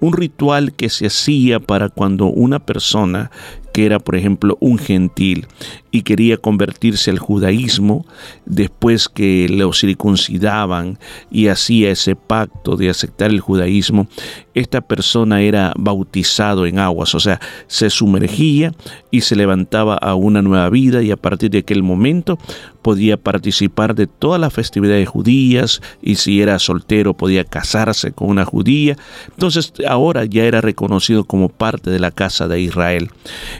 Un 0.00 0.14
ritual 0.14 0.72
que 0.72 0.88
se 0.88 1.08
hacía 1.08 1.60
para 1.60 1.90
cuando 1.90 2.26
una 2.26 2.58
persona 2.58 3.30
que 3.76 3.84
era, 3.84 3.98
por 3.98 4.16
ejemplo, 4.16 4.56
un 4.58 4.78
gentil 4.78 5.48
y 5.90 6.00
quería 6.00 6.38
convertirse 6.38 7.10
al 7.10 7.18
judaísmo, 7.18 8.06
después 8.46 9.06
que 9.10 9.50
lo 9.50 9.70
circuncidaban 9.74 10.98
y 11.30 11.48
hacía 11.48 11.90
ese 11.90 12.16
pacto 12.16 12.78
de 12.78 12.88
aceptar 12.88 13.30
el 13.30 13.40
judaísmo, 13.40 14.08
esta 14.56 14.80
persona 14.80 15.42
era 15.42 15.74
bautizado 15.76 16.64
en 16.64 16.78
aguas, 16.78 17.14
o 17.14 17.20
sea, 17.20 17.38
se 17.66 17.90
sumergía 17.90 18.72
y 19.10 19.20
se 19.20 19.36
levantaba 19.36 19.96
a 19.96 20.14
una 20.14 20.40
nueva 20.40 20.70
vida 20.70 21.02
y 21.02 21.10
a 21.10 21.16
partir 21.18 21.50
de 21.50 21.58
aquel 21.58 21.82
momento 21.82 22.38
podía 22.80 23.16
participar 23.16 23.94
de 23.94 24.06
todas 24.06 24.40
las 24.40 24.54
festividades 24.54 25.08
judías 25.08 25.82
y 26.00 26.14
si 26.14 26.40
era 26.40 26.58
soltero 26.58 27.14
podía 27.14 27.44
casarse 27.44 28.12
con 28.12 28.30
una 28.30 28.44
judía. 28.44 28.96
Entonces 29.28 29.74
ahora 29.86 30.24
ya 30.24 30.44
era 30.44 30.60
reconocido 30.60 31.24
como 31.24 31.48
parte 31.50 31.90
de 31.90 31.98
la 31.98 32.10
casa 32.10 32.48
de 32.48 32.60
Israel. 32.60 33.10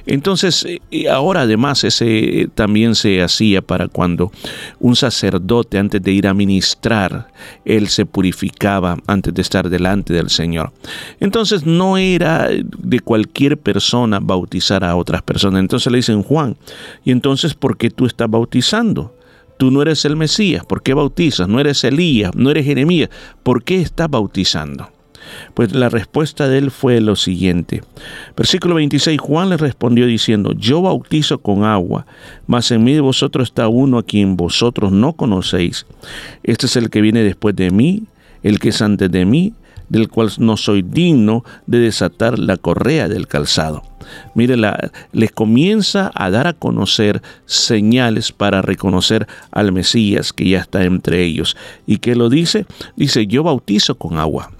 Entonces 0.06 0.64
eh, 0.64 1.08
ahora 1.10 1.42
además 1.42 1.84
ese 1.84 2.48
también 2.54 2.94
se 2.94 3.20
hacía 3.20 3.60
para 3.60 3.88
cuando 3.88 4.30
un 4.78 4.96
sacerdote 4.96 5.76
antes 5.76 6.00
de 6.00 6.12
ir 6.12 6.26
a 6.26 6.32
ministrar, 6.32 7.28
él 7.66 7.88
se 7.88 8.06
purificaba 8.06 8.96
antes 9.06 9.34
de 9.34 9.42
estar 9.42 9.68
delante 9.68 10.14
del 10.14 10.30
Señor. 10.30 10.72
Entonces 11.20 11.66
no 11.66 11.96
era 11.96 12.48
de 12.48 13.00
cualquier 13.00 13.58
persona 13.58 14.20
bautizar 14.20 14.84
a 14.84 14.96
otras 14.96 15.22
personas. 15.22 15.60
Entonces 15.60 15.90
le 15.90 15.98
dicen 15.98 16.22
Juan, 16.22 16.56
¿y 17.04 17.10
entonces 17.10 17.54
por 17.54 17.76
qué 17.76 17.90
tú 17.90 18.06
estás 18.06 18.30
bautizando? 18.30 19.14
Tú 19.58 19.70
no 19.70 19.80
eres 19.80 20.04
el 20.04 20.16
Mesías, 20.16 20.64
¿por 20.66 20.82
qué 20.82 20.92
bautizas? 20.92 21.48
No 21.48 21.60
eres 21.60 21.82
Elías, 21.84 22.34
no 22.34 22.50
eres 22.50 22.66
Jeremías, 22.66 23.08
¿por 23.42 23.64
qué 23.64 23.80
estás 23.80 24.10
bautizando? 24.10 24.90
Pues 25.54 25.74
la 25.74 25.88
respuesta 25.88 26.48
de 26.48 26.58
él 26.58 26.70
fue 26.70 27.00
lo 27.00 27.16
siguiente. 27.16 27.82
Versículo 28.36 28.74
26, 28.76 29.20
Juan 29.20 29.48
le 29.48 29.56
respondió 29.56 30.06
diciendo, 30.06 30.52
yo 30.52 30.82
bautizo 30.82 31.38
con 31.38 31.64
agua, 31.64 32.06
mas 32.46 32.70
en 32.70 32.84
mí 32.84 32.92
de 32.92 33.00
vosotros 33.00 33.48
está 33.48 33.68
uno 33.68 33.98
a 33.98 34.02
quien 34.02 34.36
vosotros 34.36 34.92
no 34.92 35.14
conocéis. 35.14 35.86
Este 36.42 36.66
es 36.66 36.76
el 36.76 36.90
que 36.90 37.00
viene 37.00 37.22
después 37.22 37.56
de 37.56 37.70
mí, 37.70 38.04
el 38.42 38.58
que 38.58 38.68
es 38.68 38.82
antes 38.82 39.10
de 39.10 39.24
mí, 39.24 39.54
del 39.88 40.08
cual 40.08 40.30
no 40.38 40.56
soy 40.56 40.82
digno 40.82 41.44
de 41.66 41.78
desatar 41.78 42.38
la 42.38 42.56
correa 42.56 43.08
del 43.08 43.26
calzado. 43.26 43.82
Mire, 44.34 44.56
les 45.12 45.32
comienza 45.32 46.10
a 46.14 46.30
dar 46.30 46.46
a 46.46 46.52
conocer 46.52 47.22
señales 47.44 48.32
para 48.32 48.62
reconocer 48.62 49.26
al 49.50 49.72
Mesías 49.72 50.32
que 50.32 50.48
ya 50.48 50.60
está 50.60 50.84
entre 50.84 51.24
ellos. 51.24 51.56
¿Y 51.86 51.98
qué 51.98 52.14
lo 52.14 52.28
dice? 52.28 52.66
Dice, 52.96 53.26
yo 53.26 53.42
bautizo 53.42 53.96
con 53.96 54.18
agua. 54.18 54.52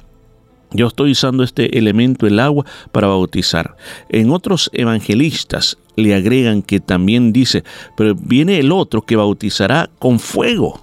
Yo 0.73 0.89
estoy 0.89 1.12
usando 1.12 1.44
este 1.44 1.78
elemento, 1.78 2.27
el 2.27 2.40
agua, 2.40 2.66
para 2.90 3.07
bautizar. 3.07 3.77
En 4.09 4.31
otros 4.31 4.69
evangelistas 4.73 5.78
le 5.94 6.15
agregan 6.15 6.61
que 6.62 6.81
también 6.81 7.32
dice, 7.32 7.62
pero 7.97 8.15
viene 8.15 8.59
el 8.59 8.73
otro 8.73 9.03
que 9.03 9.16
bautizará 9.16 9.89
con 9.98 10.19
fuego 10.19 10.81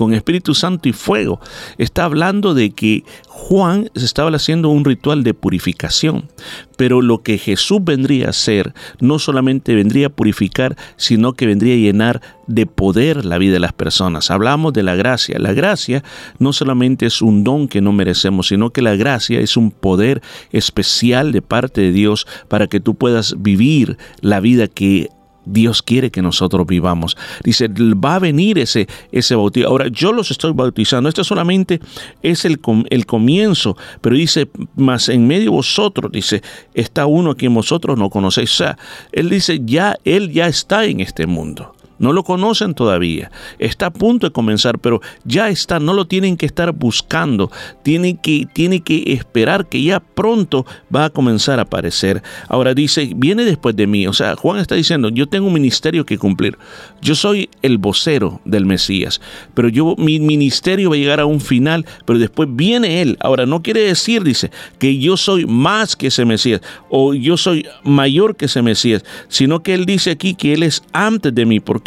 con 0.00 0.14
Espíritu 0.14 0.54
Santo 0.54 0.88
y 0.88 0.94
fuego. 0.94 1.40
Está 1.76 2.06
hablando 2.06 2.54
de 2.54 2.70
que 2.70 3.04
Juan 3.28 3.90
estaba 3.94 4.30
haciendo 4.30 4.70
un 4.70 4.86
ritual 4.86 5.24
de 5.24 5.34
purificación, 5.34 6.30
pero 6.78 7.02
lo 7.02 7.22
que 7.22 7.36
Jesús 7.36 7.80
vendría 7.84 8.28
a 8.28 8.30
hacer 8.30 8.72
no 9.00 9.18
solamente 9.18 9.74
vendría 9.74 10.06
a 10.06 10.08
purificar, 10.08 10.74
sino 10.96 11.34
que 11.34 11.44
vendría 11.44 11.74
a 11.74 11.76
llenar 11.76 12.22
de 12.46 12.64
poder 12.64 13.26
la 13.26 13.36
vida 13.36 13.52
de 13.52 13.60
las 13.60 13.74
personas. 13.74 14.30
Hablamos 14.30 14.72
de 14.72 14.84
la 14.84 14.94
gracia. 14.94 15.38
La 15.38 15.52
gracia 15.52 16.02
no 16.38 16.54
solamente 16.54 17.04
es 17.04 17.20
un 17.20 17.44
don 17.44 17.68
que 17.68 17.82
no 17.82 17.92
merecemos, 17.92 18.48
sino 18.48 18.70
que 18.70 18.80
la 18.80 18.96
gracia 18.96 19.38
es 19.38 19.58
un 19.58 19.70
poder 19.70 20.22
especial 20.50 21.30
de 21.30 21.42
parte 21.42 21.82
de 21.82 21.92
Dios 21.92 22.26
para 22.48 22.68
que 22.68 22.80
tú 22.80 22.94
puedas 22.94 23.34
vivir 23.42 23.98
la 24.22 24.40
vida 24.40 24.66
que 24.66 25.10
Dios 25.52 25.82
quiere 25.82 26.10
que 26.10 26.22
nosotros 26.22 26.66
vivamos. 26.66 27.16
Dice, 27.44 27.68
va 27.68 28.16
a 28.16 28.18
venir 28.18 28.58
ese, 28.58 28.86
ese 29.12 29.34
bautizo. 29.34 29.68
Ahora, 29.68 29.88
yo 29.88 30.12
los 30.12 30.30
estoy 30.30 30.52
bautizando. 30.52 31.08
Esto 31.08 31.24
solamente 31.24 31.80
es 32.22 32.44
el, 32.44 32.60
el 32.90 33.06
comienzo. 33.06 33.76
Pero 34.00 34.16
dice, 34.16 34.48
más 34.76 35.08
en 35.08 35.26
medio 35.26 35.44
de 35.44 35.56
vosotros, 35.56 36.12
dice, 36.12 36.42
está 36.74 37.06
uno 37.06 37.32
a 37.32 37.36
quien 37.36 37.54
vosotros 37.54 37.98
no 37.98 38.10
conocéis. 38.10 38.52
O 38.52 38.56
sea, 38.56 38.78
él 39.12 39.28
dice, 39.30 39.60
ya, 39.64 39.96
él 40.04 40.32
ya 40.32 40.46
está 40.46 40.84
en 40.84 41.00
este 41.00 41.26
mundo. 41.26 41.74
No 42.00 42.12
lo 42.12 42.24
conocen 42.24 42.74
todavía. 42.74 43.30
Está 43.58 43.86
a 43.86 43.90
punto 43.92 44.26
de 44.26 44.32
comenzar, 44.32 44.78
pero 44.78 45.00
ya 45.24 45.50
está. 45.50 45.78
No 45.78 45.92
lo 45.94 46.06
tienen 46.06 46.36
que 46.36 46.46
estar 46.46 46.72
buscando. 46.72 47.52
Tienen 47.84 48.16
que, 48.16 48.48
que 48.52 49.12
esperar 49.12 49.68
que 49.68 49.82
ya 49.82 50.00
pronto 50.00 50.66
va 50.94 51.04
a 51.04 51.10
comenzar 51.10 51.58
a 51.58 51.62
aparecer. 51.62 52.22
Ahora 52.48 52.74
dice, 52.74 53.12
viene 53.14 53.44
después 53.44 53.76
de 53.76 53.86
mí. 53.86 54.06
O 54.06 54.14
sea, 54.14 54.34
Juan 54.34 54.58
está 54.58 54.74
diciendo, 54.74 55.10
yo 55.10 55.28
tengo 55.28 55.46
un 55.46 55.52
ministerio 55.52 56.06
que 56.06 56.18
cumplir. 56.18 56.56
Yo 57.02 57.14
soy 57.14 57.50
el 57.60 57.78
vocero 57.78 58.40
del 58.46 58.64
Mesías. 58.64 59.20
Pero 59.54 59.68
yo, 59.68 59.94
mi 59.98 60.18
ministerio 60.20 60.90
va 60.90 60.96
a 60.96 60.98
llegar 60.98 61.20
a 61.20 61.26
un 61.26 61.40
final, 61.40 61.84
pero 62.06 62.18
después 62.18 62.48
viene 62.50 63.02
Él. 63.02 63.18
Ahora, 63.20 63.44
no 63.44 63.62
quiere 63.62 63.82
decir, 63.82 64.24
dice, 64.24 64.50
que 64.78 64.98
yo 64.98 65.18
soy 65.18 65.44
más 65.44 65.96
que 65.96 66.06
ese 66.06 66.24
Mesías 66.24 66.62
o 66.88 67.12
yo 67.12 67.36
soy 67.36 67.66
mayor 67.84 68.36
que 68.36 68.46
ese 68.46 68.62
Mesías, 68.62 69.04
sino 69.28 69.62
que 69.62 69.74
Él 69.74 69.84
dice 69.84 70.10
aquí 70.10 70.34
que 70.34 70.54
Él 70.54 70.62
es 70.62 70.82
antes 70.92 71.34
de 71.34 71.44
mí. 71.44 71.60
¿Por 71.60 71.82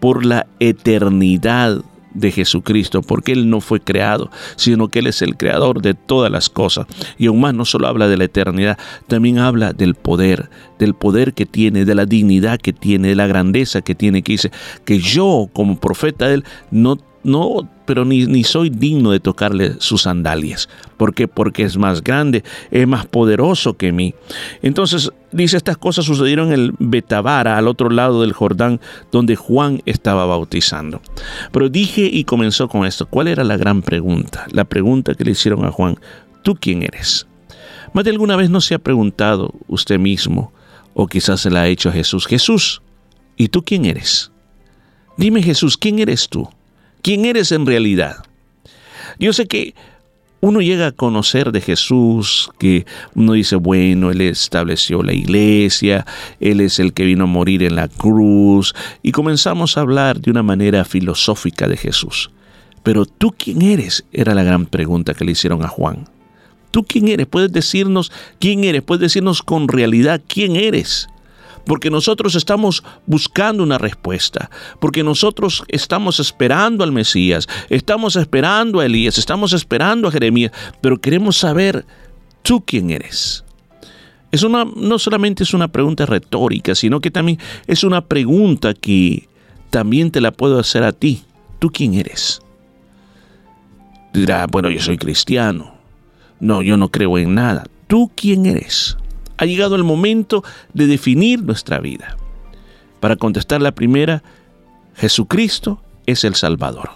Por 0.00 0.24
la 0.24 0.46
eternidad 0.60 1.82
de 2.16 2.32
Jesucristo, 2.32 3.02
porque 3.02 3.32
Él 3.32 3.50
no 3.50 3.60
fue 3.60 3.80
creado, 3.80 4.30
sino 4.56 4.88
que 4.88 5.00
Él 5.00 5.06
es 5.06 5.22
el 5.22 5.36
creador 5.36 5.82
de 5.82 5.94
todas 5.94 6.32
las 6.32 6.48
cosas. 6.48 6.86
Y 7.18 7.26
aún 7.26 7.40
más 7.40 7.54
no 7.54 7.64
solo 7.64 7.86
habla 7.86 8.08
de 8.08 8.16
la 8.16 8.24
eternidad, 8.24 8.78
también 9.06 9.38
habla 9.38 9.72
del 9.72 9.94
poder, 9.94 10.50
del 10.78 10.94
poder 10.94 11.34
que 11.34 11.46
tiene, 11.46 11.84
de 11.84 11.94
la 11.94 12.06
dignidad 12.06 12.58
que 12.58 12.72
tiene, 12.72 13.08
de 13.08 13.16
la 13.16 13.26
grandeza 13.26 13.82
que 13.82 13.94
tiene, 13.94 14.22
que 14.22 14.32
dice 14.32 14.50
que 14.84 14.98
yo 14.98 15.48
como 15.52 15.78
profeta 15.78 16.26
de 16.26 16.34
Él 16.34 16.44
no 16.70 16.96
no, 17.26 17.68
pero 17.84 18.04
ni, 18.04 18.24
ni, 18.26 18.44
soy 18.44 18.70
digno 18.70 19.10
de 19.10 19.18
tocarle 19.18 19.74
sus 19.80 20.02
sandalias. 20.02 20.68
¿Por 20.96 21.12
qué? 21.12 21.26
Porque 21.26 21.64
es 21.64 21.76
más 21.76 22.04
grande, 22.04 22.44
es 22.70 22.86
más 22.86 23.04
poderoso 23.04 23.76
que 23.76 23.90
mí. 23.90 24.14
Entonces, 24.62 25.10
dice, 25.32 25.56
estas 25.56 25.76
cosas 25.76 26.04
sucedieron 26.04 26.48
en 26.48 26.52
el 26.52 26.74
Betabara, 26.78 27.58
al 27.58 27.66
otro 27.66 27.90
lado 27.90 28.20
del 28.20 28.32
Jordán, 28.32 28.80
donde 29.10 29.34
Juan 29.34 29.82
estaba 29.86 30.24
bautizando. 30.24 31.02
Pero 31.50 31.68
dije 31.68 32.08
y 32.10 32.22
comenzó 32.22 32.68
con 32.68 32.86
esto, 32.86 33.06
¿cuál 33.06 33.26
era 33.26 33.42
la 33.42 33.56
gran 33.56 33.82
pregunta? 33.82 34.46
La 34.52 34.64
pregunta 34.64 35.14
que 35.14 35.24
le 35.24 35.32
hicieron 35.32 35.64
a 35.64 35.72
Juan, 35.72 35.98
¿tú 36.42 36.54
quién 36.54 36.84
eres? 36.84 37.26
Más 37.92 38.04
de 38.04 38.12
alguna 38.12 38.36
vez 38.36 38.50
no 38.50 38.60
se 38.60 38.74
ha 38.74 38.78
preguntado 38.78 39.52
usted 39.66 39.98
mismo, 39.98 40.52
o 40.94 41.08
quizás 41.08 41.40
se 41.40 41.50
la 41.50 41.62
ha 41.62 41.68
hecho 41.68 41.88
a 41.88 41.92
Jesús, 41.92 42.26
Jesús, 42.26 42.82
¿y 43.36 43.48
tú 43.48 43.64
quién 43.64 43.84
eres? 43.84 44.30
Dime 45.16 45.42
Jesús, 45.42 45.76
¿quién 45.76 45.98
eres 45.98 46.28
tú? 46.28 46.48
Quién 47.06 47.24
eres 47.24 47.52
en 47.52 47.66
realidad. 47.66 48.16
Yo 49.20 49.32
sé 49.32 49.46
que 49.46 49.76
uno 50.40 50.60
llega 50.60 50.88
a 50.88 50.92
conocer 50.92 51.52
de 51.52 51.60
Jesús, 51.60 52.50
que 52.58 52.84
uno 53.14 53.34
dice, 53.34 53.54
bueno, 53.54 54.10
Él 54.10 54.22
estableció 54.22 55.04
la 55.04 55.12
iglesia, 55.12 56.04
Él 56.40 56.60
es 56.60 56.80
el 56.80 56.92
que 56.92 57.04
vino 57.04 57.22
a 57.22 57.28
morir 57.28 57.62
en 57.62 57.76
la 57.76 57.86
cruz, 57.86 58.74
y 59.04 59.12
comenzamos 59.12 59.76
a 59.76 59.82
hablar 59.82 60.20
de 60.20 60.32
una 60.32 60.42
manera 60.42 60.84
filosófica 60.84 61.68
de 61.68 61.76
Jesús. 61.76 62.32
Pero 62.82 63.06
tú 63.06 63.32
quién 63.38 63.62
eres? 63.62 64.04
Era 64.12 64.34
la 64.34 64.42
gran 64.42 64.66
pregunta 64.66 65.14
que 65.14 65.24
le 65.24 65.30
hicieron 65.30 65.64
a 65.64 65.68
Juan. 65.68 66.08
¿Tú 66.72 66.82
quién 66.82 67.06
eres? 67.06 67.28
¿Puedes 67.28 67.52
decirnos 67.52 68.10
quién 68.40 68.64
eres? 68.64 68.82
¿Puedes 68.82 69.02
decirnos 69.02 69.44
con 69.44 69.68
realidad 69.68 70.20
quién 70.26 70.56
eres? 70.56 71.06
Porque 71.66 71.90
nosotros 71.90 72.34
estamos 72.36 72.82
buscando 73.06 73.62
una 73.62 73.76
respuesta, 73.76 74.50
porque 74.80 75.02
nosotros 75.02 75.64
estamos 75.68 76.20
esperando 76.20 76.84
al 76.84 76.92
Mesías, 76.92 77.48
estamos 77.68 78.16
esperando 78.16 78.80
a 78.80 78.86
Elías, 78.86 79.18
estamos 79.18 79.52
esperando 79.52 80.08
a 80.08 80.12
Jeremías, 80.12 80.52
pero 80.80 81.00
queremos 81.00 81.36
saber 81.36 81.84
tú 82.42 82.64
quién 82.64 82.90
eres. 82.90 83.44
Es 84.30 84.42
una, 84.42 84.64
no 84.64 84.98
solamente 84.98 85.42
es 85.42 85.54
una 85.54 85.68
pregunta 85.68 86.06
retórica, 86.06 86.74
sino 86.74 87.00
que 87.00 87.10
también 87.10 87.38
es 87.66 87.84
una 87.84 88.04
pregunta 88.04 88.72
que 88.72 89.28
también 89.70 90.10
te 90.10 90.20
la 90.20 90.30
puedo 90.30 90.58
hacer 90.58 90.84
a 90.84 90.92
ti. 90.92 91.24
¿Tú 91.58 91.70
quién 91.72 91.94
eres? 91.94 92.40
Dirá, 94.12 94.46
bueno, 94.46 94.70
yo 94.70 94.80
soy 94.80 94.98
cristiano. 94.98 95.74
No, 96.38 96.62
yo 96.62 96.76
no 96.76 96.90
creo 96.90 97.18
en 97.18 97.34
nada. 97.34 97.66
¿Tú 97.86 98.10
quién 98.14 98.46
eres? 98.46 98.96
Ha 99.38 99.44
llegado 99.44 99.76
el 99.76 99.84
momento 99.84 100.42
de 100.72 100.86
definir 100.86 101.42
nuestra 101.42 101.80
vida. 101.80 102.16
Para 103.00 103.16
contestar 103.16 103.60
la 103.60 103.72
primera, 103.72 104.22
Jesucristo 104.96 105.82
es 106.06 106.24
el 106.24 106.34
Salvador. 106.34 106.90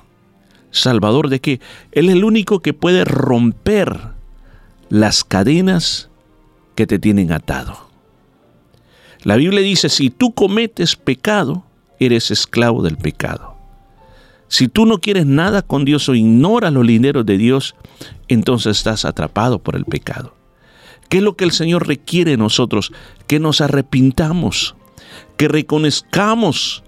¿Salvador 0.70 1.28
de 1.28 1.40
qué? 1.40 1.60
Él 1.92 2.08
es 2.08 2.14
el 2.14 2.24
único 2.24 2.60
que 2.60 2.72
puede 2.72 3.04
romper 3.04 3.98
las 4.88 5.24
cadenas 5.24 6.08
que 6.74 6.86
te 6.86 6.98
tienen 6.98 7.32
atado. 7.32 7.90
La 9.22 9.36
Biblia 9.36 9.60
dice, 9.60 9.88
si 9.88 10.08
tú 10.08 10.32
cometes 10.32 10.96
pecado, 10.96 11.64
eres 11.98 12.30
esclavo 12.30 12.82
del 12.82 12.96
pecado. 12.96 13.56
Si 14.48 14.66
tú 14.66 14.86
no 14.86 14.98
quieres 14.98 15.26
nada 15.26 15.62
con 15.62 15.84
Dios 15.84 16.08
o 16.08 16.14
ignoras 16.14 16.72
los 16.72 16.84
lineros 16.84 17.26
de 17.26 17.38
Dios, 17.38 17.76
entonces 18.28 18.78
estás 18.78 19.04
atrapado 19.04 19.58
por 19.58 19.76
el 19.76 19.84
pecado. 19.84 20.34
¿Qué 21.10 21.18
es 21.18 21.24
lo 21.24 21.36
que 21.36 21.44
el 21.44 21.50
Señor 21.50 21.88
requiere 21.88 22.30
de 22.30 22.36
nosotros? 22.36 22.92
Que 23.26 23.40
nos 23.40 23.60
arrepintamos, 23.60 24.76
que 25.36 25.48
reconozcamos 25.48 26.84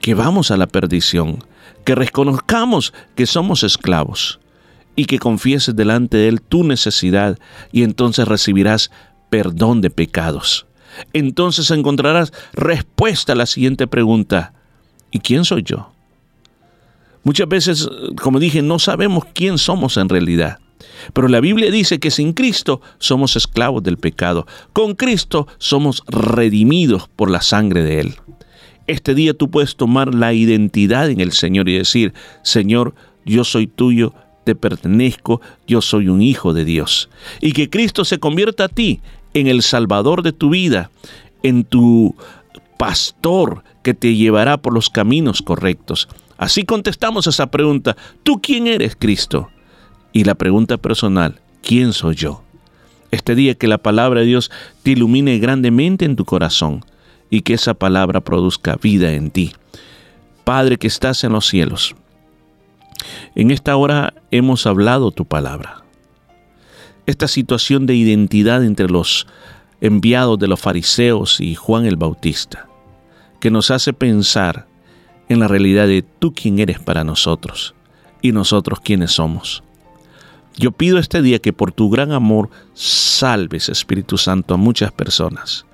que 0.00 0.14
vamos 0.14 0.50
a 0.50 0.56
la 0.56 0.66
perdición, 0.66 1.44
que 1.84 1.94
reconozcamos 1.94 2.92
que 3.14 3.26
somos 3.26 3.62
esclavos 3.62 4.40
y 4.96 5.04
que 5.04 5.20
confieses 5.20 5.76
delante 5.76 6.16
de 6.16 6.28
Él 6.28 6.42
tu 6.42 6.64
necesidad 6.64 7.38
y 7.70 7.84
entonces 7.84 8.26
recibirás 8.26 8.90
perdón 9.30 9.80
de 9.82 9.90
pecados. 9.90 10.66
Entonces 11.12 11.70
encontrarás 11.70 12.32
respuesta 12.52 13.34
a 13.34 13.36
la 13.36 13.46
siguiente 13.46 13.86
pregunta. 13.86 14.52
¿Y 15.12 15.20
quién 15.20 15.44
soy 15.44 15.62
yo? 15.62 15.92
Muchas 17.22 17.48
veces, 17.48 17.88
como 18.20 18.40
dije, 18.40 18.62
no 18.62 18.80
sabemos 18.80 19.26
quién 19.32 19.58
somos 19.58 19.96
en 19.96 20.08
realidad. 20.08 20.58
Pero 21.12 21.28
la 21.28 21.40
Biblia 21.40 21.70
dice 21.70 21.98
que 21.98 22.10
sin 22.10 22.32
Cristo 22.32 22.80
somos 22.98 23.36
esclavos 23.36 23.82
del 23.82 23.98
pecado. 23.98 24.46
Con 24.72 24.94
Cristo 24.94 25.46
somos 25.58 26.02
redimidos 26.06 27.08
por 27.16 27.30
la 27.30 27.42
sangre 27.42 27.82
de 27.82 28.00
Él. 28.00 28.14
Este 28.86 29.14
día 29.14 29.34
tú 29.34 29.50
puedes 29.50 29.76
tomar 29.76 30.14
la 30.14 30.32
identidad 30.32 31.10
en 31.10 31.20
el 31.20 31.32
Señor 31.32 31.68
y 31.68 31.76
decir, 31.76 32.12
Señor, 32.42 32.94
yo 33.24 33.44
soy 33.44 33.66
tuyo, 33.66 34.14
te 34.44 34.54
pertenezco, 34.54 35.40
yo 35.66 35.80
soy 35.80 36.08
un 36.08 36.22
hijo 36.22 36.52
de 36.54 36.64
Dios. 36.64 37.08
Y 37.40 37.52
que 37.52 37.70
Cristo 37.70 38.04
se 38.04 38.18
convierta 38.18 38.64
a 38.64 38.68
ti 38.68 39.00
en 39.34 39.46
el 39.46 39.62
Salvador 39.62 40.22
de 40.22 40.32
tu 40.32 40.50
vida, 40.50 40.90
en 41.42 41.64
tu 41.64 42.16
pastor 42.78 43.62
que 43.82 43.94
te 43.94 44.16
llevará 44.16 44.56
por 44.56 44.74
los 44.74 44.90
caminos 44.90 45.42
correctos. 45.42 46.08
Así 46.36 46.64
contestamos 46.64 47.26
esa 47.26 47.50
pregunta, 47.50 47.96
¿tú 48.22 48.40
quién 48.40 48.66
eres, 48.66 48.96
Cristo? 48.98 49.50
Y 50.12 50.24
la 50.24 50.34
pregunta 50.34 50.76
personal, 50.76 51.40
¿quién 51.62 51.92
soy 51.92 52.16
yo? 52.16 52.42
Este 53.10 53.34
día 53.34 53.54
que 53.54 53.68
la 53.68 53.78
palabra 53.78 54.20
de 54.20 54.26
Dios 54.26 54.50
te 54.82 54.92
ilumine 54.92 55.38
grandemente 55.38 56.04
en 56.04 56.16
tu 56.16 56.24
corazón 56.24 56.84
y 57.28 57.42
que 57.42 57.54
esa 57.54 57.74
palabra 57.74 58.20
produzca 58.20 58.76
vida 58.80 59.12
en 59.12 59.30
ti. 59.30 59.52
Padre 60.44 60.78
que 60.78 60.86
estás 60.86 61.22
en 61.24 61.32
los 61.32 61.46
cielos, 61.46 61.94
en 63.34 63.50
esta 63.50 63.76
hora 63.76 64.14
hemos 64.30 64.66
hablado 64.66 65.10
tu 65.10 65.24
palabra. 65.24 65.82
Esta 67.06 67.28
situación 67.28 67.86
de 67.86 67.94
identidad 67.94 68.64
entre 68.64 68.88
los 68.88 69.26
enviados 69.80 70.38
de 70.38 70.48
los 70.48 70.60
fariseos 70.60 71.40
y 71.40 71.54
Juan 71.54 71.86
el 71.86 71.96
Bautista, 71.96 72.68
que 73.40 73.50
nos 73.50 73.70
hace 73.70 73.92
pensar 73.92 74.66
en 75.28 75.40
la 75.40 75.48
realidad 75.48 75.86
de 75.86 76.02
tú 76.02 76.32
quién 76.34 76.58
eres 76.58 76.78
para 76.78 77.04
nosotros 77.04 77.74
y 78.20 78.32
nosotros 78.32 78.80
quiénes 78.80 79.12
somos. 79.12 79.62
Yo 80.56 80.72
pido 80.72 80.98
este 80.98 81.22
día 81.22 81.38
que 81.38 81.52
por 81.52 81.72
tu 81.72 81.90
gran 81.90 82.12
amor 82.12 82.50
salves, 82.74 83.68
Espíritu 83.68 84.18
Santo, 84.18 84.54
a 84.54 84.56
muchas 84.56 84.92
personas. 84.92 85.64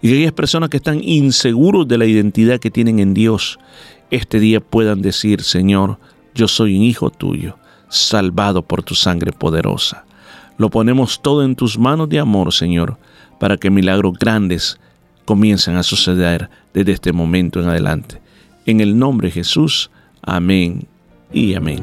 Y 0.00 0.08
que 0.08 0.14
aquellas 0.14 0.32
personas 0.32 0.68
que 0.68 0.76
están 0.76 1.02
inseguros 1.02 1.88
de 1.88 1.98
la 1.98 2.06
identidad 2.06 2.60
que 2.60 2.70
tienen 2.70 2.98
en 3.00 3.14
Dios, 3.14 3.58
este 4.10 4.38
día 4.38 4.60
puedan 4.60 5.02
decir, 5.02 5.42
Señor, 5.42 5.98
yo 6.34 6.46
soy 6.46 6.76
un 6.76 6.82
hijo 6.82 7.10
tuyo, 7.10 7.56
salvado 7.88 8.62
por 8.62 8.82
tu 8.82 8.94
sangre 8.94 9.32
poderosa. 9.32 10.04
Lo 10.56 10.70
ponemos 10.70 11.20
todo 11.20 11.44
en 11.44 11.56
tus 11.56 11.78
manos 11.78 12.08
de 12.08 12.18
amor, 12.18 12.52
Señor, 12.52 12.98
para 13.40 13.56
que 13.56 13.70
milagros 13.70 14.18
grandes 14.18 14.78
comiencen 15.24 15.76
a 15.76 15.82
suceder 15.82 16.48
desde 16.72 16.92
este 16.92 17.12
momento 17.12 17.60
en 17.60 17.68
adelante. 17.68 18.20
En 18.66 18.80
el 18.80 18.98
nombre 18.98 19.28
de 19.28 19.32
Jesús, 19.32 19.90
amén 20.22 20.86
y 21.32 21.54
amén. 21.54 21.82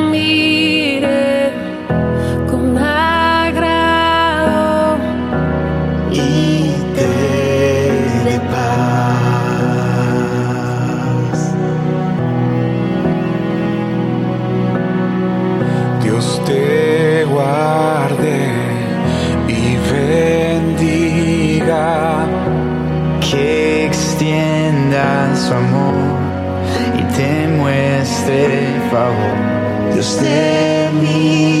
Favor. 28.89 29.93
Dios 29.93 30.17
te 30.17 30.89
mire 31.01 31.60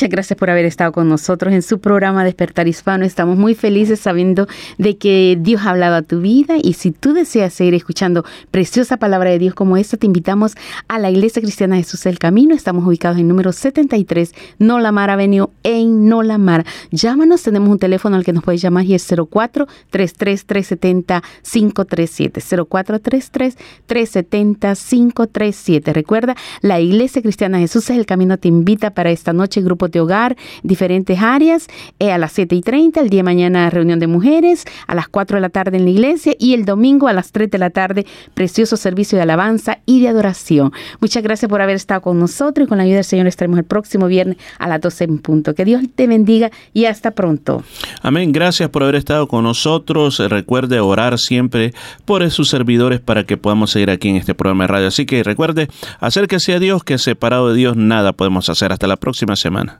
Muchas 0.00 0.12
gracias 0.12 0.38
por 0.38 0.48
haber 0.48 0.64
estado 0.64 0.92
con 0.92 1.10
nosotros 1.10 1.52
en 1.52 1.60
su 1.60 1.78
programa 1.78 2.24
Despertar 2.24 2.66
Hispano. 2.66 3.04
Estamos 3.04 3.36
muy 3.36 3.54
felices 3.54 4.00
sabiendo 4.00 4.48
de 4.78 4.96
que 4.96 5.36
Dios 5.38 5.60
ha 5.66 5.72
hablado 5.72 5.94
a 5.96 6.00
tu 6.00 6.22
vida 6.22 6.54
y 6.62 6.72
si 6.72 6.90
tú 6.90 7.12
deseas 7.12 7.52
seguir 7.52 7.74
escuchando 7.74 8.24
preciosa 8.50 8.96
palabra 8.96 9.28
de 9.28 9.38
Dios 9.38 9.52
como 9.52 9.76
esta, 9.76 9.98
te 9.98 10.06
invitamos 10.06 10.54
a 10.88 10.98
la 10.98 11.10
Iglesia 11.10 11.42
Cristiana 11.42 11.76
Jesús 11.76 12.02
del 12.04 12.18
Camino. 12.18 12.54
Estamos 12.54 12.86
ubicados 12.86 13.18
en 13.18 13.28
número 13.28 13.52
73 13.52 14.32
Nolamar 14.58 15.10
Avenue 15.10 15.50
en 15.64 16.08
Nolamar. 16.08 16.64
Llámanos, 16.90 17.42
tenemos 17.42 17.68
un 17.68 17.78
teléfono 17.78 18.16
al 18.16 18.24
que 18.24 18.32
nos 18.32 18.42
puedes 18.42 18.62
llamar 18.62 18.86
y 18.86 18.94
es 18.94 19.06
04 19.06 19.66
33 19.90 20.46
370 20.46 21.22
537 21.42 22.40
04 22.70 23.00
33 23.00 23.58
370 23.84 24.74
537. 24.76 25.92
Recuerda, 25.92 26.36
la 26.62 26.80
Iglesia 26.80 27.20
Cristiana 27.20 27.58
Jesús 27.58 27.90
es 27.90 27.98
el 27.98 28.06
Camino 28.06 28.38
te 28.38 28.48
invita 28.48 28.94
para 28.94 29.10
esta 29.10 29.34
noche 29.34 29.60
de 29.90 30.00
hogar, 30.00 30.36
diferentes 30.62 31.20
áreas, 31.20 31.68
eh, 31.98 32.12
a 32.12 32.18
las 32.18 32.32
7 32.32 32.54
y 32.54 32.60
30, 32.60 33.00
el 33.00 33.10
día 33.10 33.18
de 33.18 33.24
mañana 33.24 33.70
reunión 33.70 33.98
de 33.98 34.06
mujeres, 34.06 34.64
a 34.86 34.94
las 34.94 35.08
4 35.08 35.36
de 35.36 35.40
la 35.40 35.48
tarde 35.48 35.76
en 35.76 35.84
la 35.84 35.90
iglesia 35.90 36.34
y 36.38 36.54
el 36.54 36.64
domingo 36.64 37.08
a 37.08 37.12
las 37.12 37.32
3 37.32 37.50
de 37.50 37.58
la 37.58 37.70
tarde, 37.70 38.06
precioso 38.34 38.76
servicio 38.76 39.16
de 39.16 39.22
alabanza 39.22 39.78
y 39.86 40.00
de 40.00 40.08
adoración. 40.08 40.72
Muchas 41.00 41.22
gracias 41.22 41.48
por 41.48 41.62
haber 41.62 41.76
estado 41.76 42.00
con 42.00 42.18
nosotros 42.18 42.66
y 42.66 42.68
con 42.68 42.78
la 42.78 42.84
ayuda 42.84 42.96
del 42.96 43.04
Señor 43.04 43.26
estaremos 43.26 43.58
el 43.58 43.64
próximo 43.64 44.06
viernes 44.06 44.36
a 44.58 44.68
las 44.68 44.80
12 44.80 45.04
en 45.04 45.18
punto. 45.18 45.54
Que 45.54 45.64
Dios 45.64 45.82
te 45.94 46.06
bendiga 46.06 46.50
y 46.72 46.84
hasta 46.84 47.12
pronto. 47.12 47.62
Amén. 48.02 48.32
Gracias 48.32 48.68
por 48.70 48.82
haber 48.82 48.96
estado 48.96 49.28
con 49.28 49.44
nosotros. 49.44 50.18
Recuerde 50.18 50.80
orar 50.80 51.18
siempre 51.18 51.72
por 52.04 52.28
sus 52.30 52.48
servidores 52.48 53.00
para 53.00 53.24
que 53.24 53.36
podamos 53.36 53.70
seguir 53.70 53.90
aquí 53.90 54.08
en 54.08 54.16
este 54.16 54.34
programa 54.34 54.64
de 54.64 54.68
radio. 54.68 54.88
Así 54.88 55.06
que 55.06 55.22
recuerde, 55.22 55.68
acérquese 56.00 56.54
a 56.54 56.58
Dios, 56.58 56.84
que 56.84 56.98
separado 56.98 57.48
de 57.48 57.56
Dios 57.56 57.76
nada 57.76 58.12
podemos 58.12 58.48
hacer. 58.48 58.72
Hasta 58.72 58.86
la 58.86 58.96
próxima 58.96 59.36
semana. 59.36 59.79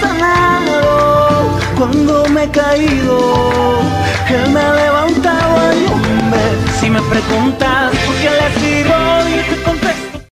Sanado. 0.00 1.58
Cuando 1.76 2.24
me 2.28 2.44
he 2.44 2.48
caído, 2.50 3.18
Él 4.28 4.50
me 4.52 4.60
ha 4.60 4.72
levantado. 4.74 5.60
Ay, 5.70 5.86
hombre, 5.92 6.40
si 6.78 6.90
me 6.90 7.00
preguntas 7.02 7.90
por 8.04 8.14
qué 8.16 8.30
le 8.38 8.68
y 8.68 8.69